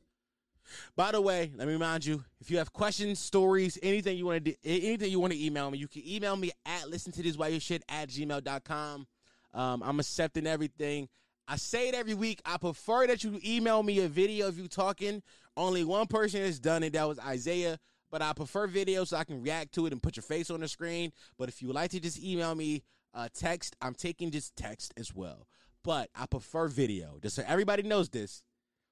By 0.96 1.12
the 1.12 1.22
way, 1.22 1.52
let 1.56 1.68
me 1.68 1.74
remind 1.74 2.06
you: 2.06 2.24
if 2.40 2.52
you 2.52 2.58
have 2.60 2.72
questions, 2.72 3.20
stories, 3.20 3.80
anything 3.82 4.18
you 4.18 4.28
want 4.28 4.46
to, 4.46 4.52
do, 4.52 4.58
anything 4.64 5.10
you 5.10 5.20
want 5.20 5.34
to 5.34 5.44
email 5.44 5.72
me, 5.72 5.80
you 5.80 5.88
can 5.88 6.08
email 6.08 6.36
me 6.36 6.52
at 6.66 6.90
listen 6.90 7.12
to 7.14 7.24
this 7.24 7.38
while 7.38 7.50
you 7.50 7.60
shit 7.60 7.84
at 7.90 8.10
gmail.com. 8.10 9.08
Um, 9.54 9.84
I'm 9.84 10.00
accepting 10.00 10.46
everything. 10.46 11.10
I 11.48 11.56
say 11.56 11.90
it 11.90 11.96
every 11.96 12.14
week. 12.14 12.42
I 12.46 12.58
prefer 12.58 13.08
that 13.08 13.24
you 13.24 13.40
email 13.44 13.82
me 13.82 14.00
a 14.02 14.08
video 14.08 14.48
of 14.48 14.60
you 14.60 14.68
talking. 14.68 15.24
Only 15.58 15.84
one 15.84 16.06
person 16.06 16.42
has 16.42 16.60
done 16.60 16.84
it. 16.84 16.94
That 16.94 17.08
was 17.08 17.18
Isaiah. 17.20 17.80
But 18.12 18.22
I 18.22 18.34
prefer 18.34 18.68
video 18.68 19.04
so 19.04 19.18
I 19.18 19.24
can 19.24 19.42
react 19.42 19.74
to 19.74 19.86
it 19.86 19.94
and 19.94 20.02
put 20.02 20.16
your 20.16 20.24
face 20.24 20.50
on 20.52 20.62
the 20.62 20.68
screen. 20.68 21.12
But 21.38 21.50
if 21.50 21.62
you 21.62 21.68
would 21.68 21.76
like 21.76 21.92
to 21.92 22.00
just 22.00 22.24
email 22.24 22.54
me 22.54 22.84
a 23.14 23.30
text, 23.30 23.76
I'm 23.82 23.94
taking 23.96 24.30
just 24.32 24.56
text 24.56 24.94
as 24.98 25.14
well. 25.14 25.48
But 25.84 26.10
I 26.16 26.26
prefer 26.28 26.68
video. 26.68 27.18
Just 27.22 27.36
so 27.36 27.44
everybody 27.48 27.84
knows 27.84 28.10
this. 28.10 28.44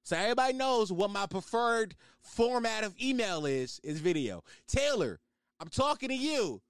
So 0.08 0.16
everybody 0.16 0.54
knows 0.54 0.90
what 0.90 1.10
my 1.10 1.26
preferred 1.26 1.94
format 2.22 2.86
of 2.86 2.96
email 2.98 3.46
is, 3.46 3.82
is 3.84 4.00
video. 4.00 4.42
Taylor, 4.66 5.20
I'm 5.60 5.68
talking 5.68 6.08
to 6.08 6.16
you. 6.16 6.62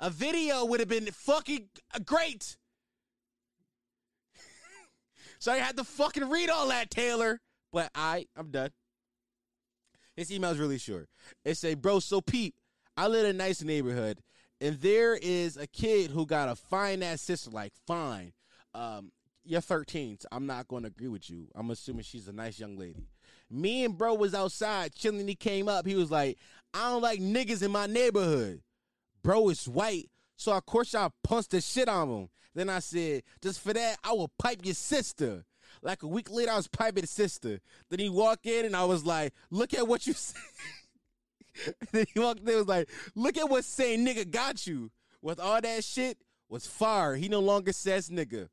A 0.00 0.08
video 0.08 0.64
would 0.64 0.80
have 0.80 0.88
been 0.88 1.04
fucking 1.12 1.68
great. 2.06 2.56
So 5.40 5.52
I 5.52 5.58
had 5.58 5.76
to 5.76 5.84
fucking 5.84 6.30
read 6.30 6.48
all 6.48 6.68
that, 6.68 6.88
Taylor. 6.88 7.38
But 7.70 7.90
I, 7.94 8.24
I'm 8.34 8.50
done. 8.50 8.70
This 10.16 10.30
email's 10.30 10.56
really 10.56 10.78
short. 10.78 11.10
It 11.44 11.58
say, 11.58 11.74
bro, 11.74 12.00
so 12.00 12.22
Pete, 12.22 12.54
I 12.96 13.08
live 13.08 13.26
in 13.26 13.34
a 13.34 13.38
nice 13.38 13.62
neighborhood, 13.62 14.20
and 14.58 14.80
there 14.80 15.16
is 15.16 15.58
a 15.58 15.66
kid 15.66 16.12
who 16.12 16.24
got 16.24 16.48
a 16.48 16.54
fine 16.54 17.02
ass 17.02 17.20
sister, 17.20 17.50
like 17.50 17.72
fine. 17.86 18.32
Um, 18.72 19.10
you're 19.44 19.60
13, 19.60 20.18
so 20.20 20.28
I'm 20.32 20.46
not 20.46 20.68
going 20.68 20.82
to 20.82 20.88
agree 20.88 21.08
with 21.08 21.28
you. 21.30 21.48
I'm 21.54 21.70
assuming 21.70 22.02
she's 22.02 22.28
a 22.28 22.32
nice 22.32 22.58
young 22.58 22.76
lady. 22.76 23.06
Me 23.50 23.84
and 23.84 23.96
bro 23.96 24.14
was 24.14 24.34
outside 24.34 24.94
chilling. 24.94 25.28
He 25.28 25.34
came 25.34 25.68
up. 25.68 25.86
He 25.86 25.94
was 25.94 26.10
like, 26.10 26.38
I 26.72 26.90
don't 26.90 27.02
like 27.02 27.20
niggas 27.20 27.62
in 27.62 27.70
my 27.70 27.86
neighborhood. 27.86 28.62
Bro 29.22 29.50
is 29.50 29.68
white, 29.68 30.10
so 30.36 30.52
of 30.52 30.66
course 30.66 30.94
I 30.94 31.08
punched 31.22 31.50
the 31.50 31.60
shit 31.60 31.88
on 31.88 32.08
him. 32.08 32.28
Then 32.54 32.68
I 32.68 32.80
said, 32.80 33.22
just 33.40 33.60
for 33.60 33.72
that, 33.72 33.98
I 34.04 34.12
will 34.12 34.30
pipe 34.38 34.60
your 34.64 34.74
sister. 34.74 35.44
Like 35.82 36.02
a 36.02 36.06
week 36.06 36.30
later, 36.30 36.52
I 36.52 36.56
was 36.56 36.68
piping 36.68 37.02
his 37.02 37.10
sister. 37.10 37.60
Then 37.90 37.98
he 37.98 38.08
walked 38.08 38.46
in 38.46 38.66
and 38.66 38.76
I 38.76 38.84
was 38.84 39.04
like, 39.04 39.32
look 39.50 39.74
at 39.74 39.88
what 39.88 40.06
you 40.06 40.12
said. 40.16 40.40
then 41.92 42.06
he 42.12 42.20
walked 42.20 42.40
in 42.40 42.56
was 42.56 42.66
like, 42.66 42.88
look 43.14 43.36
at 43.36 43.48
what 43.48 43.64
saying 43.64 44.04
nigga 44.06 44.30
got 44.30 44.66
you. 44.66 44.90
With 45.20 45.38
all 45.38 45.60
that 45.60 45.84
shit 45.84 46.18
was 46.48 46.66
fire. 46.66 47.14
He 47.16 47.28
no 47.28 47.40
longer 47.40 47.72
says 47.72 48.10
nigga. 48.10 48.48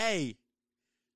Hey, 0.00 0.38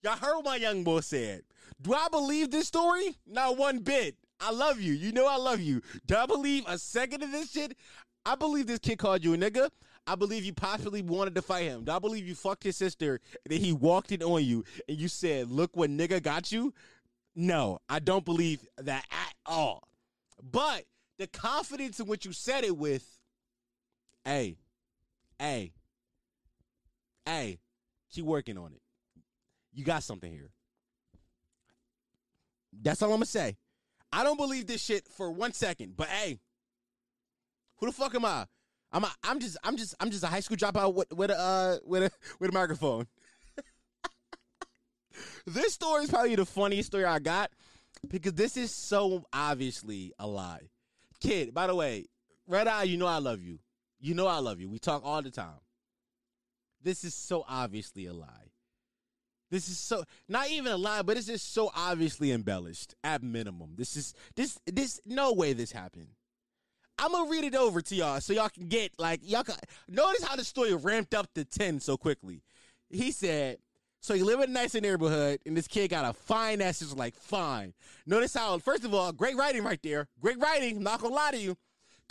y'all 0.02 0.18
heard 0.18 0.36
what 0.36 0.44
my 0.44 0.56
young 0.56 0.84
boy 0.84 1.00
said. 1.00 1.44
Do 1.80 1.94
I 1.94 2.08
believe 2.10 2.50
this 2.50 2.68
story? 2.68 3.16
Not 3.26 3.56
one 3.56 3.78
bit. 3.78 4.14
I 4.38 4.50
love 4.50 4.78
you. 4.78 4.92
You 4.92 5.10
know 5.10 5.26
I 5.26 5.36
love 5.36 5.58
you. 5.58 5.80
Do 6.04 6.14
I 6.16 6.26
believe 6.26 6.64
a 6.66 6.76
second 6.76 7.22
of 7.22 7.32
this 7.32 7.52
shit? 7.52 7.78
I 8.26 8.34
believe 8.34 8.66
this 8.66 8.80
kid 8.80 8.98
called 8.98 9.24
you 9.24 9.32
a 9.32 9.38
nigga. 9.38 9.70
I 10.06 10.16
believe 10.16 10.44
you 10.44 10.52
possibly 10.52 11.00
wanted 11.00 11.34
to 11.36 11.40
fight 11.40 11.62
him. 11.62 11.84
Do 11.84 11.92
I 11.92 11.98
believe 11.98 12.28
you 12.28 12.34
fucked 12.34 12.62
his 12.62 12.76
sister 12.76 13.22
and 13.42 13.54
then 13.54 13.60
he 13.60 13.72
walked 13.72 14.12
in 14.12 14.22
on 14.22 14.44
you 14.44 14.64
and 14.86 14.98
you 14.98 15.08
said, 15.08 15.50
"Look 15.50 15.74
what 15.74 15.88
nigga 15.88 16.22
got 16.22 16.52
you"? 16.52 16.74
No, 17.34 17.78
I 17.88 18.00
don't 18.00 18.26
believe 18.26 18.68
that 18.76 19.06
at 19.10 19.34
all. 19.46 19.88
But 20.42 20.84
the 21.16 21.26
confidence 21.26 22.00
in 22.00 22.06
which 22.06 22.26
you 22.26 22.34
said 22.34 22.64
it 22.64 22.76
with, 22.76 23.18
hey, 24.26 24.58
hey, 25.38 25.72
hey, 27.24 27.60
keep 28.14 28.24
working 28.24 28.56
on 28.56 28.72
it. 28.72 28.80
You 29.72 29.84
got 29.84 30.02
something 30.02 30.30
here. 30.30 30.50
That's 32.82 33.02
all 33.02 33.10
I'm 33.10 33.16
gonna 33.16 33.26
say. 33.26 33.56
I 34.12 34.22
don't 34.22 34.36
believe 34.36 34.66
this 34.66 34.82
shit 34.82 35.08
for 35.08 35.30
one 35.30 35.52
second, 35.52 35.96
but 35.96 36.08
hey, 36.08 36.38
who 37.76 37.86
the 37.86 37.92
fuck 37.92 38.14
am 38.14 38.24
I? 38.24 38.46
I'm 38.92 39.04
a, 39.04 39.12
I'm 39.24 39.40
just 39.40 39.56
I'm 39.64 39.76
just 39.76 39.94
I'm 39.98 40.10
just 40.10 40.22
a 40.22 40.28
high 40.28 40.40
school 40.40 40.56
dropout 40.56 40.94
with, 40.94 41.12
with 41.12 41.30
a 41.30 41.38
uh, 41.38 41.78
with 41.84 42.04
a 42.04 42.10
with 42.38 42.50
a 42.50 42.52
microphone. 42.52 43.06
this 45.46 45.74
story 45.74 46.04
is 46.04 46.10
probably 46.10 46.36
the 46.36 46.46
funniest 46.46 46.88
story 46.88 47.04
I 47.04 47.18
got 47.18 47.50
because 48.08 48.34
this 48.34 48.56
is 48.56 48.70
so 48.70 49.24
obviously 49.32 50.12
a 50.18 50.26
lie. 50.26 50.68
Kid, 51.20 51.52
by 51.52 51.66
the 51.66 51.74
way, 51.74 52.06
Red 52.46 52.68
Eye, 52.68 52.84
you 52.84 52.96
know 52.96 53.06
I 53.06 53.18
love 53.18 53.40
you. 53.40 53.58
You 53.98 54.14
know 54.14 54.26
I 54.26 54.38
love 54.38 54.60
you. 54.60 54.68
We 54.68 54.78
talk 54.78 55.02
all 55.04 55.22
the 55.22 55.30
time. 55.30 55.63
This 56.84 57.02
is 57.02 57.14
so 57.14 57.44
obviously 57.48 58.06
a 58.06 58.12
lie. 58.12 58.52
This 59.50 59.68
is 59.68 59.78
so 59.78 60.04
not 60.28 60.50
even 60.50 60.72
a 60.72 60.76
lie, 60.76 61.02
but 61.02 61.16
it's 61.16 61.26
just 61.26 61.52
so 61.52 61.70
obviously 61.74 62.30
embellished 62.30 62.94
at 63.02 63.22
minimum. 63.22 63.74
This 63.76 63.96
is 63.96 64.14
this 64.36 64.58
this 64.66 65.00
no 65.06 65.32
way 65.32 65.52
this 65.52 65.72
happened. 65.72 66.08
I'm 66.98 67.12
gonna 67.12 67.30
read 67.30 67.44
it 67.44 67.54
over 67.54 67.80
to 67.80 67.94
y'all 67.94 68.20
so 68.20 68.32
y'all 68.32 68.48
can 68.48 68.68
get 68.68 68.92
like 68.98 69.20
y'all 69.22 69.44
can 69.44 69.56
notice 69.88 70.22
how 70.22 70.36
the 70.36 70.44
story 70.44 70.74
ramped 70.74 71.14
up 71.14 71.32
to 71.34 71.44
10 71.44 71.80
so 71.80 71.96
quickly. 71.96 72.42
He 72.90 73.10
said, 73.10 73.58
so 74.00 74.12
you 74.12 74.26
live 74.26 74.40
in 74.40 74.50
a 74.50 74.52
nice 74.52 74.74
neighborhood, 74.74 75.40
and 75.46 75.56
this 75.56 75.66
kid 75.66 75.88
got 75.88 76.04
a 76.04 76.12
fine 76.12 76.60
ass. 76.60 76.80
Just 76.80 76.96
like 76.96 77.14
fine. 77.14 77.72
Notice 78.06 78.34
how, 78.34 78.58
first 78.58 78.84
of 78.84 78.92
all, 78.92 79.12
great 79.12 79.34
writing 79.34 79.64
right 79.64 79.80
there. 79.82 80.08
Great 80.20 80.38
writing. 80.38 80.76
I'm 80.76 80.82
not 80.82 81.00
gonna 81.00 81.14
lie 81.14 81.30
to 81.30 81.38
you, 81.38 81.56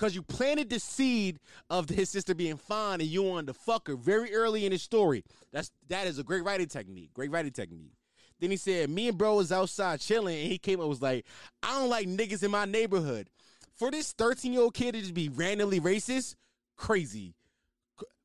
because 0.03 0.15
you 0.15 0.21
planted 0.21 0.69
the 0.69 0.81
seed 0.81 1.39
of 1.69 1.87
his 1.87 2.09
sister 2.09 2.35
being 2.35 2.57
fine, 2.57 2.99
and 2.99 3.09
you 3.09 3.23
wanted 3.23 3.47
to 3.47 3.53
fuck 3.53 3.87
her 3.87 3.95
very 3.95 4.35
early 4.35 4.65
in 4.65 4.73
his 4.73 4.81
story. 4.81 5.23
That's 5.53 5.71
that 5.87 6.07
is 6.07 6.19
a 6.19 6.23
great 6.23 6.43
writing 6.43 6.67
technique. 6.67 7.13
Great 7.13 7.31
writing 7.31 7.53
technique. 7.53 7.93
Then 8.41 8.51
he 8.51 8.57
said, 8.57 8.89
me 8.89 9.07
and 9.07 9.17
bro 9.17 9.35
was 9.35 9.53
outside 9.53 10.01
chilling, 10.01 10.37
and 10.37 10.51
he 10.51 10.57
came 10.57 10.81
up 10.81 10.89
was 10.89 11.01
like, 11.01 11.25
I 11.61 11.79
don't 11.79 11.87
like 11.87 12.09
niggas 12.09 12.43
in 12.43 12.51
my 12.51 12.65
neighborhood. 12.65 13.29
For 13.75 13.91
this 13.91 14.11
13 14.11 14.51
year 14.51 14.63
old 14.63 14.73
kid 14.73 14.91
to 14.91 14.99
just 14.99 15.13
be 15.13 15.29
randomly 15.29 15.79
racist, 15.79 16.35
crazy 16.75 17.33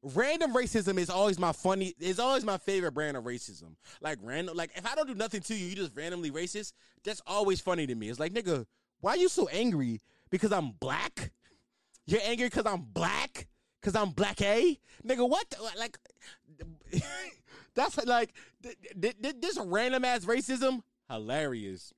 random 0.02 0.54
racism 0.54 0.98
is 0.98 1.10
always 1.10 1.38
my 1.38 1.52
funny 1.52 1.94
is 2.00 2.18
always 2.18 2.44
my 2.44 2.56
favorite 2.56 2.92
brand 2.92 3.16
of 3.16 3.24
racism 3.24 3.74
like 4.00 4.16
random 4.22 4.56
like 4.56 4.70
if 4.76 4.86
i 4.86 4.94
don't 4.94 5.08
do 5.08 5.14
nothing 5.14 5.40
to 5.40 5.56
you 5.56 5.66
you 5.66 5.74
just 5.74 5.90
randomly 5.96 6.30
racist 6.30 6.72
that's 7.02 7.20
always 7.26 7.60
funny 7.60 7.84
to 7.84 7.96
me 7.96 8.08
it's 8.08 8.20
like 8.20 8.32
nigga 8.32 8.64
why 9.00 9.10
are 9.10 9.16
you 9.16 9.28
so 9.28 9.48
angry 9.48 10.00
because 10.30 10.52
i'm 10.52 10.70
black 10.78 11.32
you're 12.08 12.20
angry 12.24 12.46
because 12.46 12.66
i'm 12.66 12.82
black? 12.92 13.46
Because 13.80 13.94
i'm 13.94 14.10
black 14.10 14.40
a? 14.42 14.78
Nigga 15.06 15.28
what 15.28 15.48
the, 15.50 15.62
like 15.78 15.98
that's 17.74 18.04
like 18.06 18.34
th- 18.62 18.76
th- 19.00 19.22
th- 19.22 19.36
this 19.40 19.58
random 19.64 20.04
ass 20.04 20.24
racism? 20.24 20.82
Hilarious. 21.10 21.92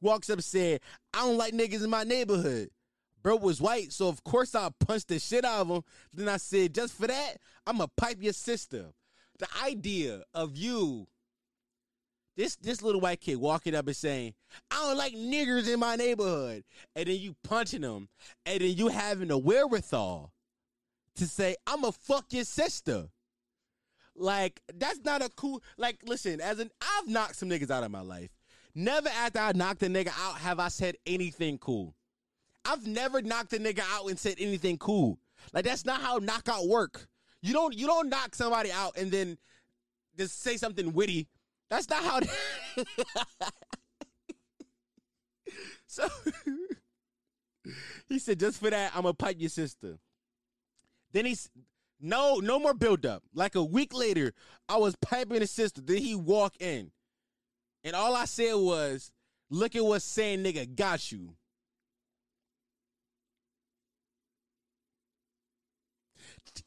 Walks 0.00 0.30
up 0.30 0.38
and 0.38 0.44
said 0.44 0.80
i 1.12 1.20
don't 1.20 1.36
like 1.36 1.52
niggas 1.52 1.84
in 1.84 1.90
my 1.90 2.04
neighborhood. 2.04 2.70
Bro 3.22 3.36
was 3.36 3.60
white, 3.60 3.92
so 3.92 4.08
of 4.08 4.24
course 4.24 4.54
I 4.54 4.68
punched 4.80 5.08
the 5.08 5.18
shit 5.18 5.44
out 5.44 5.60
of 5.60 5.68
him. 5.68 5.82
Then 6.12 6.28
I 6.28 6.38
said, 6.38 6.74
just 6.74 6.94
for 6.94 7.06
that, 7.06 7.36
I'ma 7.66 7.86
pipe 7.96 8.18
your 8.20 8.32
sister. 8.32 8.86
The 9.38 9.46
idea 9.64 10.22
of 10.34 10.56
you, 10.56 11.06
this 12.36 12.56
this 12.56 12.82
little 12.82 13.00
white 13.00 13.20
kid 13.20 13.36
walking 13.36 13.74
up 13.74 13.86
and 13.86 13.96
saying, 13.96 14.34
I 14.70 14.76
don't 14.76 14.96
like 14.96 15.14
niggers 15.14 15.72
in 15.72 15.80
my 15.80 15.96
neighborhood, 15.96 16.64
and 16.96 17.06
then 17.06 17.16
you 17.16 17.34
punching 17.44 17.82
them, 17.82 18.08
and 18.46 18.60
then 18.60 18.76
you 18.76 18.88
having 18.88 19.28
the 19.28 19.38
wherewithal 19.38 20.32
to 21.16 21.26
say, 21.26 21.56
I'ma 21.66 21.90
fuck 21.90 22.26
your 22.30 22.44
sister. 22.44 23.08
Like, 24.14 24.60
that's 24.74 25.00
not 25.04 25.22
a 25.22 25.30
cool 25.30 25.62
like 25.76 25.98
listen, 26.04 26.40
as 26.40 26.58
an 26.58 26.70
I've 26.80 27.08
knocked 27.08 27.36
some 27.36 27.48
niggas 27.48 27.70
out 27.70 27.84
of 27.84 27.90
my 27.90 28.02
life. 28.02 28.30
Never 28.74 29.08
after 29.08 29.38
I 29.38 29.52
knocked 29.52 29.82
a 29.82 29.86
nigga 29.86 30.12
out 30.18 30.38
have 30.38 30.58
I 30.58 30.68
said 30.68 30.96
anything 31.06 31.58
cool. 31.58 31.94
I've 32.64 32.86
never 32.86 33.20
knocked 33.20 33.52
a 33.52 33.58
nigga 33.58 33.82
out 33.90 34.08
and 34.08 34.18
said 34.18 34.36
anything 34.38 34.78
cool. 34.78 35.18
Like 35.52 35.64
that's 35.64 35.84
not 35.84 36.00
how 36.00 36.18
knockout 36.18 36.66
work. 36.66 37.08
You 37.42 37.52
don't 37.52 37.76
you 37.76 37.86
don't 37.86 38.08
knock 38.08 38.34
somebody 38.34 38.70
out 38.70 38.96
and 38.96 39.10
then 39.10 39.36
just 40.16 40.42
say 40.42 40.56
something 40.56 40.92
witty. 40.92 41.28
That's 41.72 41.88
not 41.88 42.04
how. 42.04 42.20
so 45.86 46.06
he 48.10 48.18
said, 48.18 48.38
just 48.38 48.60
for 48.60 48.68
that, 48.68 48.92
I'm 48.94 49.04
gonna 49.04 49.14
pipe 49.14 49.36
your 49.38 49.48
sister. 49.48 49.96
Then 51.12 51.24
he's 51.24 51.48
no 51.98 52.40
no 52.40 52.58
more 52.58 52.74
build 52.74 53.06
up. 53.06 53.22
Like 53.32 53.54
a 53.54 53.64
week 53.64 53.94
later, 53.94 54.34
I 54.68 54.76
was 54.76 54.96
piping 54.96 55.40
his 55.40 55.50
sister. 55.50 55.80
Then 55.80 55.96
he 55.96 56.14
walk 56.14 56.60
in, 56.60 56.90
and 57.82 57.96
all 57.96 58.14
I 58.16 58.26
said 58.26 58.52
was, 58.52 59.10
"Look 59.48 59.74
at 59.74 59.82
what 59.82 60.02
saying 60.02 60.44
nigga 60.44 60.76
got 60.76 61.10
you." 61.10 61.36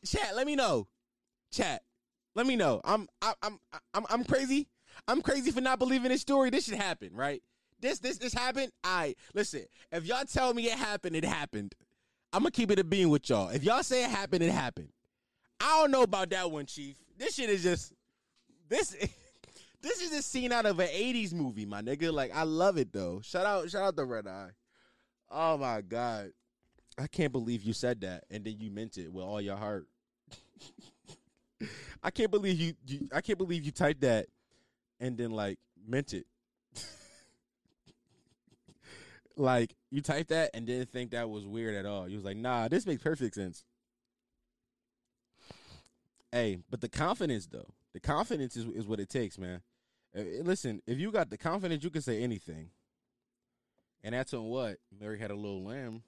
Chat, 0.04 0.36
let 0.36 0.48
me 0.48 0.56
know. 0.56 0.88
Chat, 1.52 1.84
let 2.34 2.48
me 2.48 2.56
know. 2.56 2.82
I'm 2.84 3.08
I, 3.22 3.36
I'm 3.44 3.60
I'm 3.94 4.06
I'm 4.10 4.24
crazy. 4.24 4.68
I'm 5.08 5.22
crazy 5.22 5.52
for 5.52 5.62
not 5.62 5.80
believing 5.80 6.10
this 6.10 6.22
story. 6.22 6.50
This 6.50 6.66
should 6.66 6.76
happen, 6.76 7.10
right? 7.14 7.42
This 7.80 8.00
this 8.00 8.18
this 8.18 8.34
happened. 8.34 8.72
I 8.84 9.16
listen. 9.34 9.66
If 9.92 10.06
y'all 10.06 10.26
tell 10.26 10.54
me 10.54 10.68
it 10.68 10.78
happened, 10.78 11.16
it 11.16 11.26
happened. 11.26 11.76
I'm 12.34 12.42
gonna 12.42 12.52
keep 12.52 12.72
it 12.72 12.80
a 12.80 12.84
being 12.84 13.10
with 13.10 13.30
y'all. 13.30 13.50
If 13.50 13.64
y'all 13.64 13.84
say 13.84 14.04
it 14.04 14.10
happened, 14.10 14.44
it 14.44 14.52
happened. 14.52 14.90
I 15.60 15.80
don't 15.80 15.92
know 15.92 16.04
about 16.04 16.30
that 16.32 16.50
one, 16.50 16.66
Chief. 16.66 16.98
This 17.18 17.36
shit 17.36 17.50
is 17.50 17.64
just 17.64 17.94
this. 18.70 18.96
this 19.82 20.02
is 20.02 20.12
a 20.14 20.22
scene 20.22 20.52
out 20.52 20.66
of 20.66 20.80
an 20.80 20.88
'80s 20.88 21.34
movie, 21.34 21.66
my 21.66 21.82
nigga. 21.82 22.12
Like 22.12 22.36
I 22.36 22.44
love 22.44 22.78
it 22.78 22.92
though. 22.92 23.22
Shout 23.24 23.46
out, 23.46 23.70
shout 23.70 23.84
out 23.84 23.96
the 23.96 24.06
Red 24.06 24.28
Eye. 24.28 24.50
Oh 25.30 25.58
my 25.58 25.82
god. 25.82 26.32
I 26.98 27.08
can't 27.08 27.32
believe 27.32 27.64
you 27.64 27.74
said 27.74 28.02
that 28.02 28.24
and 28.32 28.46
then 28.46 28.56
you 28.58 28.72
meant 28.72 28.98
it 28.98 29.12
with 29.12 29.26
all 29.26 29.42
your 29.42 29.58
heart. 29.58 29.88
I 32.04 32.10
can't 32.10 32.32
believe 32.32 32.60
you, 32.60 32.74
you 32.88 33.10
I 33.14 33.22
can't 33.22 33.38
believe 33.38 33.64
you 33.66 33.72
typed 33.72 34.02
that 34.02 34.28
and 35.00 35.18
then 35.18 35.32
like 35.32 35.60
meant 35.88 36.14
it. 36.14 36.26
like 39.38 39.76
you 39.92 40.02
typed 40.02 40.30
that 40.30 40.52
and 40.54 40.66
didn't 40.66 40.92
think 40.92 41.12
that 41.12 41.30
was 41.30 41.46
weird 41.46 41.76
at 41.76 41.86
all. 41.86 42.08
You 42.08 42.16
was 42.16 42.26
like, 42.26 42.38
"Nah, 42.38 42.68
this 42.68 42.86
makes 42.86 43.04
perfect 43.04 43.36
sense." 43.36 43.64
Hey, 46.32 46.60
but 46.70 46.82
the 46.82 46.90
confidence 46.90 47.48
though. 47.48 47.68
The 47.94 48.00
confidence 48.00 48.58
is 48.58 48.66
is 48.66 48.88
what 48.88 49.00
it 49.00 49.10
takes, 49.10 49.38
man. 49.38 49.62
Uh, 50.18 50.24
listen, 50.44 50.82
if 50.86 50.98
you 51.00 51.12
got 51.12 51.30
the 51.30 51.38
confidence, 51.38 51.84
you 51.84 51.90
can 51.90 52.02
say 52.02 52.22
anything. 52.22 52.70
And 54.04 54.14
that's 54.14 54.34
on 54.34 54.44
what? 54.44 54.78
Mary 55.00 55.18
had 55.18 55.32
a 55.32 55.36
little 55.36 55.64
lamb 55.64 56.04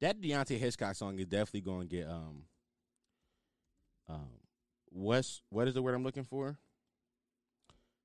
that 0.00 0.20
Deante' 0.20 0.58
Hitchcock 0.58 0.94
song 0.94 1.18
is 1.18 1.26
definitely 1.26 1.62
going 1.62 1.88
to 1.88 1.96
get 1.96 2.06
um 2.06 2.42
um 4.08 4.28
what's 4.90 5.42
what 5.50 5.66
is 5.66 5.74
the 5.74 5.82
word 5.82 5.94
I'm 5.94 6.04
looking 6.04 6.24
for? 6.24 6.58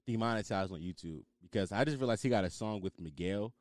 Demonetized 0.09 0.71
on 0.71 0.79
YouTube 0.79 1.21
because 1.41 1.71
I 1.71 1.83
just 1.83 1.99
realized 1.99 2.23
he 2.23 2.29
got 2.29 2.43
a 2.43 2.49
song 2.49 2.81
with 2.81 2.99
Miguel. 2.99 3.53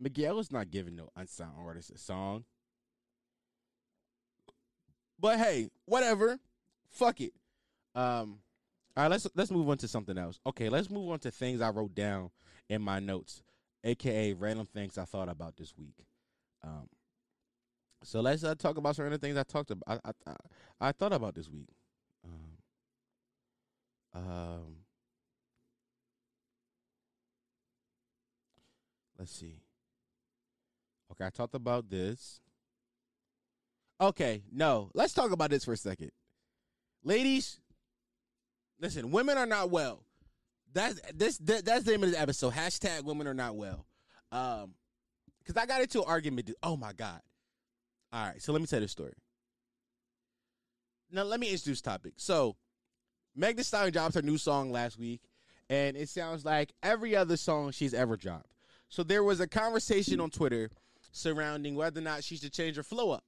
Miguel 0.00 0.40
is 0.40 0.50
not 0.50 0.70
giving 0.70 0.96
no 0.96 1.08
unsigned 1.14 1.52
artist 1.56 1.90
a 1.90 1.98
song. 1.98 2.44
But 5.20 5.38
hey, 5.38 5.68
whatever. 5.84 6.40
Fuck 6.90 7.20
it. 7.20 7.32
Um 7.94 8.40
all 8.96 9.04
right, 9.04 9.10
let's 9.10 9.28
let's 9.36 9.52
move 9.52 9.68
on 9.70 9.78
to 9.78 9.86
something 9.86 10.18
else. 10.18 10.40
Okay, 10.44 10.68
let's 10.68 10.90
move 10.90 11.08
on 11.08 11.20
to 11.20 11.30
things 11.30 11.60
I 11.60 11.70
wrote 11.70 11.94
down 11.94 12.30
in 12.68 12.82
my 12.82 12.98
notes, 12.98 13.42
aka 13.84 14.32
random 14.32 14.66
things 14.66 14.98
I 14.98 15.04
thought 15.04 15.28
about 15.28 15.56
this 15.56 15.72
week. 15.78 16.04
Um 16.64 16.88
so 18.02 18.20
let's 18.20 18.42
uh, 18.42 18.56
talk 18.56 18.76
about 18.76 18.96
certain 18.96 19.16
things 19.20 19.36
I 19.36 19.44
talked 19.44 19.70
about. 19.70 20.00
I, 20.04 20.10
I, 20.26 20.34
I, 20.80 20.90
thought 20.90 21.12
about 21.12 21.36
this 21.36 21.48
week. 21.48 21.68
Um, 22.24 22.58
um, 24.14 24.76
let's 29.22 29.38
see. 29.38 29.54
Okay, 31.12 31.24
I 31.24 31.30
talked 31.30 31.54
about 31.54 31.88
this. 31.88 32.40
Okay, 34.00 34.42
no, 34.50 34.90
let's 34.94 35.14
talk 35.14 35.30
about 35.30 35.50
this 35.50 35.64
for 35.64 35.72
a 35.72 35.76
second, 35.76 36.10
ladies. 37.04 37.60
Listen, 38.80 39.12
women 39.12 39.38
are 39.38 39.46
not 39.46 39.70
well. 39.70 40.02
That's 40.72 41.00
this. 41.14 41.38
That, 41.38 41.64
that's 41.64 41.84
the 41.84 41.92
name 41.92 42.02
of 42.02 42.10
this 42.10 42.18
episode. 42.18 42.54
Hashtag 42.54 43.04
women 43.04 43.28
are 43.28 43.34
not 43.34 43.54
well. 43.54 43.86
Um, 44.32 44.74
because 45.38 45.56
I 45.56 45.66
got 45.66 45.82
into 45.82 46.00
an 46.00 46.06
argument. 46.08 46.50
Oh 46.64 46.76
my 46.76 46.92
god! 46.92 47.20
All 48.12 48.26
right, 48.26 48.42
so 48.42 48.52
let 48.52 48.60
me 48.60 48.66
tell 48.66 48.80
the 48.80 48.88
story. 48.88 49.14
Now 51.12 51.22
let 51.22 51.38
me 51.38 51.48
introduce 51.48 51.80
topic. 51.80 52.14
So, 52.16 52.56
Meg 53.36 53.56
Thee 53.56 53.62
Stallion 53.62 53.92
dropped 53.92 54.16
her 54.16 54.22
new 54.22 54.38
song 54.38 54.72
last 54.72 54.98
week, 54.98 55.20
and 55.70 55.96
it 55.96 56.08
sounds 56.08 56.44
like 56.44 56.72
every 56.82 57.14
other 57.14 57.36
song 57.36 57.70
she's 57.70 57.94
ever 57.94 58.16
dropped. 58.16 58.51
So 58.92 59.02
there 59.02 59.24
was 59.24 59.40
a 59.40 59.48
conversation 59.48 60.20
on 60.20 60.28
Twitter 60.28 60.68
surrounding 61.12 61.74
whether 61.76 61.98
or 61.98 62.04
not 62.04 62.22
she 62.22 62.36
should 62.36 62.52
change 62.52 62.76
her 62.76 62.82
flow 62.82 63.10
up. 63.10 63.24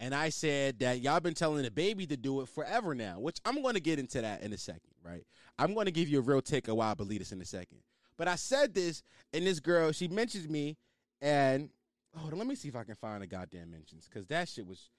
And 0.00 0.12
I 0.12 0.30
said 0.30 0.80
that 0.80 1.00
y'all 1.00 1.20
been 1.20 1.32
telling 1.32 1.62
the 1.62 1.70
baby 1.70 2.06
to 2.08 2.16
do 2.16 2.40
it 2.40 2.48
forever 2.48 2.92
now, 2.92 3.20
which 3.20 3.38
I'm 3.44 3.62
going 3.62 3.74
to 3.74 3.80
get 3.80 4.00
into 4.00 4.20
that 4.20 4.42
in 4.42 4.52
a 4.52 4.58
second, 4.58 4.90
right? 5.04 5.22
I'm 5.60 5.74
going 5.74 5.86
to 5.86 5.92
give 5.92 6.08
you 6.08 6.18
a 6.18 6.22
real 6.22 6.42
take 6.42 6.66
of 6.66 6.74
why 6.74 6.90
I 6.90 6.94
believe 6.94 7.20
this 7.20 7.30
in 7.30 7.40
a 7.40 7.44
second. 7.44 7.78
But 8.18 8.26
I 8.26 8.34
said 8.34 8.74
this, 8.74 9.04
and 9.32 9.46
this 9.46 9.60
girl, 9.60 9.92
she 9.92 10.08
mentions 10.08 10.48
me, 10.48 10.76
and 11.20 11.70
hold 12.12 12.32
on, 12.32 12.40
let 12.40 12.48
me 12.48 12.56
see 12.56 12.66
if 12.66 12.74
I 12.74 12.82
can 12.82 12.96
find 12.96 13.22
the 13.22 13.28
goddamn 13.28 13.70
mentions, 13.70 14.08
because 14.08 14.26
that 14.26 14.48
shit 14.48 14.66
was 14.66 14.90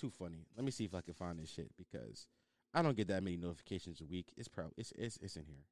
too 0.00 0.10
funny. 0.10 0.46
Let 0.56 0.64
me 0.64 0.70
see 0.70 0.84
if 0.84 0.94
I 0.94 1.00
can 1.00 1.14
find 1.14 1.40
this 1.40 1.50
shit, 1.50 1.72
because 1.76 2.28
I 2.72 2.82
don't 2.82 2.96
get 2.96 3.08
that 3.08 3.24
many 3.24 3.36
notifications 3.36 4.00
a 4.00 4.04
week. 4.04 4.32
It's 4.36 4.46
probably 4.46 4.74
it's 4.76 4.92
it's, 4.92 5.16
it's 5.16 5.34
in 5.34 5.46
here. 5.46 5.64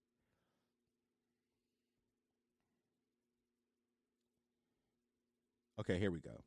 Okay, 5.80 5.98
here 5.98 6.10
we 6.10 6.20
go. 6.20 6.42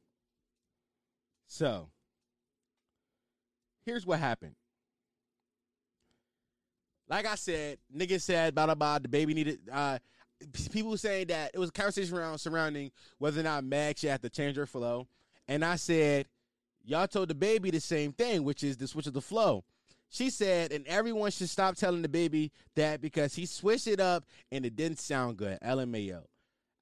So, 1.47 1.89
here's 3.85 4.05
what 4.05 4.19
happened. 4.19 4.55
Like 7.09 7.25
I 7.25 7.35
said, 7.35 7.77
niggas 7.95 8.21
said 8.21 8.53
blah 8.53 8.73
blah. 8.73 8.99
The 8.99 9.07
baby 9.07 9.33
needed. 9.33 9.59
Uh, 9.71 9.99
people 10.71 10.97
saying 10.97 11.27
that 11.27 11.51
it 11.53 11.59
was 11.59 11.69
a 11.69 11.73
conversation 11.73 12.17
around 12.17 12.37
surrounding 12.37 12.91
whether 13.17 13.39
or 13.39 13.43
not 13.43 13.63
Meg 13.63 13.97
should 13.97 14.09
have 14.09 14.21
to 14.21 14.29
change 14.29 14.57
her 14.57 14.65
flow, 14.65 15.07
and 15.47 15.63
I 15.63 15.77
said, 15.77 16.27
y'all 16.83 17.07
told 17.07 17.29
the 17.29 17.35
baby 17.35 17.71
the 17.71 17.79
same 17.79 18.11
thing, 18.11 18.43
which 18.43 18.63
is 18.63 18.77
the 18.77 18.87
switch 18.87 19.07
of 19.07 19.13
the 19.13 19.21
flow. 19.21 19.63
She 20.09 20.29
said, 20.29 20.71
and 20.71 20.87
everyone 20.87 21.31
should 21.31 21.49
stop 21.49 21.75
telling 21.75 22.01
the 22.01 22.09
baby 22.09 22.51
that 22.75 23.01
because 23.01 23.35
he 23.35 23.45
switched 23.45 23.87
it 23.87 23.99
up 23.99 24.23
and 24.51 24.65
it 24.65 24.75
didn't 24.75 24.99
sound 24.99 25.37
good. 25.37 25.59
LMAO. 25.61 26.23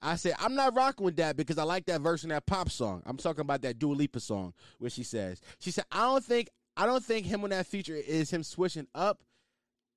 I 0.05 0.17
said, 0.17 0.35
I'm 0.39 0.53
not 0.53 0.75
rocking 0.75 1.03
with 1.03 1.15
that 1.15 1.35
because 1.35 1.57
I 1.57 1.63
like 1.63 1.87
that 1.87 1.99
verse 1.99 2.23
in 2.23 2.29
that 2.29 2.45
pop 2.45 2.69
song. 2.69 3.01
I'm 3.07 3.17
talking 3.17 3.41
about 3.41 3.63
that 3.63 3.79
Dua 3.79 3.93
Lipa 3.93 4.19
song 4.19 4.53
where 4.77 4.91
she 4.91 5.01
says, 5.01 5.41
she 5.59 5.71
said, 5.71 5.85
I 5.91 6.01
don't 6.01 6.23
think, 6.23 6.49
I 6.77 6.85
don't 6.85 7.03
think 7.03 7.25
him 7.25 7.43
on 7.43 7.49
that 7.49 7.65
feature 7.65 7.95
is 7.95 8.29
him 8.29 8.43
switching 8.43 8.87
up 8.93 9.23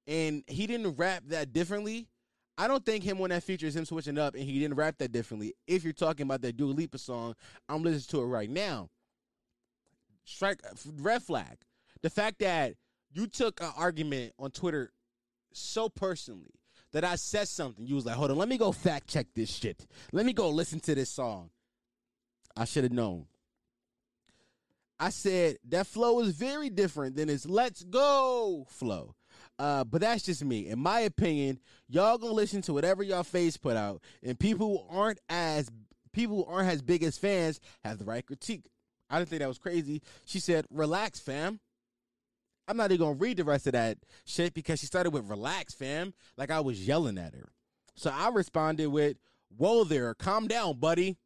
and 0.06 0.42
he 0.46 0.66
didn't 0.66 0.96
rap 0.96 1.24
that 1.26 1.52
differently. 1.52 2.08
I 2.56 2.68
don't 2.68 2.84
think 2.86 3.04
him 3.04 3.20
on 3.20 3.28
that 3.28 3.44
feature 3.44 3.66
is 3.66 3.76
him 3.76 3.84
switching 3.84 4.16
up 4.16 4.34
and 4.34 4.44
he 4.44 4.58
didn't 4.58 4.76
rap 4.76 4.96
that 4.98 5.12
differently. 5.12 5.54
If 5.66 5.84
you're 5.84 5.92
talking 5.92 6.24
about 6.24 6.40
that 6.40 6.56
Dua 6.56 6.72
Lipa 6.72 6.96
song, 6.96 7.34
I'm 7.68 7.82
listening 7.82 8.20
to 8.20 8.22
it 8.22 8.28
right 8.28 8.50
now. 8.50 8.88
Strike, 10.24 10.60
red 11.00 11.22
flag. 11.22 11.58
The 12.00 12.10
fact 12.10 12.38
that 12.38 12.74
you 13.12 13.26
took 13.26 13.60
an 13.60 13.72
argument 13.76 14.32
on 14.38 14.52
Twitter 14.52 14.90
so 15.52 15.90
personally 15.90 16.57
that 16.92 17.04
I 17.04 17.16
said 17.16 17.48
something. 17.48 17.86
You 17.86 17.94
was 17.94 18.06
like, 18.06 18.16
hold 18.16 18.30
on, 18.30 18.38
let 18.38 18.48
me 18.48 18.58
go 18.58 18.72
fact 18.72 19.08
check 19.08 19.26
this 19.34 19.50
shit. 19.50 19.86
Let 20.12 20.26
me 20.26 20.32
go 20.32 20.50
listen 20.50 20.80
to 20.80 20.94
this 20.94 21.10
song. 21.10 21.50
I 22.56 22.64
should 22.64 22.84
have 22.84 22.92
known. 22.92 23.26
I 25.00 25.10
said 25.10 25.58
that 25.68 25.86
flow 25.86 26.20
is 26.20 26.34
very 26.34 26.70
different 26.70 27.14
than 27.14 27.28
his 27.28 27.48
let's 27.48 27.84
go 27.84 28.66
flow. 28.68 29.14
Uh, 29.58 29.84
but 29.84 30.00
that's 30.00 30.24
just 30.24 30.44
me. 30.44 30.68
In 30.68 30.78
my 30.78 31.00
opinion, 31.00 31.60
y'all 31.88 32.18
gonna 32.18 32.32
listen 32.32 32.62
to 32.62 32.72
whatever 32.72 33.02
y'all 33.02 33.24
face 33.24 33.56
put 33.56 33.76
out, 33.76 34.02
and 34.22 34.38
people 34.38 34.66
who 34.66 34.96
aren't 34.96 35.20
as 35.28 35.70
people 36.12 36.36
who 36.36 36.44
aren't 36.44 36.68
as 36.68 36.82
big 36.82 37.02
as 37.02 37.18
fans 37.18 37.60
have 37.84 37.98
the 37.98 38.04
right 38.04 38.26
critique. 38.26 38.66
I 39.10 39.18
didn't 39.18 39.30
think 39.30 39.40
that 39.40 39.48
was 39.48 39.58
crazy. 39.58 40.02
She 40.24 40.40
said, 40.40 40.66
"Relax, 40.70 41.20
fam." 41.20 41.60
I'm 42.68 42.76
not 42.76 42.92
even 42.92 43.06
gonna 43.06 43.18
read 43.18 43.38
the 43.38 43.44
rest 43.44 43.66
of 43.66 43.72
that 43.72 43.98
shit 44.26 44.52
because 44.52 44.78
she 44.78 44.86
started 44.86 45.10
with 45.10 45.28
relax, 45.28 45.74
fam. 45.74 46.12
Like 46.36 46.50
I 46.50 46.60
was 46.60 46.86
yelling 46.86 47.16
at 47.18 47.34
her. 47.34 47.48
So 47.96 48.12
I 48.14 48.28
responded 48.28 48.88
with, 48.88 49.16
Whoa 49.56 49.84
there, 49.84 50.14
calm 50.14 50.46
down, 50.46 50.78
buddy. 50.78 51.16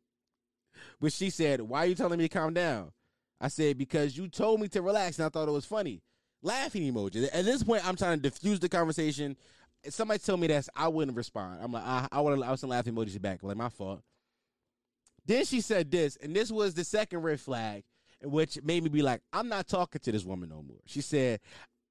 But 1.01 1.13
she 1.13 1.31
said, 1.31 1.61
Why 1.61 1.81
are 1.81 1.87
you 1.87 1.97
telling 1.97 2.19
me 2.19 2.29
to 2.29 2.39
calm 2.39 2.55
down? 2.55 2.93
I 3.41 3.49
said, 3.49 3.77
Because 3.77 4.17
you 4.17 4.29
told 4.29 4.61
me 4.61 4.69
to 4.69 4.83
relax 4.83 5.19
and 5.19 5.27
I 5.27 5.29
thought 5.29 5.49
it 5.49 5.53
was 5.53 5.67
funny. 5.67 6.01
Laughing 6.43 6.83
emoji. 6.93 7.29
At 7.33 7.45
this 7.45 7.65
point, 7.65 7.87
I'm 7.87 7.97
trying 7.97 8.19
to 8.19 8.23
diffuse 8.23 8.61
the 8.61 8.69
conversation. 8.69 9.37
If 9.83 9.95
somebody 9.95 10.21
told 10.21 10.41
me 10.41 10.47
that, 10.47 10.69
I 10.77 10.89
wouldn't 10.89 11.17
respond. 11.17 11.59
I'm 11.61 11.73
like, 11.73 11.85
I, 11.85 12.07
I 12.13 12.21
would 12.21 12.41
I 12.43 12.51
was 12.53 12.63
laughing 12.63 12.95
emojis 12.95 13.21
back. 13.21 13.43
Like, 13.43 13.57
my 13.57 13.69
fault. 13.69 14.01
Then 15.27 15.45
she 15.45 15.61
said 15.61 15.91
this, 15.91 16.17
and 16.17 16.35
this 16.35 16.51
was 16.51 16.75
the 16.75 16.85
second 16.85 17.21
red 17.21 17.41
flag 17.41 17.85
which 18.23 18.63
made 18.63 18.83
me 18.83 18.89
be 18.89 19.03
like, 19.03 19.21
I'm 19.33 19.49
not 19.49 19.69
talking 19.69 20.01
to 20.01 20.13
this 20.13 20.25
woman 20.25 20.49
no 20.49 20.63
more. 20.63 20.81
She 20.87 21.01
said, 21.01 21.41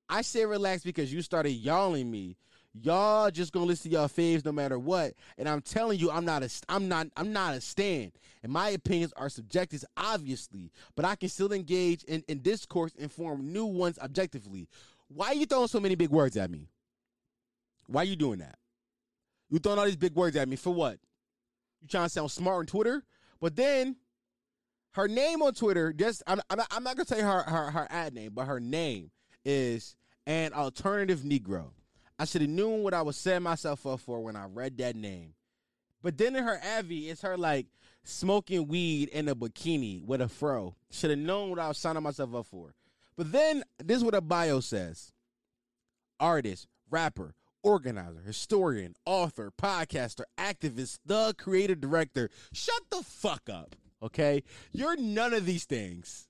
I 0.09 0.21
said 0.21 0.47
relax 0.47 0.83
because 0.83 1.11
you 1.11 1.21
started 1.21 1.51
yawling 1.51 2.09
me. 2.09 2.37
Y'all 2.73 3.29
just 3.29 3.51
gonna 3.51 3.65
listen 3.65 3.91
to 3.91 3.97
y'all 3.97 4.07
faves 4.07 4.45
no 4.45 4.51
matter 4.51 4.79
what. 4.79 5.13
And 5.37 5.47
I'm 5.47 5.61
telling 5.61 5.99
you, 5.99 6.09
I'm 6.09 6.23
not 6.23 6.41
a 6.41 6.49
I'm 6.69 6.87
not 6.87 7.07
I'm 7.17 7.33
not 7.33 7.53
a 7.53 7.61
stan. 7.61 8.11
And 8.43 8.51
my 8.51 8.69
opinions 8.69 9.13
are 9.17 9.29
subjective, 9.29 9.83
obviously, 9.97 10.71
but 10.95 11.03
I 11.05 11.15
can 11.15 11.29
still 11.29 11.51
engage 11.51 12.03
in, 12.05 12.23
in 12.27 12.41
discourse 12.41 12.93
and 12.99 13.11
form 13.11 13.51
new 13.51 13.65
ones 13.65 13.99
objectively. 13.99 14.67
Why 15.09 15.27
are 15.27 15.33
you 15.33 15.45
throwing 15.45 15.67
so 15.67 15.79
many 15.81 15.95
big 15.95 16.09
words 16.09 16.37
at 16.37 16.49
me? 16.49 16.69
Why 17.87 18.01
are 18.01 18.05
you 18.05 18.15
doing 18.15 18.39
that? 18.39 18.57
You 19.49 19.59
throwing 19.59 19.77
all 19.77 19.85
these 19.85 19.97
big 19.97 20.15
words 20.15 20.37
at 20.37 20.47
me 20.47 20.55
for 20.55 20.73
what? 20.73 20.97
You 21.81 21.89
trying 21.89 22.05
to 22.05 22.09
sound 22.09 22.31
smart 22.31 22.59
on 22.59 22.65
Twitter? 22.65 23.03
But 23.41 23.55
then 23.55 23.97
her 24.93 25.07
name 25.07 25.41
on 25.41 25.53
Twitter, 25.53 25.93
just 25.93 26.23
I'm, 26.27 26.41
I'm, 26.49 26.57
not, 26.57 26.67
I'm 26.71 26.83
not 26.83 26.97
gonna 26.97 27.07
say 27.07 27.21
her, 27.21 27.43
her 27.43 27.71
her 27.71 27.87
ad 27.89 28.13
name, 28.13 28.31
but 28.33 28.45
her 28.45 28.59
name 28.59 29.11
is 29.45 29.95
an 30.25 30.53
alternative 30.53 31.19
Negro. 31.19 31.71
I 32.19 32.25
should 32.25 32.41
have 32.41 32.49
known 32.49 32.83
what 32.83 32.93
I 32.93 33.01
was 33.01 33.17
setting 33.17 33.43
myself 33.43 33.85
up 33.87 33.99
for 34.01 34.21
when 34.21 34.35
I 34.35 34.45
read 34.45 34.77
that 34.77 34.95
name. 34.95 35.33
But 36.03 36.17
then 36.17 36.35
in 36.35 36.43
her 36.43 36.59
Avi, 36.77 37.09
it's 37.09 37.21
her 37.21 37.37
like 37.37 37.67
smoking 38.03 38.67
weed 38.67 39.09
in 39.09 39.27
a 39.27 39.35
bikini 39.35 40.03
with 40.05 40.21
a 40.21 40.27
fro. 40.27 40.75
Should 40.91 41.11
have 41.11 41.19
known 41.19 41.49
what 41.49 41.59
I 41.59 41.67
was 41.67 41.77
signing 41.77 42.03
myself 42.03 42.35
up 42.35 42.45
for. 42.47 42.73
But 43.17 43.31
then 43.31 43.63
this 43.83 43.97
is 43.97 44.03
what 44.03 44.15
a 44.15 44.21
bio 44.21 44.59
says: 44.59 45.11
artist, 46.19 46.67
rapper, 46.89 47.33
organizer, 47.63 48.21
historian, 48.25 48.95
author, 49.05 49.51
podcaster, 49.59 50.23
activist, 50.37 50.99
the 51.05 51.33
creative 51.37 51.79
director. 51.79 52.29
Shut 52.51 52.81
the 52.89 53.03
fuck 53.03 53.49
up. 53.49 53.75
Okay, 54.03 54.43
you're 54.71 54.97
none 54.97 55.33
of 55.33 55.45
these 55.45 55.65
things. 55.65 56.27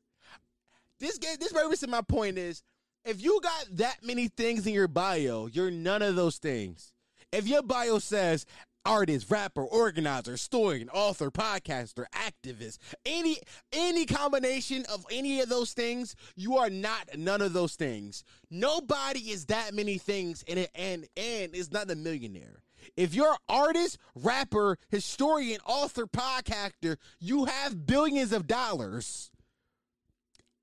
This 0.99 1.17
game, 1.17 1.37
this 1.39 1.53
purpose 1.53 1.87
my 1.87 2.01
point 2.01 2.37
is, 2.37 2.63
if 3.05 3.21
you 3.23 3.39
got 3.41 3.65
that 3.77 3.97
many 4.03 4.27
things 4.27 4.67
in 4.67 4.73
your 4.73 4.87
bio, 4.87 5.47
you're 5.47 5.71
none 5.71 6.01
of 6.01 6.15
those 6.15 6.37
things. 6.37 6.93
If 7.31 7.47
your 7.47 7.63
bio 7.63 7.99
says 7.99 8.45
artist, 8.85 9.29
rapper, 9.29 9.63
organizer, 9.63 10.31
historian, 10.31 10.89
author, 10.89 11.31
podcaster, 11.31 12.05
activist, 12.13 12.77
any 13.05 13.37
any 13.71 14.05
combination 14.05 14.85
of 14.91 15.05
any 15.11 15.41
of 15.41 15.49
those 15.49 15.73
things, 15.73 16.15
you 16.35 16.57
are 16.57 16.69
not 16.69 17.17
none 17.17 17.41
of 17.41 17.53
those 17.53 17.75
things. 17.75 18.23
Nobody 18.49 19.31
is 19.31 19.45
that 19.47 19.73
many 19.73 19.97
things 19.97 20.43
and 20.47 20.67
and 20.75 21.07
and 21.15 21.55
is 21.55 21.71
not 21.71 21.91
a 21.91 21.95
millionaire. 21.95 22.63
If 22.97 23.13
you're 23.13 23.37
artist, 23.47 23.97
rapper, 24.15 24.77
historian, 24.89 25.59
author, 25.65 26.07
podcaster, 26.07 26.97
you 27.19 27.45
have 27.45 27.85
billions 27.85 28.33
of 28.33 28.47
dollars. 28.47 29.31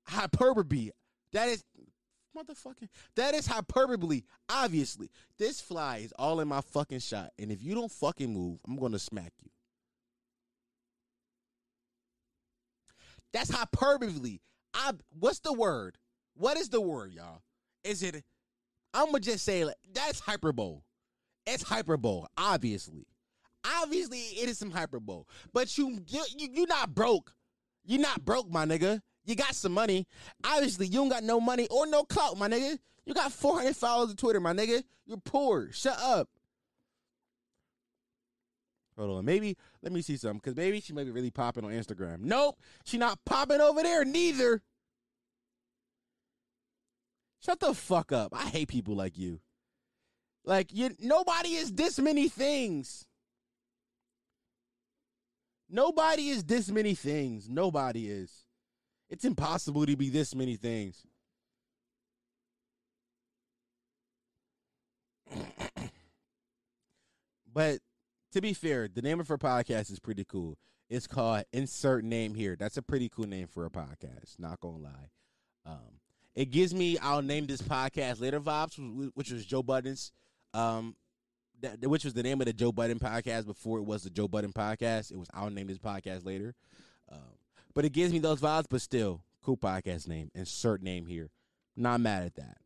Hyperbole. 0.07 0.91
That 1.33 1.49
is 1.49 1.63
motherfucking 2.37 2.89
that 3.15 3.33
is 3.33 3.47
hyperbole. 3.47 4.21
Obviously. 4.49 5.09
This 5.37 5.61
fly 5.61 5.97
is 5.97 6.13
all 6.17 6.39
in 6.39 6.47
my 6.47 6.61
fucking 6.61 6.99
shot. 6.99 7.31
And 7.37 7.51
if 7.51 7.63
you 7.63 7.75
don't 7.75 7.91
fucking 7.91 8.33
move, 8.33 8.59
I'm 8.67 8.77
gonna 8.77 8.99
smack 8.99 9.33
you. 9.41 9.49
That's 13.33 13.51
hyperbole. 13.51 14.39
I 14.73 14.93
what's 15.17 15.39
the 15.39 15.53
word? 15.53 15.97
What 16.35 16.57
is 16.57 16.69
the 16.69 16.81
word, 16.81 17.13
y'all? 17.13 17.41
Is 17.83 18.03
it 18.03 18.23
I'm 18.93 19.07
gonna 19.07 19.19
just 19.19 19.45
say 19.45 19.65
like, 19.65 19.75
that's 19.93 20.19
hyperbole. 20.19 20.79
It's 21.45 21.63
hyperbole, 21.63 22.27
obviously. 22.37 23.05
Obviously, 23.81 24.19
it 24.19 24.49
is 24.49 24.57
some 24.57 24.71
hyperbole. 24.71 25.23
But 25.53 25.77
you, 25.77 25.99
you, 26.07 26.23
you, 26.37 26.63
are 26.63 26.67
not 26.67 26.95
broke. 26.95 27.33
You're 27.83 28.01
not 28.01 28.23
broke, 28.23 28.49
my 28.49 28.65
nigga. 28.65 29.01
You 29.29 29.35
got 29.35 29.53
some 29.53 29.73
money. 29.73 30.07
Obviously, 30.43 30.87
you 30.87 30.93
don't 30.93 31.09
got 31.09 31.23
no 31.23 31.39
money 31.39 31.67
or 31.69 31.85
no 31.85 32.03
clout, 32.03 32.35
my 32.35 32.47
nigga. 32.49 32.79
You 33.05 33.13
got 33.13 33.31
400 33.31 33.75
followers 33.75 34.09
on 34.09 34.15
Twitter, 34.15 34.39
my 34.39 34.53
nigga. 34.53 34.83
You're 35.05 35.17
poor. 35.17 35.69
Shut 35.71 35.99
up. 35.99 36.29
Hold 38.97 39.17
on. 39.17 39.25
Maybe, 39.25 39.55
let 39.83 39.91
me 39.91 40.01
see 40.01 40.17
something. 40.17 40.39
Because 40.39 40.55
maybe 40.55 40.81
she 40.81 40.93
might 40.93 41.03
be 41.03 41.11
really 41.11 41.29
popping 41.29 41.63
on 41.63 41.69
Instagram. 41.69 42.21
Nope. 42.21 42.59
She 42.85 42.97
not 42.97 43.19
popping 43.23 43.61
over 43.61 43.83
there 43.83 44.03
neither. 44.03 44.63
Shut 47.45 47.59
the 47.59 47.75
fuck 47.75 48.11
up. 48.11 48.33
I 48.35 48.47
hate 48.47 48.67
people 48.67 48.95
like 48.95 49.15
you. 49.15 49.41
Like 50.43 50.73
you 50.73 50.95
nobody 50.99 51.49
is 51.49 51.71
this 51.71 51.99
many 51.99 52.29
things. 52.29 53.05
Nobody 55.69 56.29
is 56.29 56.43
this 56.45 56.71
many 56.71 56.95
things. 56.95 57.47
Nobody 57.47 58.09
is. 58.09 58.48
It's 59.09 59.25
impossible 59.25 59.85
to 59.85 59.95
be 59.97 60.09
this 60.09 60.35
many 60.35 60.55
things. 60.55 61.03
but 67.53 67.79
to 68.33 68.41
be 68.41 68.53
fair, 68.53 68.87
the 68.87 69.01
name 69.01 69.19
of 69.19 69.27
her 69.27 69.37
podcast 69.37 69.91
is 69.91 69.99
pretty 69.99 70.23
cool. 70.25 70.57
It's 70.89 71.07
called 71.07 71.43
Insert 71.53 72.03
Name 72.03 72.33
Here. 72.33 72.55
That's 72.59 72.77
a 72.77 72.81
pretty 72.81 73.09
cool 73.09 73.27
name 73.27 73.47
for 73.47 73.65
a 73.65 73.69
podcast. 73.69 74.39
Not 74.39 74.59
gonna 74.59 74.77
lie. 74.77 75.09
Um, 75.65 75.99
it 76.35 76.51
gives 76.51 76.73
me 76.73 76.97
I'll 76.99 77.21
name 77.21 77.47
this 77.47 77.61
podcast 77.61 78.21
later 78.21 78.39
vibes, 78.39 79.11
which 79.13 79.31
was 79.31 79.45
Joe 79.45 79.63
Budden's. 79.63 80.11
Um, 80.53 80.95
that, 81.61 81.85
which 81.85 82.05
was 82.05 82.13
the 82.13 82.23
name 82.23 82.39
of 82.41 82.47
the 82.47 82.53
Joe 82.53 82.71
Budden 82.71 82.99
podcast 82.99 83.45
before 83.45 83.79
it 83.79 83.83
was 83.83 84.03
the 84.03 84.09
Joe 84.09 84.27
Budden 84.27 84.53
podcast. 84.53 85.11
It 85.11 85.17
was 85.17 85.27
I'll 85.33 85.49
name 85.49 85.67
this 85.67 85.77
podcast 85.77 86.25
later. 86.25 86.55
Um, 87.11 87.37
but 87.79 87.85
it 87.85 87.93
gives 87.93 88.11
me 88.11 88.19
those 88.19 88.41
vibes. 88.41 88.65
But 88.69 88.81
still, 88.81 89.23
cool 89.41 89.55
podcast 89.55 90.05
name. 90.05 90.29
Insert 90.35 90.83
name 90.83 91.05
here. 91.05 91.29
Not 91.77 92.01
mad 92.01 92.23
at 92.23 92.35
that. 92.35 92.57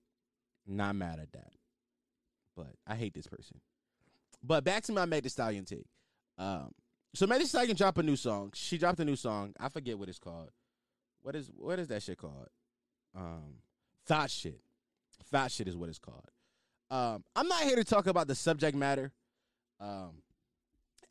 Not 0.66 0.96
mad 0.96 1.20
at 1.20 1.32
that. 1.34 1.52
But 2.58 2.70
I 2.88 2.96
hate 2.96 3.14
this 3.14 3.28
person. 3.28 3.62
But 4.42 4.64
back 4.64 4.82
to 4.86 4.92
my 4.92 5.06
Meg 5.06 5.22
Thee 5.22 5.30
Stallion 5.30 5.66
take. 5.66 5.86
Um, 6.40 6.72
so 7.14 7.28
Meg 7.28 7.38
Thee 7.38 7.46
Stallion 7.46 7.76
dropped 7.76 8.00
a 8.00 8.02
new 8.02 8.16
song. 8.16 8.54
She 8.56 8.80
dropped 8.80 9.02
a 9.02 9.06
new 9.06 9.16
song. 9.16 9.54
I 9.60 9.70
forget 9.70 10.00
what 10.00 10.10
it's 10.10 10.18
called. 10.18 10.50
What 11.22 11.36
is 11.36 11.52
what 11.56 11.78
is 11.78 11.90
that 11.90 12.02
shit 12.02 12.18
called? 12.18 12.48
Um, 13.16 13.58
Thot 14.08 14.32
Shit. 14.32 14.62
Thot 15.32 15.52
Shit 15.52 15.68
is 15.68 15.78
what 15.78 15.90
it's 15.90 16.00
called. 16.00 16.32
Um, 16.90 17.24
I'm 17.36 17.48
not 17.48 17.62
here 17.62 17.76
to 17.76 17.84
talk 17.84 18.08
about 18.08 18.28
the 18.28 18.34
subject 18.34 18.76
matter, 18.76 19.12
um, 19.80 20.24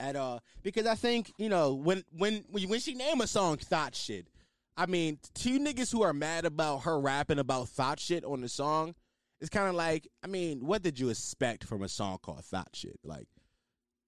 at 0.02 0.16
all 0.16 0.42
because 0.62 0.86
I 0.86 0.94
think 0.96 1.32
you 1.38 1.48
know 1.48 1.74
when 1.74 2.04
when 2.16 2.44
when 2.50 2.80
she 2.80 2.94
name 2.94 3.20
a 3.20 3.26
song 3.26 3.56
Thot 3.56 3.94
Shit. 3.94 4.26
I 4.74 4.86
mean, 4.86 5.18
two 5.34 5.60
niggas 5.60 5.92
who 5.92 6.02
are 6.02 6.14
mad 6.14 6.46
about 6.46 6.84
her 6.84 6.98
rapping 6.98 7.38
about 7.38 7.68
thought 7.68 8.00
shit 8.00 8.24
on 8.24 8.40
the 8.40 8.48
song, 8.48 8.94
it's 9.38 9.50
kind 9.50 9.68
of 9.68 9.74
like, 9.74 10.08
I 10.24 10.28
mean, 10.28 10.64
what 10.64 10.82
did 10.82 10.98
you 10.98 11.10
expect 11.10 11.64
from 11.64 11.82
a 11.82 11.90
song 11.90 12.16
called 12.22 12.42
Thot 12.42 12.70
Shit? 12.72 12.98
Like, 13.04 13.28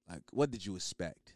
like 0.08 0.22
what 0.30 0.50
did 0.50 0.64
you 0.64 0.74
expect? 0.74 1.34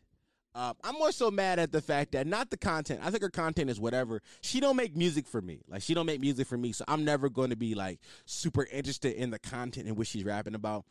Uh, 0.54 0.72
I'm 0.82 0.94
more 0.94 1.12
so 1.12 1.30
mad 1.30 1.58
at 1.58 1.72
the 1.72 1.82
fact 1.82 2.12
that 2.12 2.26
not 2.26 2.50
the 2.50 2.56
content. 2.56 3.00
I 3.04 3.10
think 3.10 3.22
her 3.22 3.28
content 3.28 3.68
is 3.68 3.78
whatever. 3.78 4.22
She 4.40 4.60
don't 4.60 4.76
make 4.76 4.96
music 4.96 5.26
for 5.26 5.42
me. 5.42 5.60
Like 5.68 5.82
she 5.82 5.92
don't 5.92 6.06
make 6.06 6.20
music 6.20 6.46
for 6.46 6.56
me, 6.56 6.72
so 6.72 6.84
I'm 6.88 7.04
never 7.04 7.28
going 7.28 7.50
to 7.50 7.56
be 7.56 7.74
like 7.74 8.00
super 8.24 8.66
interested 8.72 9.14
in 9.14 9.30
the 9.30 9.38
content 9.38 9.88
in 9.88 9.94
which 9.94 10.08
she's 10.08 10.24
rapping 10.24 10.54
about. 10.54 10.86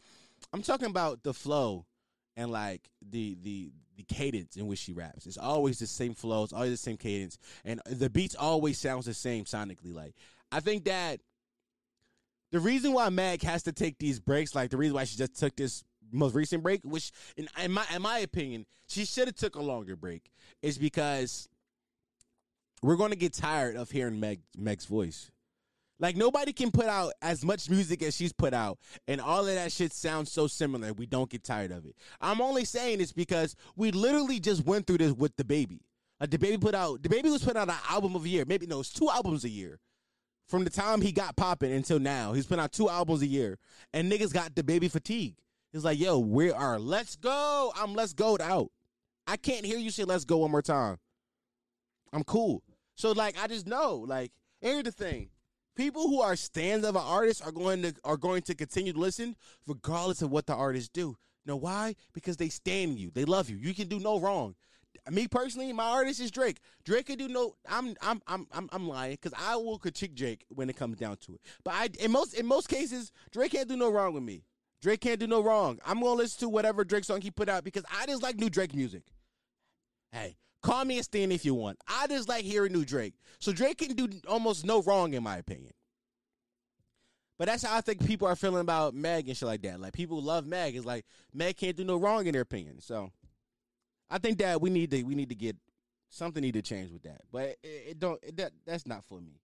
I'm 0.54 0.62
talking 0.62 0.88
about 0.88 1.24
the 1.24 1.34
flow 1.34 1.86
and 2.38 2.52
like 2.52 2.90
the 3.02 3.36
the 3.42 3.72
the 3.98 4.04
cadence 4.04 4.56
in 4.56 4.68
which 4.68 4.80
she 4.80 4.94
raps. 4.94 5.26
It's 5.26 5.38
always 5.38 5.80
the 5.80 5.88
same 5.88 6.14
flow. 6.14 6.44
It's 6.44 6.54
always 6.54 6.72
the 6.72 6.78
same 6.78 6.98
cadence, 6.98 7.38
and 7.66 7.82
the 7.86 8.10
beats 8.10 8.36
always 8.36 8.78
sounds 8.78 9.08
the 9.08 9.14
same 9.14 9.44
sonically. 9.44 9.94
Like 9.94 10.14
I 10.52 10.62
think 10.62 10.86
that 10.86 11.20
the 12.52 12.60
reason 12.60 12.94
why 12.94 13.10
Meg 13.10 13.42
has 13.42 13.64
to 13.64 13.74
take 13.74 13.98
these 13.98 14.20
breaks, 14.20 14.56
like 14.56 14.70
the 14.70 14.78
reason 14.78 14.96
why 14.96 15.04
she 15.04 15.18
just 15.18 15.38
took 15.38 15.56
this 15.58 15.84
most 16.14 16.36
recent 16.36 16.64
break, 16.64 16.82
which 16.86 17.12
in, 17.36 17.50
in 17.62 17.72
my 17.72 17.86
in 17.94 18.02
my 18.02 18.20
opinion, 18.20 18.66
she 18.88 19.04
should 19.04 19.28
have 19.28 19.36
took 19.36 19.56
a 19.56 19.62
longer 19.62 19.96
break, 19.96 20.32
is 20.62 20.78
because 20.78 21.50
we're 22.84 22.96
going 22.96 23.10
to 23.10 23.18
get 23.18 23.34
tired 23.34 23.76
of 23.76 23.90
hearing 23.90 24.20
Meg 24.20 24.42
Meg's 24.56 24.86
voice. 24.86 25.32
Like 26.00 26.16
nobody 26.16 26.54
can 26.54 26.72
put 26.72 26.86
out 26.86 27.14
as 27.22 27.44
much 27.44 27.70
music 27.70 28.04
as 28.04 28.16
she's 28.16 28.32
put 28.32 28.54
out, 28.54 28.78
and 29.08 29.20
all 29.20 29.48
of 29.48 29.56
that 29.56 29.72
shit 29.72 29.94
sounds 29.94 30.32
so 30.32 30.46
similar. 30.48 30.94
We 30.94 31.08
don't 31.08 31.30
get 31.30 31.44
tired 31.44 31.72
of 31.72 31.86
it. 31.86 31.96
I'm 32.22 32.40
only 32.40 32.66
saying 32.66 33.00
this 33.00 33.12
because 33.12 33.56
we 33.76 33.92
literally 33.92 34.40
just 34.40 34.66
went 34.66 34.86
through 34.86 35.00
this 35.00 35.14
with 35.14 35.36
the 35.38 35.44
baby. 35.44 35.82
Like 36.20 36.32
the 36.32 36.40
baby 36.40 36.58
put 36.58 36.76
out, 36.76 37.02
the 37.02 37.10
baby 37.10 37.30
was 37.30 37.44
putting 37.44 37.62
out 37.62 37.70
an 37.70 37.76
album 37.90 38.16
of 38.16 38.26
a 38.26 38.30
year. 38.30 38.46
Maybe 38.48 38.68
no, 38.68 38.80
it's 38.80 38.94
two 38.94 39.10
albums 39.10 39.44
a 39.44 39.50
year 39.50 39.80
from 40.48 40.64
the 40.64 40.70
time 40.70 41.02
he 41.02 41.12
got 41.12 41.36
popping 41.36 41.72
until 41.72 42.00
now. 42.00 42.34
He's 42.34 42.46
put 42.46 42.60
out 42.60 42.72
two 42.72 42.90
albums 42.90 43.22
a 43.22 43.28
year, 43.28 43.58
and 43.94 44.12
niggas 44.12 44.34
got 44.34 44.56
the 44.56 44.64
baby 44.64 44.88
fatigue. 44.88 45.36
It's 45.74 45.84
like, 45.84 46.00
yo, 46.00 46.20
we 46.20 46.52
are 46.52 46.80
let's 46.80 47.16
go. 47.16 47.74
I'm 47.76 47.94
let's 47.94 48.14
go 48.14 48.38
out. 48.42 48.72
I 49.28 49.38
can't 49.38 49.66
hear 49.66 49.78
you 49.78 49.92
say 49.92 50.06
let's 50.06 50.26
go 50.26 50.38
one 50.38 50.52
more 50.52 50.62
time. 50.62 50.98
I'm 52.14 52.24
cool. 52.24 52.64
So 52.96 53.12
like, 53.12 53.36
I 53.42 53.48
just 53.48 53.68
know. 53.68 54.06
Like, 54.08 54.32
here's 54.62 54.84
the 54.84 54.92
thing: 54.92 55.30
people 55.78 56.08
who 56.10 56.22
are 56.22 56.36
stans 56.36 56.84
of 56.84 56.96
an 56.96 57.04
artist 57.06 57.46
are 57.46 57.52
going 57.52 57.84
to 57.84 57.94
are 58.04 58.18
going 58.18 58.42
to 58.42 58.56
continue 58.56 58.92
to 58.92 59.00
listen 59.00 59.36
regardless 59.68 60.22
of 60.22 60.32
what 60.32 60.48
the 60.48 60.56
artists 60.56 60.90
do. 60.90 61.16
know 61.46 61.56
why? 61.56 61.96
Because 62.14 62.36
they 62.36 62.50
stand 62.50 63.00
you. 63.00 63.12
They 63.14 63.24
love 63.24 63.50
you. 63.50 63.56
You 63.56 63.74
can 63.74 63.88
do 63.88 64.00
no 64.00 64.20
wrong. 64.20 64.56
Me 65.10 65.28
personally, 65.28 65.72
my 65.72 65.86
artist 65.86 66.20
is 66.20 66.32
Drake. 66.32 66.60
Drake 66.84 67.06
can 67.06 67.18
do 67.18 67.30
no. 67.30 67.56
I'm 67.70 67.96
I'm 68.02 68.22
I'm 68.28 68.48
I'm, 68.52 68.68
I'm 68.74 68.88
lying 68.90 69.14
because 69.14 69.34
I 69.40 69.56
will 69.56 69.80
critique 69.80 70.16
Drake 70.16 70.44
when 70.50 70.70
it 70.70 70.76
comes 70.76 70.98
down 70.98 71.18
to 71.18 71.36
it. 71.36 71.42
But 71.64 71.76
I 71.76 71.90
in 72.00 72.12
most 72.12 72.34
in 72.34 72.46
most 72.46 72.68
cases, 72.68 73.14
Drake 73.32 73.54
can't 73.54 73.70
do 73.70 73.78
no 73.78 73.90
wrong 73.90 74.14
with 74.14 74.24
me. 74.24 74.44
Drake 74.82 75.02
can't 75.02 75.20
do 75.20 75.28
no 75.28 75.42
wrong. 75.42 75.80
I'm 75.86 76.02
gonna 76.02 76.14
listen 76.14 76.40
to 76.42 76.50
whatever 76.50 76.84
Drake 76.84 77.06
song 77.06 77.22
he 77.22 77.32
put 77.32 77.48
out 77.48 77.64
because 77.64 77.84
I 77.90 78.06
just 78.08 78.24
like 78.24 78.38
new 78.38 78.50
Drake 78.50 78.76
music. 78.76 79.04
Hey, 80.12 80.38
call 80.62 80.86
me 80.86 81.00
a 81.00 81.04
stan 81.04 81.32
if 81.32 81.46
you 81.46 81.54
want. 81.54 81.78
I 81.88 82.08
just 82.08 82.30
like 82.30 82.46
hearing 82.46 82.74
new 82.74 82.86
Drake. 82.86 83.14
So 83.40 83.52
Drake 83.52 83.78
can 83.78 83.94
do 83.94 84.10
almost 84.28 84.66
no 84.66 84.82
wrong 84.82 85.14
in 85.14 85.24
my 85.24 85.38
opinion. 85.38 85.74
But 87.38 87.48
that's 87.48 87.64
how 87.64 87.78
I 87.78 87.82
think 87.82 88.06
people 88.06 88.28
are 88.28 88.36
feeling 88.36 88.62
about 88.62 88.96
Meg 88.96 89.28
and 89.28 89.38
shit 89.38 89.48
like 89.48 89.62
that. 89.62 89.80
Like 89.80 89.94
people 89.94 90.22
love 90.22 90.46
Meg. 90.46 90.76
It's 90.76 90.86
like 90.86 91.06
Meg 91.34 91.58
can't 91.58 91.78
do 91.78 91.84
no 91.84 91.98
wrong 91.98 92.26
in 92.26 92.34
their 92.34 92.42
opinion. 92.42 92.82
So 92.82 93.12
I 94.10 94.18
think 94.18 94.40
that 94.40 94.60
we 94.60 94.70
need 94.70 94.90
to 94.92 95.04
we 95.04 95.14
need 95.14 95.30
to 95.30 95.36
get 95.36 95.56
something 96.10 96.42
need 96.42 96.54
to 96.54 96.62
change 96.62 96.92
with 96.92 97.04
that. 97.04 97.22
But 97.32 97.58
it, 97.64 97.84
it 97.90 98.00
don't 98.00 98.20
it, 98.24 98.38
that 98.38 98.54
that's 98.66 98.88
not 98.88 99.04
for 99.06 99.20
me. 99.22 99.40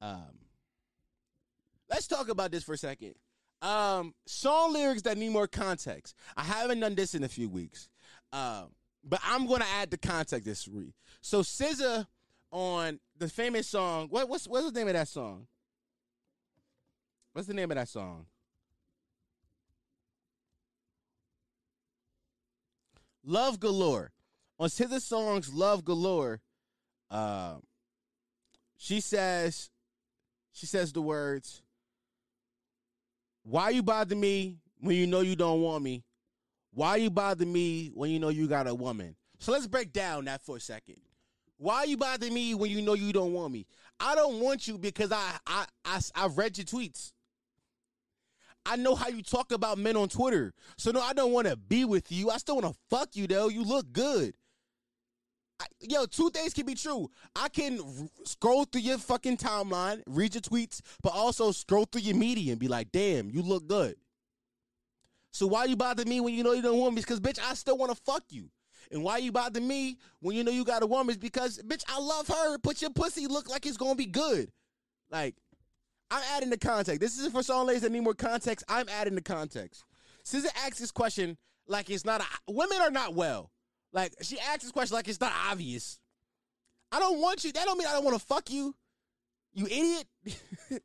Um, 0.00 0.38
let's 1.88 2.08
talk 2.08 2.28
about 2.28 2.50
this 2.50 2.64
for 2.64 2.72
a 2.72 2.78
second. 2.78 3.14
Um, 3.62 4.14
song 4.26 4.72
lyrics 4.72 5.02
that 5.02 5.16
need 5.16 5.30
more 5.30 5.46
context. 5.46 6.16
I 6.36 6.42
haven't 6.42 6.80
done 6.80 6.94
this 6.96 7.14
in 7.14 7.22
a 7.22 7.28
few 7.28 7.48
weeks. 7.48 7.88
Um, 8.32 8.72
but 9.04 9.20
I'm 9.24 9.46
gonna 9.46 9.66
add 9.80 9.90
the 9.90 9.98
context 9.98 10.44
this 10.44 10.66
week. 10.66 10.94
So 11.20 11.40
SZA 11.40 12.06
on 12.50 13.00
the 13.18 13.28
famous 13.28 13.68
song. 13.68 14.08
What 14.10 14.28
what's 14.28 14.46
what's 14.46 14.70
the 14.70 14.78
name 14.78 14.88
of 14.88 14.94
that 14.94 15.08
song? 15.08 15.46
What's 17.32 17.48
the 17.48 17.54
name 17.54 17.70
of 17.70 17.76
that 17.76 17.88
song? 17.88 18.26
Love 23.24 23.58
Galore. 23.58 24.12
On 24.58 24.68
SZA 24.68 25.00
songs 25.00 25.52
Love 25.52 25.84
Galore, 25.84 26.40
uh, 27.10 27.56
she 28.76 29.00
says 29.00 29.70
she 30.52 30.66
says 30.66 30.92
the 30.92 31.02
words, 31.02 31.62
Why 33.42 33.70
you 33.70 33.82
bother 33.82 34.14
me 34.14 34.58
when 34.78 34.94
you 34.94 35.08
know 35.08 35.20
you 35.20 35.34
don't 35.34 35.60
want 35.60 35.82
me? 35.82 36.03
Why 36.74 36.96
you 36.96 37.08
bother 37.08 37.46
me 37.46 37.92
when 37.94 38.10
you 38.10 38.18
know 38.18 38.30
you 38.30 38.48
got 38.48 38.66
a 38.66 38.74
woman? 38.74 39.14
So 39.38 39.52
let's 39.52 39.66
break 39.66 39.92
down 39.92 40.24
that 40.24 40.42
for 40.42 40.56
a 40.56 40.60
second. 40.60 40.96
Why 41.56 41.84
you 41.84 41.96
bother 41.96 42.30
me 42.30 42.54
when 42.54 42.70
you 42.70 42.82
know 42.82 42.94
you 42.94 43.12
don't 43.12 43.32
want 43.32 43.52
me? 43.52 43.66
I 44.00 44.16
don't 44.16 44.40
want 44.40 44.66
you 44.66 44.76
because 44.76 45.12
I 45.12 45.36
I 45.46 45.66
I 45.84 46.00
I've 46.16 46.36
read 46.36 46.58
your 46.58 46.64
tweets. 46.64 47.12
I 48.66 48.76
know 48.76 48.94
how 48.94 49.08
you 49.08 49.22
talk 49.22 49.52
about 49.52 49.78
men 49.78 49.96
on 49.96 50.08
Twitter. 50.08 50.52
So 50.76 50.90
no, 50.90 51.00
I 51.00 51.12
don't 51.12 51.32
want 51.32 51.46
to 51.46 51.56
be 51.56 51.84
with 51.84 52.10
you. 52.10 52.30
I 52.30 52.38
still 52.38 52.56
want 52.56 52.74
to 52.74 52.80
fuck 52.90 53.10
you 53.14 53.26
though. 53.28 53.48
You 53.48 53.62
look 53.62 53.92
good. 53.92 54.34
I, 55.60 55.66
yo, 55.80 56.06
two 56.06 56.30
things 56.30 56.52
can 56.52 56.66
be 56.66 56.74
true. 56.74 57.08
I 57.36 57.48
can 57.50 57.78
r- 57.78 58.08
scroll 58.24 58.64
through 58.64 58.80
your 58.80 58.98
fucking 58.98 59.36
timeline, 59.36 60.02
read 60.06 60.34
your 60.34 60.42
tweets, 60.42 60.80
but 61.02 61.10
also 61.10 61.52
scroll 61.52 61.84
through 61.84 62.00
your 62.00 62.16
media 62.16 62.50
and 62.50 62.60
be 62.60 62.66
like, 62.66 62.90
damn, 62.90 63.30
you 63.30 63.42
look 63.42 63.68
good. 63.68 63.94
So 65.34 65.48
why 65.48 65.64
you 65.64 65.74
bother 65.74 66.04
me 66.04 66.20
when 66.20 66.32
you 66.32 66.44
know 66.44 66.52
you 66.52 66.62
don't 66.62 66.78
want 66.78 66.94
me? 66.94 67.00
Because 67.00 67.18
bitch, 67.18 67.40
I 67.44 67.54
still 67.54 67.76
want 67.76 67.90
to 67.90 68.00
fuck 68.02 68.22
you. 68.30 68.50
And 68.92 69.02
why 69.02 69.18
you 69.18 69.32
bother 69.32 69.60
me 69.60 69.98
when 70.20 70.36
you 70.36 70.44
know 70.44 70.52
you 70.52 70.64
got 70.64 70.84
a 70.84 70.86
woman? 70.86 71.10
Is 71.10 71.16
because 71.16 71.58
bitch, 71.58 71.82
I 71.88 71.98
love 71.98 72.28
her, 72.28 72.58
but 72.58 72.80
your 72.80 72.92
pussy 72.92 73.26
look 73.26 73.50
like 73.50 73.66
it's 73.66 73.76
gonna 73.76 73.96
be 73.96 74.06
good. 74.06 74.52
Like, 75.10 75.34
I'm 76.08 76.22
adding 76.36 76.50
the 76.50 76.56
context. 76.56 77.00
This 77.00 77.18
isn't 77.18 77.32
for 77.32 77.42
song 77.42 77.66
ladies 77.66 77.82
that 77.82 77.90
need 77.90 78.04
more 78.04 78.14
context. 78.14 78.64
I'm 78.68 78.88
adding 78.88 79.16
the 79.16 79.22
context. 79.22 79.82
SZA 80.24 80.46
asks 80.64 80.78
this 80.78 80.92
question 80.92 81.36
like 81.66 81.90
it's 81.90 82.04
not. 82.04 82.20
A, 82.20 82.52
women 82.52 82.78
are 82.80 82.92
not 82.92 83.16
well. 83.16 83.50
Like 83.92 84.12
she 84.22 84.38
asks 84.38 84.62
this 84.62 84.70
question 84.70 84.94
like 84.94 85.08
it's 85.08 85.20
not 85.20 85.32
obvious. 85.50 85.98
I 86.92 87.00
don't 87.00 87.20
want 87.20 87.42
you. 87.42 87.50
That 87.50 87.64
don't 87.64 87.76
mean 87.76 87.88
I 87.88 87.92
don't 87.92 88.04
want 88.04 88.16
to 88.20 88.24
fuck 88.24 88.52
you. 88.52 88.72
You 89.52 89.66
idiot. 89.66 90.06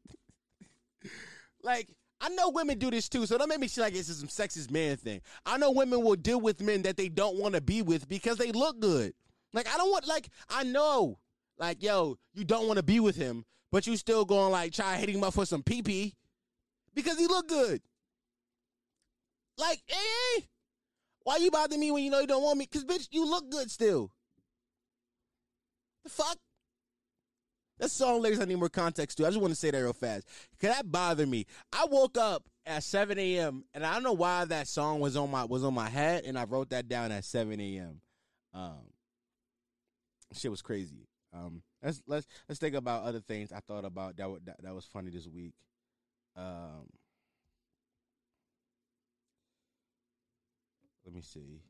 like 1.61 1.87
I 2.21 2.29
know 2.29 2.49
women 2.49 2.77
do 2.77 2.91
this 2.91 3.07
too, 3.07 3.25
so 3.25 3.37
don't 3.37 3.47
make 3.47 3.59
me 3.59 3.67
feel 3.67 3.83
like 3.83 3.95
it's 3.95 4.13
some 4.13 4.27
sexist 4.27 4.71
man 4.71 4.97
thing. 4.97 5.21
I 5.45 5.57
know 5.57 5.71
women 5.71 6.03
will 6.03 6.15
deal 6.15 6.41
with 6.41 6.61
men 6.61 6.81
that 6.81 6.97
they 6.97 7.07
don't 7.07 7.37
want 7.37 7.55
to 7.55 7.61
be 7.61 7.81
with 7.81 8.09
because 8.09 8.37
they 8.37 8.51
look 8.51 8.79
good. 8.79 9.13
Like 9.53 9.67
I 9.73 9.77
don't 9.77 9.89
want 9.89 10.05
like 10.07 10.29
I 10.49 10.63
know 10.63 11.19
like 11.57 11.81
yo 11.81 12.17
you 12.33 12.43
don't 12.43 12.67
want 12.67 12.77
to 12.77 12.83
be 12.83 12.99
with 12.99 13.15
him, 13.15 13.45
but 13.71 13.87
you 13.87 13.95
still 13.95 14.25
going 14.25 14.51
like 14.51 14.73
try 14.73 14.97
hitting 14.97 15.15
him 15.15 15.23
up 15.23 15.33
for 15.33 15.45
some 15.45 15.63
pee 15.63 15.81
pee 15.81 16.15
because 16.93 17.17
he 17.17 17.27
look 17.27 17.47
good. 17.47 17.81
Like, 19.57 19.81
hey, 19.87 20.47
why 21.23 21.37
you 21.37 21.51
bother 21.51 21.77
me 21.77 21.91
when 21.91 22.03
you 22.03 22.09
know 22.09 22.21
you 22.21 22.27
don't 22.27 22.43
want 22.43 22.57
me? 22.57 22.65
Cause 22.65 22.85
bitch, 22.85 23.07
you 23.11 23.29
look 23.29 23.49
good 23.49 23.69
still. 23.69 24.11
The 26.03 26.09
fuck? 26.09 26.37
That 27.79 27.89
song 27.89 28.21
lyrics 28.21 28.41
I 28.41 28.45
need 28.45 28.59
more 28.59 28.69
context 28.69 29.17
to. 29.17 29.25
I 29.25 29.29
just 29.29 29.39
want 29.39 29.53
to 29.53 29.59
say 29.59 29.71
that 29.71 29.79
real 29.79 29.93
fast. 29.93 30.27
Cause 30.59 30.69
that 30.69 30.91
bothered 30.91 31.29
me. 31.29 31.45
I 31.71 31.85
woke 31.89 32.17
up 32.17 32.43
at 32.65 32.83
7 32.83 33.17
a.m. 33.17 33.63
and 33.73 33.85
I 33.85 33.93
don't 33.93 34.03
know 34.03 34.13
why 34.13 34.45
that 34.45 34.67
song 34.67 34.99
was 34.99 35.15
on 35.15 35.31
my 35.31 35.45
was 35.45 35.63
on 35.63 35.73
my 35.73 35.89
head, 35.89 36.25
and 36.25 36.37
I 36.37 36.43
wrote 36.43 36.69
that 36.71 36.89
down 36.89 37.11
at 37.11 37.23
7 37.23 37.59
a.m. 37.59 38.01
Um, 38.53 38.91
shit 40.33 40.51
was 40.51 40.61
crazy. 40.61 41.07
Um, 41.33 41.61
let's 41.81 42.01
let's 42.05 42.27
let's 42.47 42.59
think 42.59 42.75
about 42.75 43.03
other 43.03 43.21
things 43.21 43.51
I 43.51 43.59
thought 43.61 43.85
about 43.85 44.17
that 44.17 44.29
that, 44.45 44.63
that 44.63 44.75
was 44.75 44.85
funny 44.85 45.09
this 45.09 45.27
week. 45.27 45.53
Um, 46.35 46.87
let 51.05 51.13
me 51.13 51.21
see. 51.21 51.61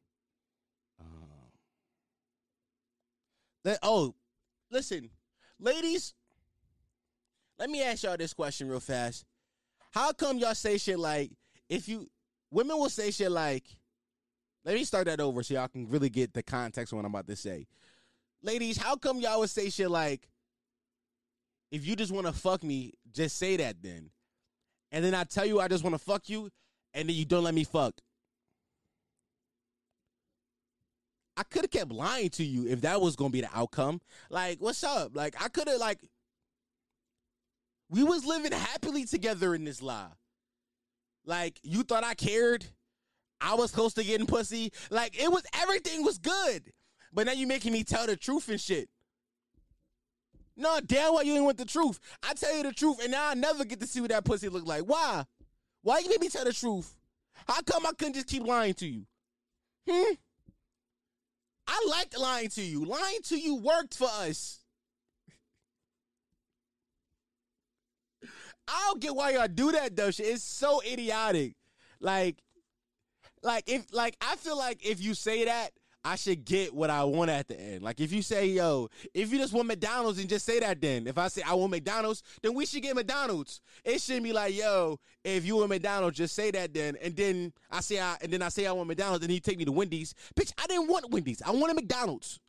Um, 1.00 1.52
let, 3.64 3.80
oh, 3.84 4.16
listen, 4.72 5.10
ladies. 5.60 6.14
Let 7.58 7.70
me 7.70 7.84
ask 7.84 8.04
y'all 8.04 8.18
this 8.18 8.34
question 8.34 8.70
real 8.70 8.80
fast. 8.80 9.26
How 9.92 10.14
come 10.14 10.38
y'all 10.38 10.56
say 10.56 10.78
shit 10.78 10.98
like 10.98 11.32
if 11.68 11.90
you 11.90 12.08
women 12.52 12.78
will 12.78 12.90
say 12.90 13.12
shit 13.12 13.32
like 13.32 13.66
let 14.66 14.76
me 14.76 14.84
start 14.84 15.06
that 15.06 15.20
over 15.20 15.44
so 15.44 15.54
y'all 15.54 15.68
can 15.68 15.90
really 15.90 16.10
get 16.10 16.34
the 16.34 16.44
context 16.44 16.94
of 16.94 16.98
what 16.98 17.06
I'm 17.06 17.14
about 17.14 17.28
to 17.28 17.36
say. 17.36 17.68
Ladies, 18.42 18.78
how 18.78 18.96
come 18.96 19.20
y'all 19.20 19.40
would 19.40 19.50
say 19.50 19.70
shit 19.70 19.90
like 19.90 20.30
if 21.72 21.86
you 21.86 21.96
just 21.96 22.12
want 22.12 22.28
to 22.28 22.34
fuck 22.34 22.64
me, 22.64 22.94
just 23.12 23.38
say 23.38 23.58
that 23.58 23.82
then. 23.82 24.10
And 24.92 25.04
then 25.04 25.14
I 25.14 25.24
tell 25.24 25.46
you 25.46 25.60
I 25.60 25.68
just 25.68 25.84
want 25.84 25.96
to 25.96 26.04
fuck 26.04 26.30
you 26.30 26.50
and 26.94 27.10
then 27.10 27.16
you 27.16 27.26
don't 27.26 27.44
let 27.44 27.54
me 27.54 27.64
fuck. 27.64 27.96
I 31.40 31.44
could 31.44 31.62
have 31.62 31.72
kept 31.72 31.92
lying 31.94 32.30
to 32.32 32.44
you 32.44 32.68
if 32.68 32.82
that 32.82 33.00
was 33.00 33.16
to 33.16 33.30
be 33.30 33.40
the 33.40 33.50
outcome. 33.56 34.02
Like, 34.30 34.60
what's 34.60 34.84
up? 34.84 35.16
Like 35.16 35.42
I 35.42 35.48
could 35.48 35.70
have 35.70 35.80
like 35.80 36.00
we 37.90 38.04
was 38.04 38.26
living 38.26 38.52
happily 38.52 39.06
together 39.06 39.56
in 39.56 39.64
this 39.64 39.82
lie. 39.82 40.12
Like 41.26 41.58
you 41.64 41.84
thought 41.84 42.04
I 42.04 42.14
cared. 42.14 42.66
I 43.40 43.54
was 43.54 43.72
close 43.72 43.94
to 43.94 44.04
getting 44.04 44.28
pussy. 44.28 44.74
Like 44.90 45.18
it 45.18 45.32
was 45.32 45.44
everything 45.54 46.04
was 46.04 46.18
good. 46.18 46.74
But 47.14 47.28
now 47.28 47.32
you 47.32 47.48
making 47.48 47.72
me 47.72 47.86
tell 47.86 48.06
the 48.06 48.18
truth 48.18 48.50
and 48.50 48.60
shit. 48.60 48.90
No, 50.58 50.82
damn 50.86 51.14
why 51.14 51.22
you 51.22 51.36
ain't 51.36 51.46
want 51.46 51.58
the 51.58 51.64
truth. 51.64 52.02
I 52.22 52.34
tell 52.34 52.54
you 52.54 52.64
the 52.64 52.74
truth, 52.74 53.02
and 53.02 53.14
now 53.14 53.30
I 53.30 53.34
never 53.34 53.64
get 53.64 53.80
to 53.80 53.88
see 53.88 54.02
what 54.02 54.10
that 54.10 54.26
pussy 54.26 54.50
look 54.50 54.68
like. 54.68 54.84
Why? 54.84 55.24
Why 55.84 56.00
you 56.00 56.10
make 56.10 56.20
me 56.20 56.28
tell 56.28 56.44
the 56.44 56.52
truth? 56.52 56.98
How 57.48 57.62
come 57.62 57.86
I 57.86 57.94
couldn't 57.98 58.16
just 58.16 58.28
keep 58.28 58.44
lying 58.44 58.74
to 58.74 58.86
you? 58.86 59.06
Hmm? 59.90 60.16
I 61.70 61.86
liked 61.88 62.18
lying 62.18 62.50
to 62.50 62.64
you. 62.64 62.84
Lying 62.84 63.22
to 63.26 63.38
you 63.40 63.56
worked 63.56 63.96
for 63.96 64.08
us. 64.08 64.60
I 68.68 68.86
don't 68.88 69.00
get 69.00 69.16
why 69.16 69.32
y'all 69.32 69.48
do 69.48 69.72
that 69.74 69.96
though. 69.96 70.10
Shit, 70.10 70.26
it's 70.26 70.44
so 70.44 70.82
idiotic. 70.82 71.54
Like, 72.00 72.38
like 73.44 73.66
if 73.68 73.86
like 73.94 74.16
I 74.20 74.36
feel 74.36 74.58
like 74.58 74.84
if 74.84 75.00
you 75.00 75.14
say 75.14 75.46
that, 75.46 75.70
I 76.04 76.16
should 76.16 76.46
get 76.46 76.74
what 76.74 76.90
I 76.90 77.04
want 77.04 77.30
at 77.30 77.48
the 77.48 77.60
end. 77.60 77.84
Like 77.84 78.00
if 78.00 78.14
you 78.14 78.22
say, 78.22 78.48
yo, 78.48 78.90
if 79.14 79.32
you 79.32 79.38
just 79.38 79.54
want 79.54 79.68
McDonald's 79.68 80.20
and 80.20 80.30
just 80.30 80.46
say 80.46 80.60
that 80.62 80.80
then. 80.80 81.08
If 81.08 81.18
I 81.18 81.28
say 81.28 81.42
I 81.46 81.54
want 81.54 81.72
McDonald's, 81.72 82.24
then 82.42 82.54
we 82.54 82.66
should 82.66 82.82
get 82.82 82.96
McDonald's. 82.96 83.60
It 83.84 84.02
shouldn't 84.02 84.24
be 84.24 84.32
like, 84.32 84.56
yo, 84.56 85.00
if 85.24 85.46
you 85.46 85.58
want 85.58 85.70
McDonald's, 85.70 86.18
just 86.18 86.36
say 86.36 86.52
that 86.52 86.74
then. 86.74 86.96
And 87.02 87.16
then 87.16 87.54
I 87.70 87.82
say 87.82 88.00
I 88.00 88.16
and 88.22 88.32
then 88.32 88.42
I 88.42 88.50
say 88.50 88.66
I 88.66 88.72
want 88.72 88.88
McDonald's 88.88 89.26
and 89.26 89.32
he 89.32 89.40
take 89.40 89.58
me 89.58 89.66
to 89.66 89.72
Wendy's. 89.72 90.14
Bitch, 90.40 90.54
I 90.58 90.68
didn't 90.68 90.88
want 90.88 91.12
Wendy's. 91.12 91.42
I 91.42 91.52
wanted 91.52 91.76
McDonald's. 91.76 92.40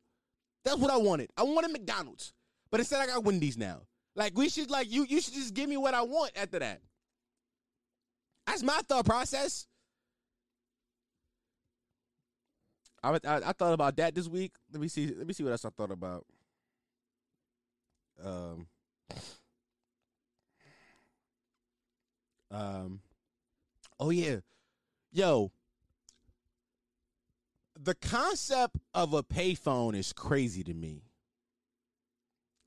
That's 0.65 0.79
what 0.79 0.91
I 0.91 0.97
wanted. 0.99 1.31
I 1.37 1.43
wanted 1.43 1.73
McDonald's. 1.73 2.33
But 2.71 2.81
instead 2.81 3.01
I 3.01 3.07
got 3.07 3.25
Wendy's 3.25 3.59
now. 3.59 3.81
Like 4.15 4.37
we 4.37 4.49
should 4.49 4.71
like 4.71 4.91
you 4.91 5.07
you 5.09 5.21
should 5.21 5.35
just 5.35 5.55
give 5.55 5.69
me 5.69 5.77
what 5.77 5.95
I 5.95 6.03
want 6.03 6.33
after 6.37 6.61
that. 6.61 6.81
That's 8.47 8.63
my 8.63 8.81
thought 8.89 9.07
process. 9.07 9.67
I, 13.03 13.11
I 13.11 13.19
I 13.25 13.53
thought 13.53 13.73
about 13.73 13.97
that 13.97 14.15
this 14.15 14.29
week. 14.29 14.53
Let 14.73 14.81
me 14.81 14.89
see. 14.89 15.07
Let 15.07 15.27
me 15.27 15.33
see 15.33 15.43
what 15.43 15.51
else 15.53 15.65
I 15.65 15.71
thought 15.71 15.91
about. 15.91 16.27
Um. 18.23 18.67
Um. 22.51 23.01
Oh 23.99 24.11
yeah, 24.11 24.37
yo. 25.13 25.53
The 27.83 27.95
concept 27.95 28.77
of 28.93 29.15
a 29.15 29.23
payphone 29.23 29.97
is 29.97 30.13
crazy 30.13 30.63
to 30.65 30.75
me. 30.75 31.03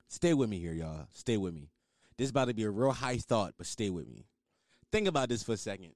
Stay 0.08 0.34
with 0.34 0.50
me 0.50 0.58
here, 0.58 0.72
y'all. 0.72 1.06
Stay 1.12 1.36
with 1.36 1.54
me. 1.54 1.70
This 2.16 2.24
is 2.26 2.30
about 2.30 2.48
to 2.48 2.54
be 2.54 2.64
a 2.64 2.70
real 2.70 2.90
high 2.90 3.18
thought, 3.18 3.54
but 3.56 3.66
stay 3.66 3.90
with 3.90 4.08
me. 4.08 4.26
Think 4.90 5.06
about 5.06 5.28
this 5.28 5.44
for 5.44 5.52
a 5.52 5.56
second. 5.56 5.92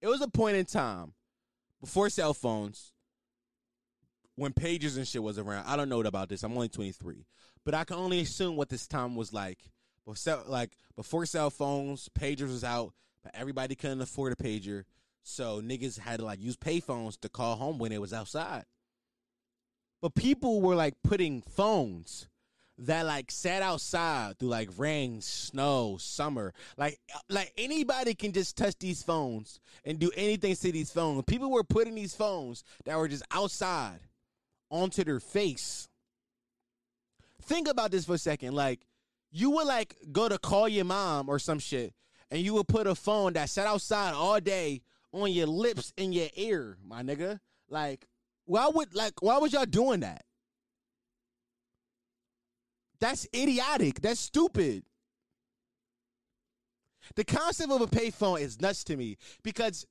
It 0.00 0.08
was 0.08 0.20
a 0.20 0.28
point 0.28 0.56
in 0.56 0.64
time 0.64 1.12
before 1.80 2.08
cell 2.10 2.34
phones 2.34 2.92
when 4.36 4.52
pages 4.52 4.96
and 4.96 5.08
shit 5.08 5.22
was 5.22 5.38
around. 5.38 5.66
I 5.66 5.76
don't 5.76 5.88
know 5.88 6.00
about 6.00 6.28
this. 6.28 6.42
I'm 6.42 6.52
only 6.52 6.68
23, 6.68 7.26
but 7.64 7.74
I 7.74 7.84
can 7.84 7.96
only 7.96 8.20
assume 8.20 8.56
what 8.56 8.68
this 8.68 8.86
time 8.86 9.16
was 9.16 9.32
like. 9.32 9.58
Before, 10.06 10.42
like 10.46 10.76
before 10.94 11.26
cell 11.26 11.50
phones, 11.50 12.08
pagers 12.16 12.48
was 12.48 12.62
out, 12.62 12.92
but 13.24 13.34
everybody 13.34 13.74
couldn't 13.74 14.00
afford 14.00 14.32
a 14.32 14.36
pager, 14.36 14.84
so 15.24 15.60
niggas 15.60 15.98
had 15.98 16.20
to 16.20 16.24
like 16.24 16.40
use 16.40 16.56
payphones 16.56 17.18
to 17.20 17.28
call 17.28 17.56
home 17.56 17.78
when 17.78 17.90
it 17.90 18.00
was 18.00 18.12
outside. 18.12 18.64
But 20.00 20.14
people 20.14 20.60
were 20.60 20.76
like 20.76 20.94
putting 21.02 21.42
phones 21.42 22.28
that 22.78 23.06
like 23.06 23.30
sat 23.30 23.62
outside 23.62 24.38
through 24.38 24.50
like 24.50 24.68
rain, 24.76 25.20
snow, 25.20 25.96
summer. 25.98 26.52
Like 26.76 27.00
uh, 27.12 27.18
like 27.30 27.52
anybody 27.56 28.14
can 28.14 28.32
just 28.32 28.56
touch 28.56 28.78
these 28.78 29.02
phones 29.02 29.58
and 29.84 29.98
do 29.98 30.12
anything 30.14 30.54
to 30.54 30.72
these 30.72 30.92
phones. 30.92 31.24
People 31.26 31.50
were 31.50 31.64
putting 31.64 31.94
these 31.94 32.14
phones 32.14 32.62
that 32.84 32.96
were 32.98 33.08
just 33.08 33.24
outside 33.32 34.00
onto 34.70 35.04
their 35.04 35.20
face. 35.20 35.88
Think 37.42 37.68
about 37.68 37.90
this 37.90 38.04
for 38.04 38.14
a 38.14 38.18
second. 38.18 38.54
Like 38.54 38.86
you 39.30 39.50
would 39.50 39.66
like 39.66 39.96
go 40.12 40.28
to 40.28 40.38
call 40.38 40.68
your 40.68 40.84
mom 40.84 41.28
or 41.28 41.38
some 41.38 41.58
shit, 41.58 41.94
and 42.30 42.40
you 42.40 42.54
would 42.54 42.68
put 42.68 42.86
a 42.86 42.94
phone 42.94 43.34
that 43.34 43.50
sat 43.50 43.66
outside 43.66 44.14
all 44.14 44.40
day 44.40 44.82
on 45.12 45.32
your 45.32 45.46
lips 45.46 45.92
and 45.96 46.14
your 46.14 46.28
ear, 46.34 46.76
my 46.84 47.02
nigga. 47.02 47.40
Like, 47.68 48.06
why 48.44 48.68
would 48.68 48.94
like 48.94 49.22
why 49.22 49.38
was 49.38 49.52
y'all 49.52 49.66
doing 49.66 50.00
that? 50.00 50.24
That's 53.00 53.26
idiotic. 53.34 54.00
That's 54.00 54.20
stupid. 54.20 54.84
The 57.14 57.24
concept 57.24 57.70
of 57.70 57.80
a 57.80 57.86
payphone 57.86 58.40
is 58.40 58.60
nuts 58.60 58.82
to 58.84 58.96
me 58.96 59.16
because, 59.42 59.86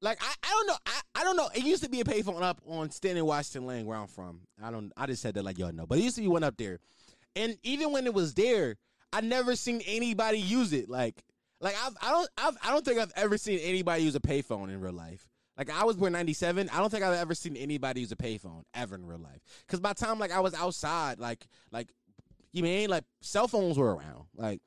like, 0.00 0.18
I, 0.20 0.32
I 0.42 0.50
don't 0.50 0.66
know. 0.66 0.76
I, 0.86 1.00
I 1.16 1.24
don't 1.24 1.36
know. 1.36 1.48
It 1.54 1.64
used 1.64 1.82
to 1.82 1.90
be 1.90 2.00
a 2.00 2.04
payphone 2.04 2.42
up 2.42 2.60
on 2.66 2.90
Stanley 2.90 3.22
Washington 3.22 3.66
Lane 3.66 3.86
where 3.86 3.98
I'm 3.98 4.06
from. 4.06 4.40
I 4.62 4.70
don't. 4.70 4.92
I 4.96 5.06
just 5.06 5.22
said 5.22 5.34
that 5.34 5.44
like 5.44 5.58
y'all 5.58 5.72
know, 5.72 5.86
but 5.86 5.98
it 5.98 6.02
used 6.02 6.16
to 6.16 6.22
be 6.22 6.28
one 6.28 6.44
up 6.44 6.56
there. 6.56 6.78
And 7.34 7.56
even 7.62 7.92
when 7.92 8.06
it 8.06 8.14
was 8.14 8.34
there, 8.34 8.76
I 9.12 9.20
never 9.20 9.56
seen 9.56 9.80
anybody 9.86 10.38
use 10.38 10.72
it. 10.72 10.88
Like, 10.88 11.22
like 11.60 11.74
I've, 11.84 11.94
I 12.00 12.10
don't. 12.10 12.30
I've, 12.38 12.56
I 12.62 12.70
don't 12.70 12.84
think 12.84 13.00
I've 13.00 13.12
ever 13.16 13.36
seen 13.36 13.58
anybody 13.60 14.02
use 14.02 14.14
a 14.14 14.20
payphone 14.20 14.68
in 14.68 14.80
real 14.80 14.92
life. 14.92 15.28
Like 15.56 15.70
I 15.70 15.84
was 15.84 15.96
born 15.96 16.12
'97. 16.12 16.68
I 16.72 16.78
don't 16.78 16.90
think 16.90 17.02
I've 17.02 17.18
ever 17.18 17.34
seen 17.34 17.56
anybody 17.56 18.00
use 18.00 18.12
a 18.12 18.16
payphone 18.16 18.62
ever 18.74 18.94
in 18.94 19.04
real 19.04 19.18
life. 19.18 19.40
Because 19.66 19.80
by 19.80 19.92
the 19.92 20.04
time 20.04 20.20
like 20.20 20.30
I 20.30 20.40
was 20.40 20.54
outside, 20.54 21.18
like 21.18 21.44
like 21.72 21.88
you 22.52 22.62
mean 22.62 22.88
like 22.88 23.04
cell 23.20 23.48
phones 23.48 23.76
were 23.76 23.96
around. 23.96 24.26
Like, 24.36 24.60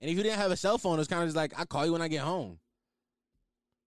and 0.00 0.10
if 0.10 0.16
you 0.16 0.24
didn't 0.24 0.40
have 0.40 0.50
a 0.50 0.56
cell 0.56 0.76
phone, 0.76 0.98
it's 0.98 1.08
kind 1.08 1.22
of 1.22 1.28
just 1.28 1.36
like 1.36 1.52
I 1.56 1.64
call 1.64 1.86
you 1.86 1.92
when 1.92 2.02
I 2.02 2.08
get 2.08 2.22
home. 2.22 2.58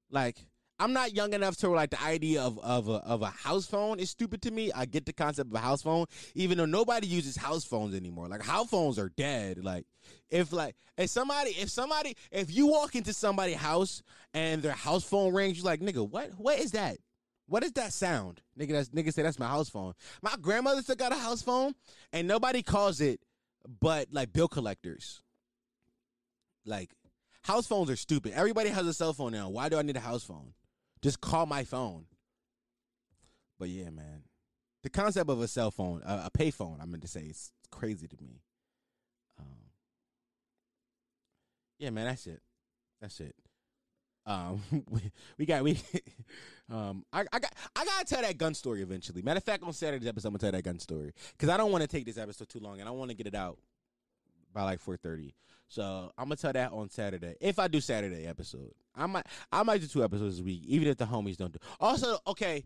Like 0.10 0.38
I'm 0.80 0.91
not 0.91 1.14
young 1.14 1.34
enough 1.34 1.56
to 1.58 1.70
like 1.70 1.91
the 1.91 2.01
idea 2.01 2.41
of 2.41 2.60
of 2.60 2.89
a, 2.89 2.95
of 3.06 3.22
a 3.22 3.30
house 3.30 3.66
phone 3.66 3.99
is 3.99 4.10
stupid 4.10 4.41
to 4.43 4.51
me. 4.51 4.72
I 4.74 4.86
get 4.86 5.06
the 5.06 5.14
concept 5.14 5.49
of 5.49 5.56
a 5.56 5.60
house 5.60 5.82
phone, 5.82 6.06
even 6.34 6.58
though 6.58 6.66
nobody 6.66 7.08
uses 7.08 7.38
house 7.38 7.64
phones 7.64 7.95
anymore. 7.95 8.28
Like 8.28 8.43
house 8.43 8.70
phones 8.70 8.99
are 8.99 9.10
dead. 9.10 9.64
Like 9.64 9.86
if 10.30 10.51
like 10.51 10.76
if 10.97 11.10
somebody 11.10 11.51
if 11.51 11.70
somebody 11.70 12.16
if 12.32 12.53
you 12.53 12.68
walk 12.68 12.95
into 12.95 13.14
somebody's 13.14 13.56
house 13.56 14.03
and 14.34 14.62
their 14.62 14.74
house 14.74 15.03
phone 15.03 15.34
rings, 15.34 15.58
you're 15.58 15.66
like 15.66 15.80
nigga, 15.80 16.08
what 16.08 16.32
what 16.38 16.60
is 16.60 16.72
that? 16.72 16.97
What 17.47 17.64
is 17.64 17.74
that 17.74 17.93
sound? 17.93 18.41
Nigga, 18.60 18.72
that's 18.72 18.89
nigga 18.89 19.14
say 19.14 19.22
that's 19.22 19.39
my 19.39 19.47
house 19.47 19.70
phone. 19.70 19.93
My 20.22 20.36
grandmother 20.41 20.82
still 20.82 20.95
got 20.95 21.14
a 21.14 21.16
house 21.16 21.41
phone 21.41 21.74
and 22.12 22.28
nobody 22.28 22.64
calls 22.64 22.99
it 23.01 23.22
but 23.80 24.08
like 24.12 24.34
bill 24.34 24.47
collectors. 24.47 25.22
Like 26.66 26.91
house 27.46 27.68
phones 27.68 27.91
are 27.91 27.96
stupid. 27.96 28.34
Everybody 28.34 28.70
has 28.70 28.88
a 28.88 28.93
cell 28.93 29.14
phone 29.14 29.32
now. 29.32 29.50
Why 29.50 29.70
do 29.70 29.78
I 29.78 29.84
need 29.84 29.96
a 29.96 30.02
house 30.02 30.24
phone? 30.24 30.54
Just 31.02 31.22
call 31.22 31.46
my 31.46 31.64
phone. 31.64 32.06
But 33.60 33.70
yeah, 33.70 33.91
man. 33.91 34.24
The 34.82 34.89
concept 34.89 35.30
of 35.30 35.39
a 35.41 35.48
cell 35.48 35.70
phone, 35.70 36.02
a, 36.04 36.24
a 36.26 36.30
pay 36.32 36.50
phone, 36.50 36.80
I 36.82 36.86
meant 36.86 37.04
to 37.04 37.08
say, 37.08 37.22
it's 37.22 37.52
crazy 37.72 38.08
to 38.08 38.18
me. 38.20 38.41
Um, 39.39 39.70
yeah, 41.78 41.91
man, 41.91 42.06
that's 42.06 42.26
it. 42.26 42.41
That's 43.00 43.20
it. 43.20 43.36
Um, 44.26 44.62
we, 44.89 45.02
we 45.38 45.46
got 45.46 45.64
we, 45.64 45.80
um, 46.72 47.06
I, 47.14 47.26
I 47.32 47.39
got 47.39 47.54
I 47.76 47.86
gotta 47.86 48.06
tell 48.06 48.22
that 48.24 48.39
gun 48.39 48.56
story 48.56 48.82
eventually. 48.82 49.22
Matter 49.22 49.38
of 49.38 49.43
fact, 49.43 49.62
on 49.64 49.74
Saturday's 49.74 50.08
episode, 50.08 50.30
I'm 50.30 50.34
gonna 50.34 50.39
tell 50.39 50.52
that 50.52 50.64
gun 50.64 50.80
story 50.80 51.14
because 51.32 51.50
I 51.50 51.58
don't 51.58 51.72
want 51.72 51.84
to 51.84 51.88
take 51.88 52.06
this 52.06 52.18
episode 52.18 52.50
too 52.50 52.60
long, 52.60 52.80
and 52.80 52.89
I 52.89 52.91
want 52.91 53.12
to 53.12 53.18
get 53.18 53.28
it 53.28 53.36
out 53.36 53.60
by 54.52 54.64
like 54.64 54.84
4:30. 54.84 55.34
So 55.68 56.11
I'm 56.18 56.26
gonna 56.26 56.36
tell 56.36 56.53
that 56.53 56.72
on 56.72 56.89
Saturday. 56.89 57.36
If 57.41 57.59
I 57.59 57.68
do 57.68 57.82
Saturday 57.82 58.26
episode, 58.28 58.72
I 58.95 59.07
might 59.07 59.26
I 59.51 59.63
might 59.63 59.82
do 59.82 59.88
two 59.88 60.03
episodes 60.03 60.39
a 60.39 60.43
week, 60.43 60.63
even 60.66 60.88
if 60.88 60.97
the 60.97 61.05
homies 61.05 61.38
don't 61.38 61.51
do. 61.51 61.59
Also, 61.80 62.18
okay, 62.28 62.63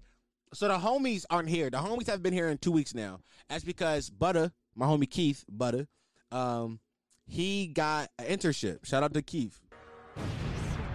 so 0.54 0.68
the 0.68 0.78
homies 0.78 1.26
aren't 1.30 1.50
here. 1.50 1.70
The 1.70 1.78
homies 1.78 2.08
have 2.08 2.22
been 2.22 2.34
here 2.34 2.50
in 2.50 2.58
two 2.58 2.72
weeks 2.72 2.94
now. 2.94 3.20
That's 3.48 3.64
because 3.64 4.10
Butter, 4.10 4.52
my 4.76 4.86
homie 4.86 5.10
Keith 5.10 5.46
Butter, 5.50 5.88
um, 6.32 6.80
he 7.26 7.68
got 7.68 8.10
an 8.18 8.26
internship. 8.26 8.86
Shout 8.86 9.04
out 9.04 9.14
to 9.14 9.22
Keith. 9.22 9.60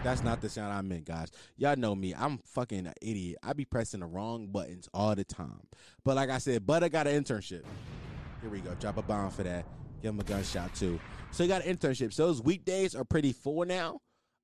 That's 0.02 0.22
not 0.22 0.42
the 0.42 0.50
sound 0.50 0.70
I 0.70 0.82
meant, 0.82 1.07
guys. 1.07 1.30
Y'all 1.57 1.76
know 1.76 1.94
me. 1.94 2.14
I'm 2.14 2.38
fucking 2.44 2.86
an 2.86 2.92
idiot. 3.00 3.38
I 3.42 3.55
be 3.55 3.64
pressing 3.64 4.00
the 4.00 4.07
wrong 4.07 4.48
buttons 4.48 4.86
all 4.92 5.14
the 5.14 5.24
time. 5.24 5.62
But 6.05 6.16
like 6.16 6.28
I 6.28 6.36
said, 6.38 6.66
Butter 6.66 6.90
got 6.90 7.07
an 7.07 7.24
internship. 7.24 7.62
Here 8.42 8.50
we 8.50 8.61
go. 8.61 8.74
Drop 8.74 8.98
a 8.98 9.02
bomb 9.02 9.30
for 9.30 9.44
that. 9.44 9.64
Give 10.02 10.11
him 10.11 10.20
a 10.20 10.24
gunshot 10.24 10.74
too. 10.74 11.00
So 11.35 11.43
he 11.43 11.49
got 11.49 11.64
an 11.64 11.76
internship. 11.76 12.12
So 12.12 12.26
those 12.28 12.41
weekdays 12.41 12.95
are 12.95 13.05
pretty 13.05 13.32
full 13.32 13.64
now. 13.64 14.01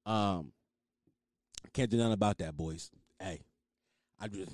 Um, 0.07 0.51
can't 1.73 1.89
do 1.89 1.97
nothing 1.97 2.15
about 2.15 2.39
that, 2.39 2.57
boys. 2.57 2.91
Hey, 3.21 3.43
I 4.19 4.27
just 4.27 4.51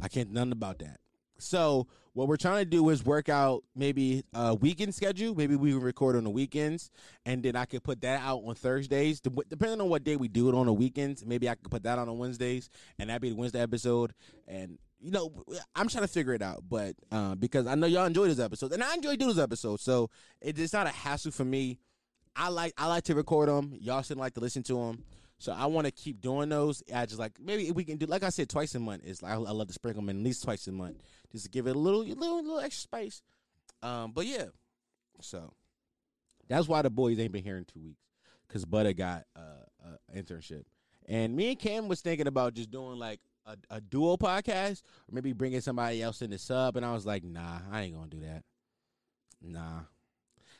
I 0.00 0.06
can't 0.06 0.28
do 0.28 0.34
nothing 0.34 0.52
about 0.52 0.78
that. 0.78 1.00
So 1.38 1.88
what 2.12 2.28
we're 2.28 2.36
trying 2.36 2.58
to 2.58 2.64
do 2.64 2.88
is 2.90 3.04
work 3.04 3.28
out 3.28 3.64
maybe 3.74 4.22
a 4.32 4.54
weekend 4.54 4.94
schedule. 4.94 5.34
Maybe 5.34 5.56
we 5.56 5.74
record 5.74 6.14
on 6.14 6.22
the 6.22 6.30
weekends, 6.30 6.92
and 7.26 7.42
then 7.42 7.56
I 7.56 7.64
could 7.64 7.82
put 7.82 8.00
that 8.02 8.20
out 8.20 8.42
on 8.46 8.54
Thursdays. 8.54 9.20
Depending 9.20 9.80
on 9.80 9.88
what 9.88 10.04
day 10.04 10.14
we 10.14 10.28
do 10.28 10.48
it 10.48 10.54
on 10.54 10.66
the 10.66 10.72
weekends, 10.72 11.26
maybe 11.26 11.48
I 11.48 11.56
could 11.56 11.68
put 11.68 11.82
that 11.82 11.98
on 11.98 12.08
on 12.08 12.16
Wednesdays, 12.16 12.70
and 13.00 13.10
that'd 13.10 13.20
be 13.20 13.30
the 13.30 13.36
Wednesday 13.36 13.60
episode. 13.60 14.14
And 14.46 14.78
you 15.04 15.10
know, 15.10 15.44
I'm 15.74 15.88
trying 15.88 16.04
to 16.04 16.08
figure 16.08 16.32
it 16.32 16.40
out, 16.40 16.64
but 16.66 16.96
uh, 17.12 17.34
because 17.34 17.66
I 17.66 17.74
know 17.74 17.86
y'all 17.86 18.06
enjoy 18.06 18.26
this 18.26 18.38
episode, 18.38 18.72
and 18.72 18.82
I 18.82 18.94
enjoy 18.94 19.16
doing 19.16 19.34
this 19.34 19.42
episode, 19.42 19.80
so 19.80 20.08
it, 20.40 20.58
it's 20.58 20.72
not 20.72 20.86
a 20.86 20.90
hassle 20.90 21.30
for 21.30 21.44
me. 21.44 21.78
I 22.34 22.48
like 22.48 22.72
I 22.78 22.86
like 22.86 23.04
to 23.04 23.14
record 23.14 23.50
them. 23.50 23.76
Y'all 23.78 24.00
shouldn't 24.00 24.20
like 24.20 24.34
to 24.34 24.40
listen 24.40 24.62
to 24.64 24.74
them. 24.74 25.04
So 25.38 25.52
I 25.52 25.66
want 25.66 25.86
to 25.86 25.90
keep 25.92 26.22
doing 26.22 26.48
those. 26.48 26.82
I 26.92 27.04
just 27.04 27.18
like 27.18 27.32
maybe 27.38 27.70
we 27.70 27.84
can 27.84 27.98
do 27.98 28.06
like 28.06 28.22
I 28.22 28.30
said 28.30 28.48
twice 28.48 28.74
a 28.74 28.80
month. 28.80 29.04
Is 29.04 29.22
like 29.22 29.32
I, 29.32 29.34
I 29.34 29.50
love 29.50 29.68
to 29.68 29.74
sprinkle 29.74 30.00
them 30.00 30.08
in 30.08 30.18
at 30.18 30.24
least 30.24 30.42
twice 30.42 30.66
a 30.66 30.72
month 30.72 30.96
just 31.32 31.44
to 31.44 31.50
give 31.50 31.66
it 31.66 31.76
a 31.76 31.78
little 31.78 32.02
little 32.02 32.42
little 32.42 32.60
extra 32.60 32.80
spice. 32.80 33.22
Um, 33.82 34.12
but 34.12 34.24
yeah, 34.24 34.46
so 35.20 35.52
that's 36.48 36.66
why 36.66 36.80
the 36.80 36.90
boys 36.90 37.18
ain't 37.18 37.32
been 37.32 37.44
here 37.44 37.58
in 37.58 37.66
two 37.66 37.80
weeks 37.80 38.00
because 38.48 38.64
Butter 38.64 38.94
got 38.94 39.24
uh, 39.36 39.96
internship, 40.16 40.64
and 41.06 41.36
me 41.36 41.50
and 41.50 41.58
Cam 41.58 41.88
was 41.88 42.00
thinking 42.00 42.26
about 42.26 42.54
just 42.54 42.70
doing 42.70 42.98
like 42.98 43.20
a, 43.46 43.56
a 43.70 43.80
duo 43.80 44.16
podcast 44.16 44.82
or 45.08 45.14
maybe 45.14 45.32
bringing 45.32 45.60
somebody 45.60 46.02
else 46.02 46.22
in 46.22 46.30
the 46.30 46.38
sub, 46.38 46.76
and 46.76 46.84
I 46.84 46.92
was 46.92 47.06
like, 47.06 47.24
nah, 47.24 47.60
I 47.70 47.82
ain't 47.82 47.94
gonna 47.94 48.08
do 48.08 48.20
that. 48.20 48.42
Nah, 49.42 49.80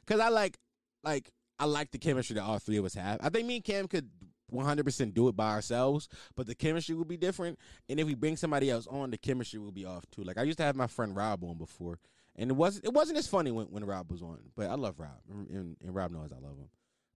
because 0.05 0.21
I 0.21 0.29
like 0.29 0.59
like 1.03 1.31
I 1.59 1.67
like 1.67 1.91
the 1.91 1.99
chemistry 1.99 2.35
that 2.35 2.43
all 2.43 2.59
three 2.59 2.77
of 2.77 2.85
us 2.85 2.95
have. 2.95 3.19
I 3.23 3.29
think 3.29 3.47
me 3.47 3.57
and 3.57 3.65
Cam 3.65 3.89
could 3.89 4.11
100% 4.53 5.15
do 5.15 5.29
it 5.29 5.37
by 5.37 5.51
ourselves, 5.51 6.09
but 6.37 6.47
the 6.47 6.55
chemistry 6.55 6.95
will 6.95 7.05
be 7.05 7.17
different. 7.17 7.59
And 7.89 7.99
if 7.99 8.07
we 8.07 8.15
bring 8.15 8.37
somebody 8.37 8.71
else 8.71 8.87
on, 8.87 9.11
the 9.11 9.19
chemistry 9.19 9.59
will 9.59 9.73
be 9.73 9.85
off 9.85 10.05
too. 10.11 10.23
Like 10.23 10.39
I 10.39 10.43
used 10.43 10.59
to 10.59 10.65
have 10.65 10.77
my 10.77 10.87
friend 10.87 11.17
Rob 11.17 11.45
on 11.45 11.57
before, 11.57 11.99
and 12.37 12.51
it 12.51 12.55
wasn't 12.55 12.85
it 12.85 12.93
wasn't 12.93 13.19
as 13.19 13.27
funny 13.27 13.51
when, 13.51 13.67
when 13.67 13.85
Rob 13.85 14.11
was 14.11 14.23
on. 14.23 14.39
But 14.57 14.71
I 14.71 14.75
love 14.75 14.99
Rob, 14.99 15.21
and, 15.31 15.77
and 15.81 15.95
Rob 15.95 16.11
knows 16.11 16.33
I 16.33 16.39
love 16.39 16.59
him. 16.59 16.69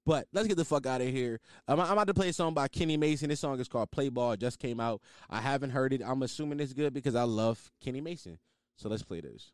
But 0.08 0.26
let's 0.32 0.48
get 0.48 0.56
the 0.56 0.64
fuck 0.64 0.86
out 0.86 1.02
of 1.02 1.08
here. 1.08 1.38
I'm, 1.68 1.78
I'm 1.78 1.90
about 1.90 2.06
to 2.06 2.14
play 2.14 2.30
a 2.30 2.32
song 2.32 2.54
by 2.54 2.66
Kenny 2.66 2.96
Mason. 2.96 3.28
This 3.28 3.40
song 3.40 3.60
is 3.60 3.68
called 3.68 3.90
Play 3.90 4.08
Ball. 4.08 4.32
It 4.32 4.40
just 4.40 4.58
came 4.58 4.80
out. 4.80 5.02
I 5.28 5.38
haven't 5.38 5.68
heard 5.68 5.92
it. 5.92 6.00
I'm 6.02 6.22
assuming 6.22 6.60
it's 6.60 6.72
good 6.72 6.94
because 6.94 7.14
I 7.14 7.24
love 7.24 7.70
Kenny 7.78 8.00
Mason. 8.00 8.38
So 8.78 8.88
let's 8.88 9.02
play 9.02 9.20
this. 9.20 9.52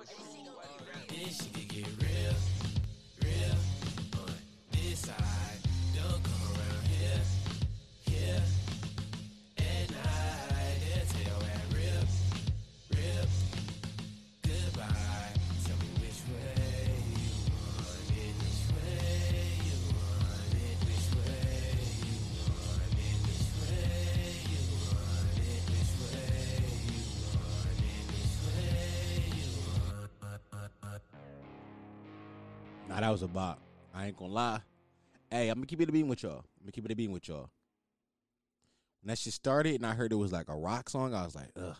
This 0.00 0.51
Nah, 32.92 33.00
that 33.00 33.10
was 33.10 33.22
a 33.22 33.28
bop. 33.28 33.58
I 33.94 34.06
ain't 34.06 34.16
gonna 34.18 34.32
lie. 34.32 34.60
Hey, 35.30 35.48
I'm 35.48 35.56
gonna 35.56 35.66
keep 35.66 35.80
it 35.80 35.88
a 35.88 35.92
beam 35.92 36.08
with 36.08 36.22
y'all. 36.22 36.44
I'm 36.58 36.64
gonna 36.64 36.72
keep 36.72 36.84
it 36.84 36.92
a 36.92 36.96
beam 36.96 37.10
with 37.10 37.26
y'all. 37.26 37.48
When 39.00 39.08
that 39.08 39.18
shit 39.18 39.32
started 39.32 39.76
and 39.76 39.86
I 39.86 39.94
heard 39.94 40.12
it 40.12 40.16
was 40.16 40.30
like 40.30 40.48
a 40.48 40.54
rock 40.54 40.90
song, 40.90 41.14
I 41.14 41.24
was 41.24 41.34
like, 41.34 41.48
ugh. 41.56 41.76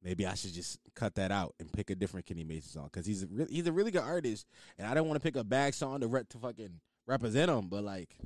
Maybe 0.00 0.26
I 0.26 0.34
should 0.34 0.52
just 0.52 0.78
cut 0.94 1.16
that 1.16 1.32
out 1.32 1.56
and 1.58 1.72
pick 1.72 1.90
a 1.90 1.96
different 1.96 2.24
Kenny 2.24 2.44
Mason 2.44 2.70
song 2.70 2.84
because 2.84 3.04
he's 3.04 3.24
a 3.24 3.26
re- 3.26 3.48
he's 3.50 3.66
a 3.66 3.72
really 3.72 3.90
good 3.90 4.04
artist, 4.04 4.46
and 4.78 4.86
I 4.86 4.94
don't 4.94 5.08
want 5.08 5.20
to 5.20 5.26
pick 5.26 5.34
a 5.34 5.42
bad 5.42 5.74
song 5.74 6.00
to 6.00 6.06
rep 6.06 6.28
to 6.28 6.38
fucking 6.38 6.78
represent 7.04 7.50
him. 7.50 7.66
But 7.66 7.82
like, 7.82 8.16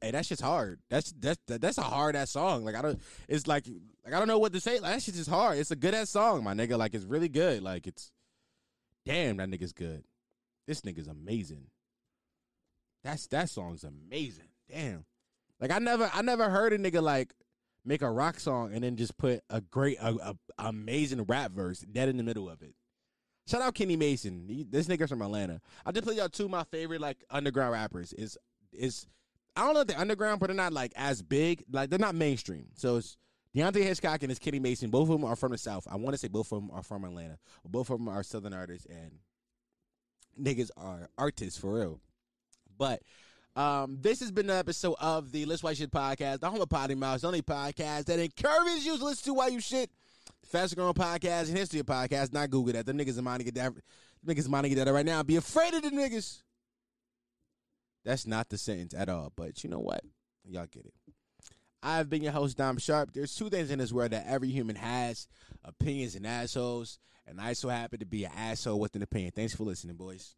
hey, 0.00 0.12
that 0.12 0.26
shit's 0.26 0.40
hard. 0.40 0.78
That's 0.90 1.12
that's 1.18 1.40
that's 1.46 1.78
a 1.78 1.82
hard 1.82 2.14
ass 2.14 2.30
song. 2.30 2.64
Like 2.64 2.76
I 2.76 2.82
don't, 2.82 3.00
it's 3.26 3.48
like 3.48 3.66
like 4.04 4.14
I 4.14 4.18
don't 4.20 4.28
know 4.28 4.38
what 4.38 4.52
to 4.52 4.60
say. 4.60 4.78
Like 4.78 4.94
that 4.94 5.02
shit's 5.02 5.18
just 5.18 5.30
hard. 5.30 5.58
It's 5.58 5.72
a 5.72 5.76
good 5.76 5.92
ass 5.92 6.10
song, 6.10 6.44
my 6.44 6.54
nigga. 6.54 6.78
Like 6.78 6.94
it's 6.94 7.04
really 7.04 7.28
good. 7.28 7.64
Like 7.64 7.88
it's, 7.88 8.12
damn, 9.04 9.38
that 9.38 9.50
nigga's 9.50 9.72
good. 9.72 10.04
This 10.68 10.82
nigga's 10.82 11.08
amazing. 11.08 11.64
That's 13.02 13.26
that 13.28 13.48
song's 13.48 13.84
amazing. 13.84 14.50
Damn. 14.70 15.06
Like 15.58 15.70
I 15.70 15.78
never 15.78 16.10
I 16.12 16.20
never 16.20 16.50
heard 16.50 16.74
a 16.74 16.78
nigga 16.78 17.02
like 17.02 17.32
make 17.86 18.02
a 18.02 18.10
rock 18.10 18.38
song 18.38 18.74
and 18.74 18.84
then 18.84 18.96
just 18.96 19.16
put 19.16 19.40
a 19.48 19.62
great 19.62 19.96
a, 19.98 20.14
a 20.14 20.36
amazing 20.58 21.24
rap 21.24 21.52
verse 21.52 21.80
dead 21.80 22.10
in 22.10 22.18
the 22.18 22.22
middle 22.22 22.50
of 22.50 22.60
it. 22.60 22.74
Shout 23.46 23.62
out 23.62 23.74
Kenny 23.74 23.96
Mason. 23.96 24.44
He, 24.46 24.62
this 24.62 24.88
nigga's 24.88 25.08
from 25.08 25.22
Atlanta. 25.22 25.62
I 25.86 25.92
just 25.92 26.04
play 26.04 26.16
y'all 26.16 26.28
two 26.28 26.44
of 26.44 26.50
my 26.50 26.64
favorite 26.64 27.00
like 27.00 27.24
underground 27.30 27.72
rappers. 27.72 28.12
Is 28.12 28.36
is 28.70 29.06
I 29.56 29.62
don't 29.62 29.72
know 29.72 29.80
if 29.80 29.86
they're 29.86 29.98
underground, 29.98 30.38
but 30.38 30.48
they're 30.48 30.56
not 30.56 30.74
like 30.74 30.92
as 30.96 31.22
big. 31.22 31.64
Like 31.72 31.88
they're 31.88 31.98
not 31.98 32.14
mainstream. 32.14 32.66
So 32.74 32.96
it's 32.96 33.16
Deante' 33.56 33.82
Hitchcock 33.82 34.22
and 34.22 34.30
it's 34.30 34.38
Kenny 34.38 34.58
Mason. 34.58 34.90
Both 34.90 35.08
of 35.08 35.18
them 35.18 35.24
are 35.24 35.34
from 35.34 35.52
the 35.52 35.58
South. 35.58 35.88
I 35.90 35.96
want 35.96 36.12
to 36.12 36.18
say 36.18 36.28
both 36.28 36.52
of 36.52 36.60
them 36.60 36.70
are 36.74 36.82
from 36.82 37.04
Atlanta. 37.04 37.38
Both 37.64 37.88
of 37.88 37.98
them 37.98 38.08
are 38.08 38.22
Southern 38.22 38.52
artists 38.52 38.86
and 38.86 39.12
niggas 40.40 40.70
are 40.76 41.08
artists 41.18 41.58
for 41.58 41.78
real. 41.78 42.00
But 42.76 43.02
um, 43.56 43.98
this 44.00 44.20
has 44.20 44.30
been 44.30 44.48
an 44.50 44.56
episode 44.56 44.94
of 45.00 45.32
the 45.32 45.44
Let's 45.44 45.62
White 45.62 45.76
Shit 45.76 45.90
podcast, 45.90 46.40
the 46.40 46.50
home 46.50 46.60
of 46.60 46.68
Potty 46.68 46.94
Mouse, 46.94 47.24
only 47.24 47.42
podcast 47.42 48.04
that 48.04 48.18
encourages 48.18 48.86
you 48.86 48.96
to 48.98 49.04
listen 49.04 49.24
to 49.24 49.34
why 49.34 49.48
you 49.48 49.60
shit. 49.60 49.90
Fastest 50.44 50.76
growing 50.76 50.94
podcast 50.94 51.48
in 51.48 51.56
history 51.56 51.80
of 51.80 51.86
podcasts. 51.86 52.32
Not 52.32 52.50
Google 52.50 52.72
that. 52.74 52.86
The 52.86 52.92
niggas 52.92 53.18
are 53.18 53.22
minding 53.22 53.46
get 53.46 53.54
that. 53.56 53.72
Niggas 54.26 54.46
are 54.46 54.50
minding 54.50 54.74
get 54.74 54.84
that 54.84 54.92
right 54.92 55.04
now. 55.04 55.22
Be 55.22 55.36
afraid 55.36 55.74
of 55.74 55.82
the 55.82 55.90
niggas. 55.90 56.42
That's 58.04 58.26
not 58.26 58.48
the 58.48 58.56
sentence 58.58 58.94
at 58.94 59.08
all. 59.08 59.32
But 59.34 59.62
you 59.62 59.70
know 59.70 59.80
what? 59.80 60.02
Y'all 60.44 60.66
get 60.66 60.86
it. 60.86 60.94
I've 61.82 62.10
been 62.10 62.22
your 62.22 62.32
host, 62.32 62.56
Dom 62.56 62.78
Sharpe. 62.78 63.12
There's 63.12 63.34
two 63.34 63.50
things 63.50 63.70
in 63.70 63.78
this 63.78 63.92
world 63.92 64.10
that 64.10 64.26
every 64.26 64.48
human 64.48 64.76
has 64.76 65.28
opinions 65.64 66.14
and 66.14 66.26
assholes. 66.26 66.98
And 67.26 67.40
I 67.40 67.52
so 67.52 67.68
happen 67.68 67.98
to 67.98 68.06
be 68.06 68.24
an 68.24 68.32
asshole 68.34 68.80
with 68.80 68.96
an 68.96 69.02
opinion. 69.02 69.32
Thanks 69.36 69.54
for 69.54 69.64
listening, 69.64 69.96
boys. 69.96 70.34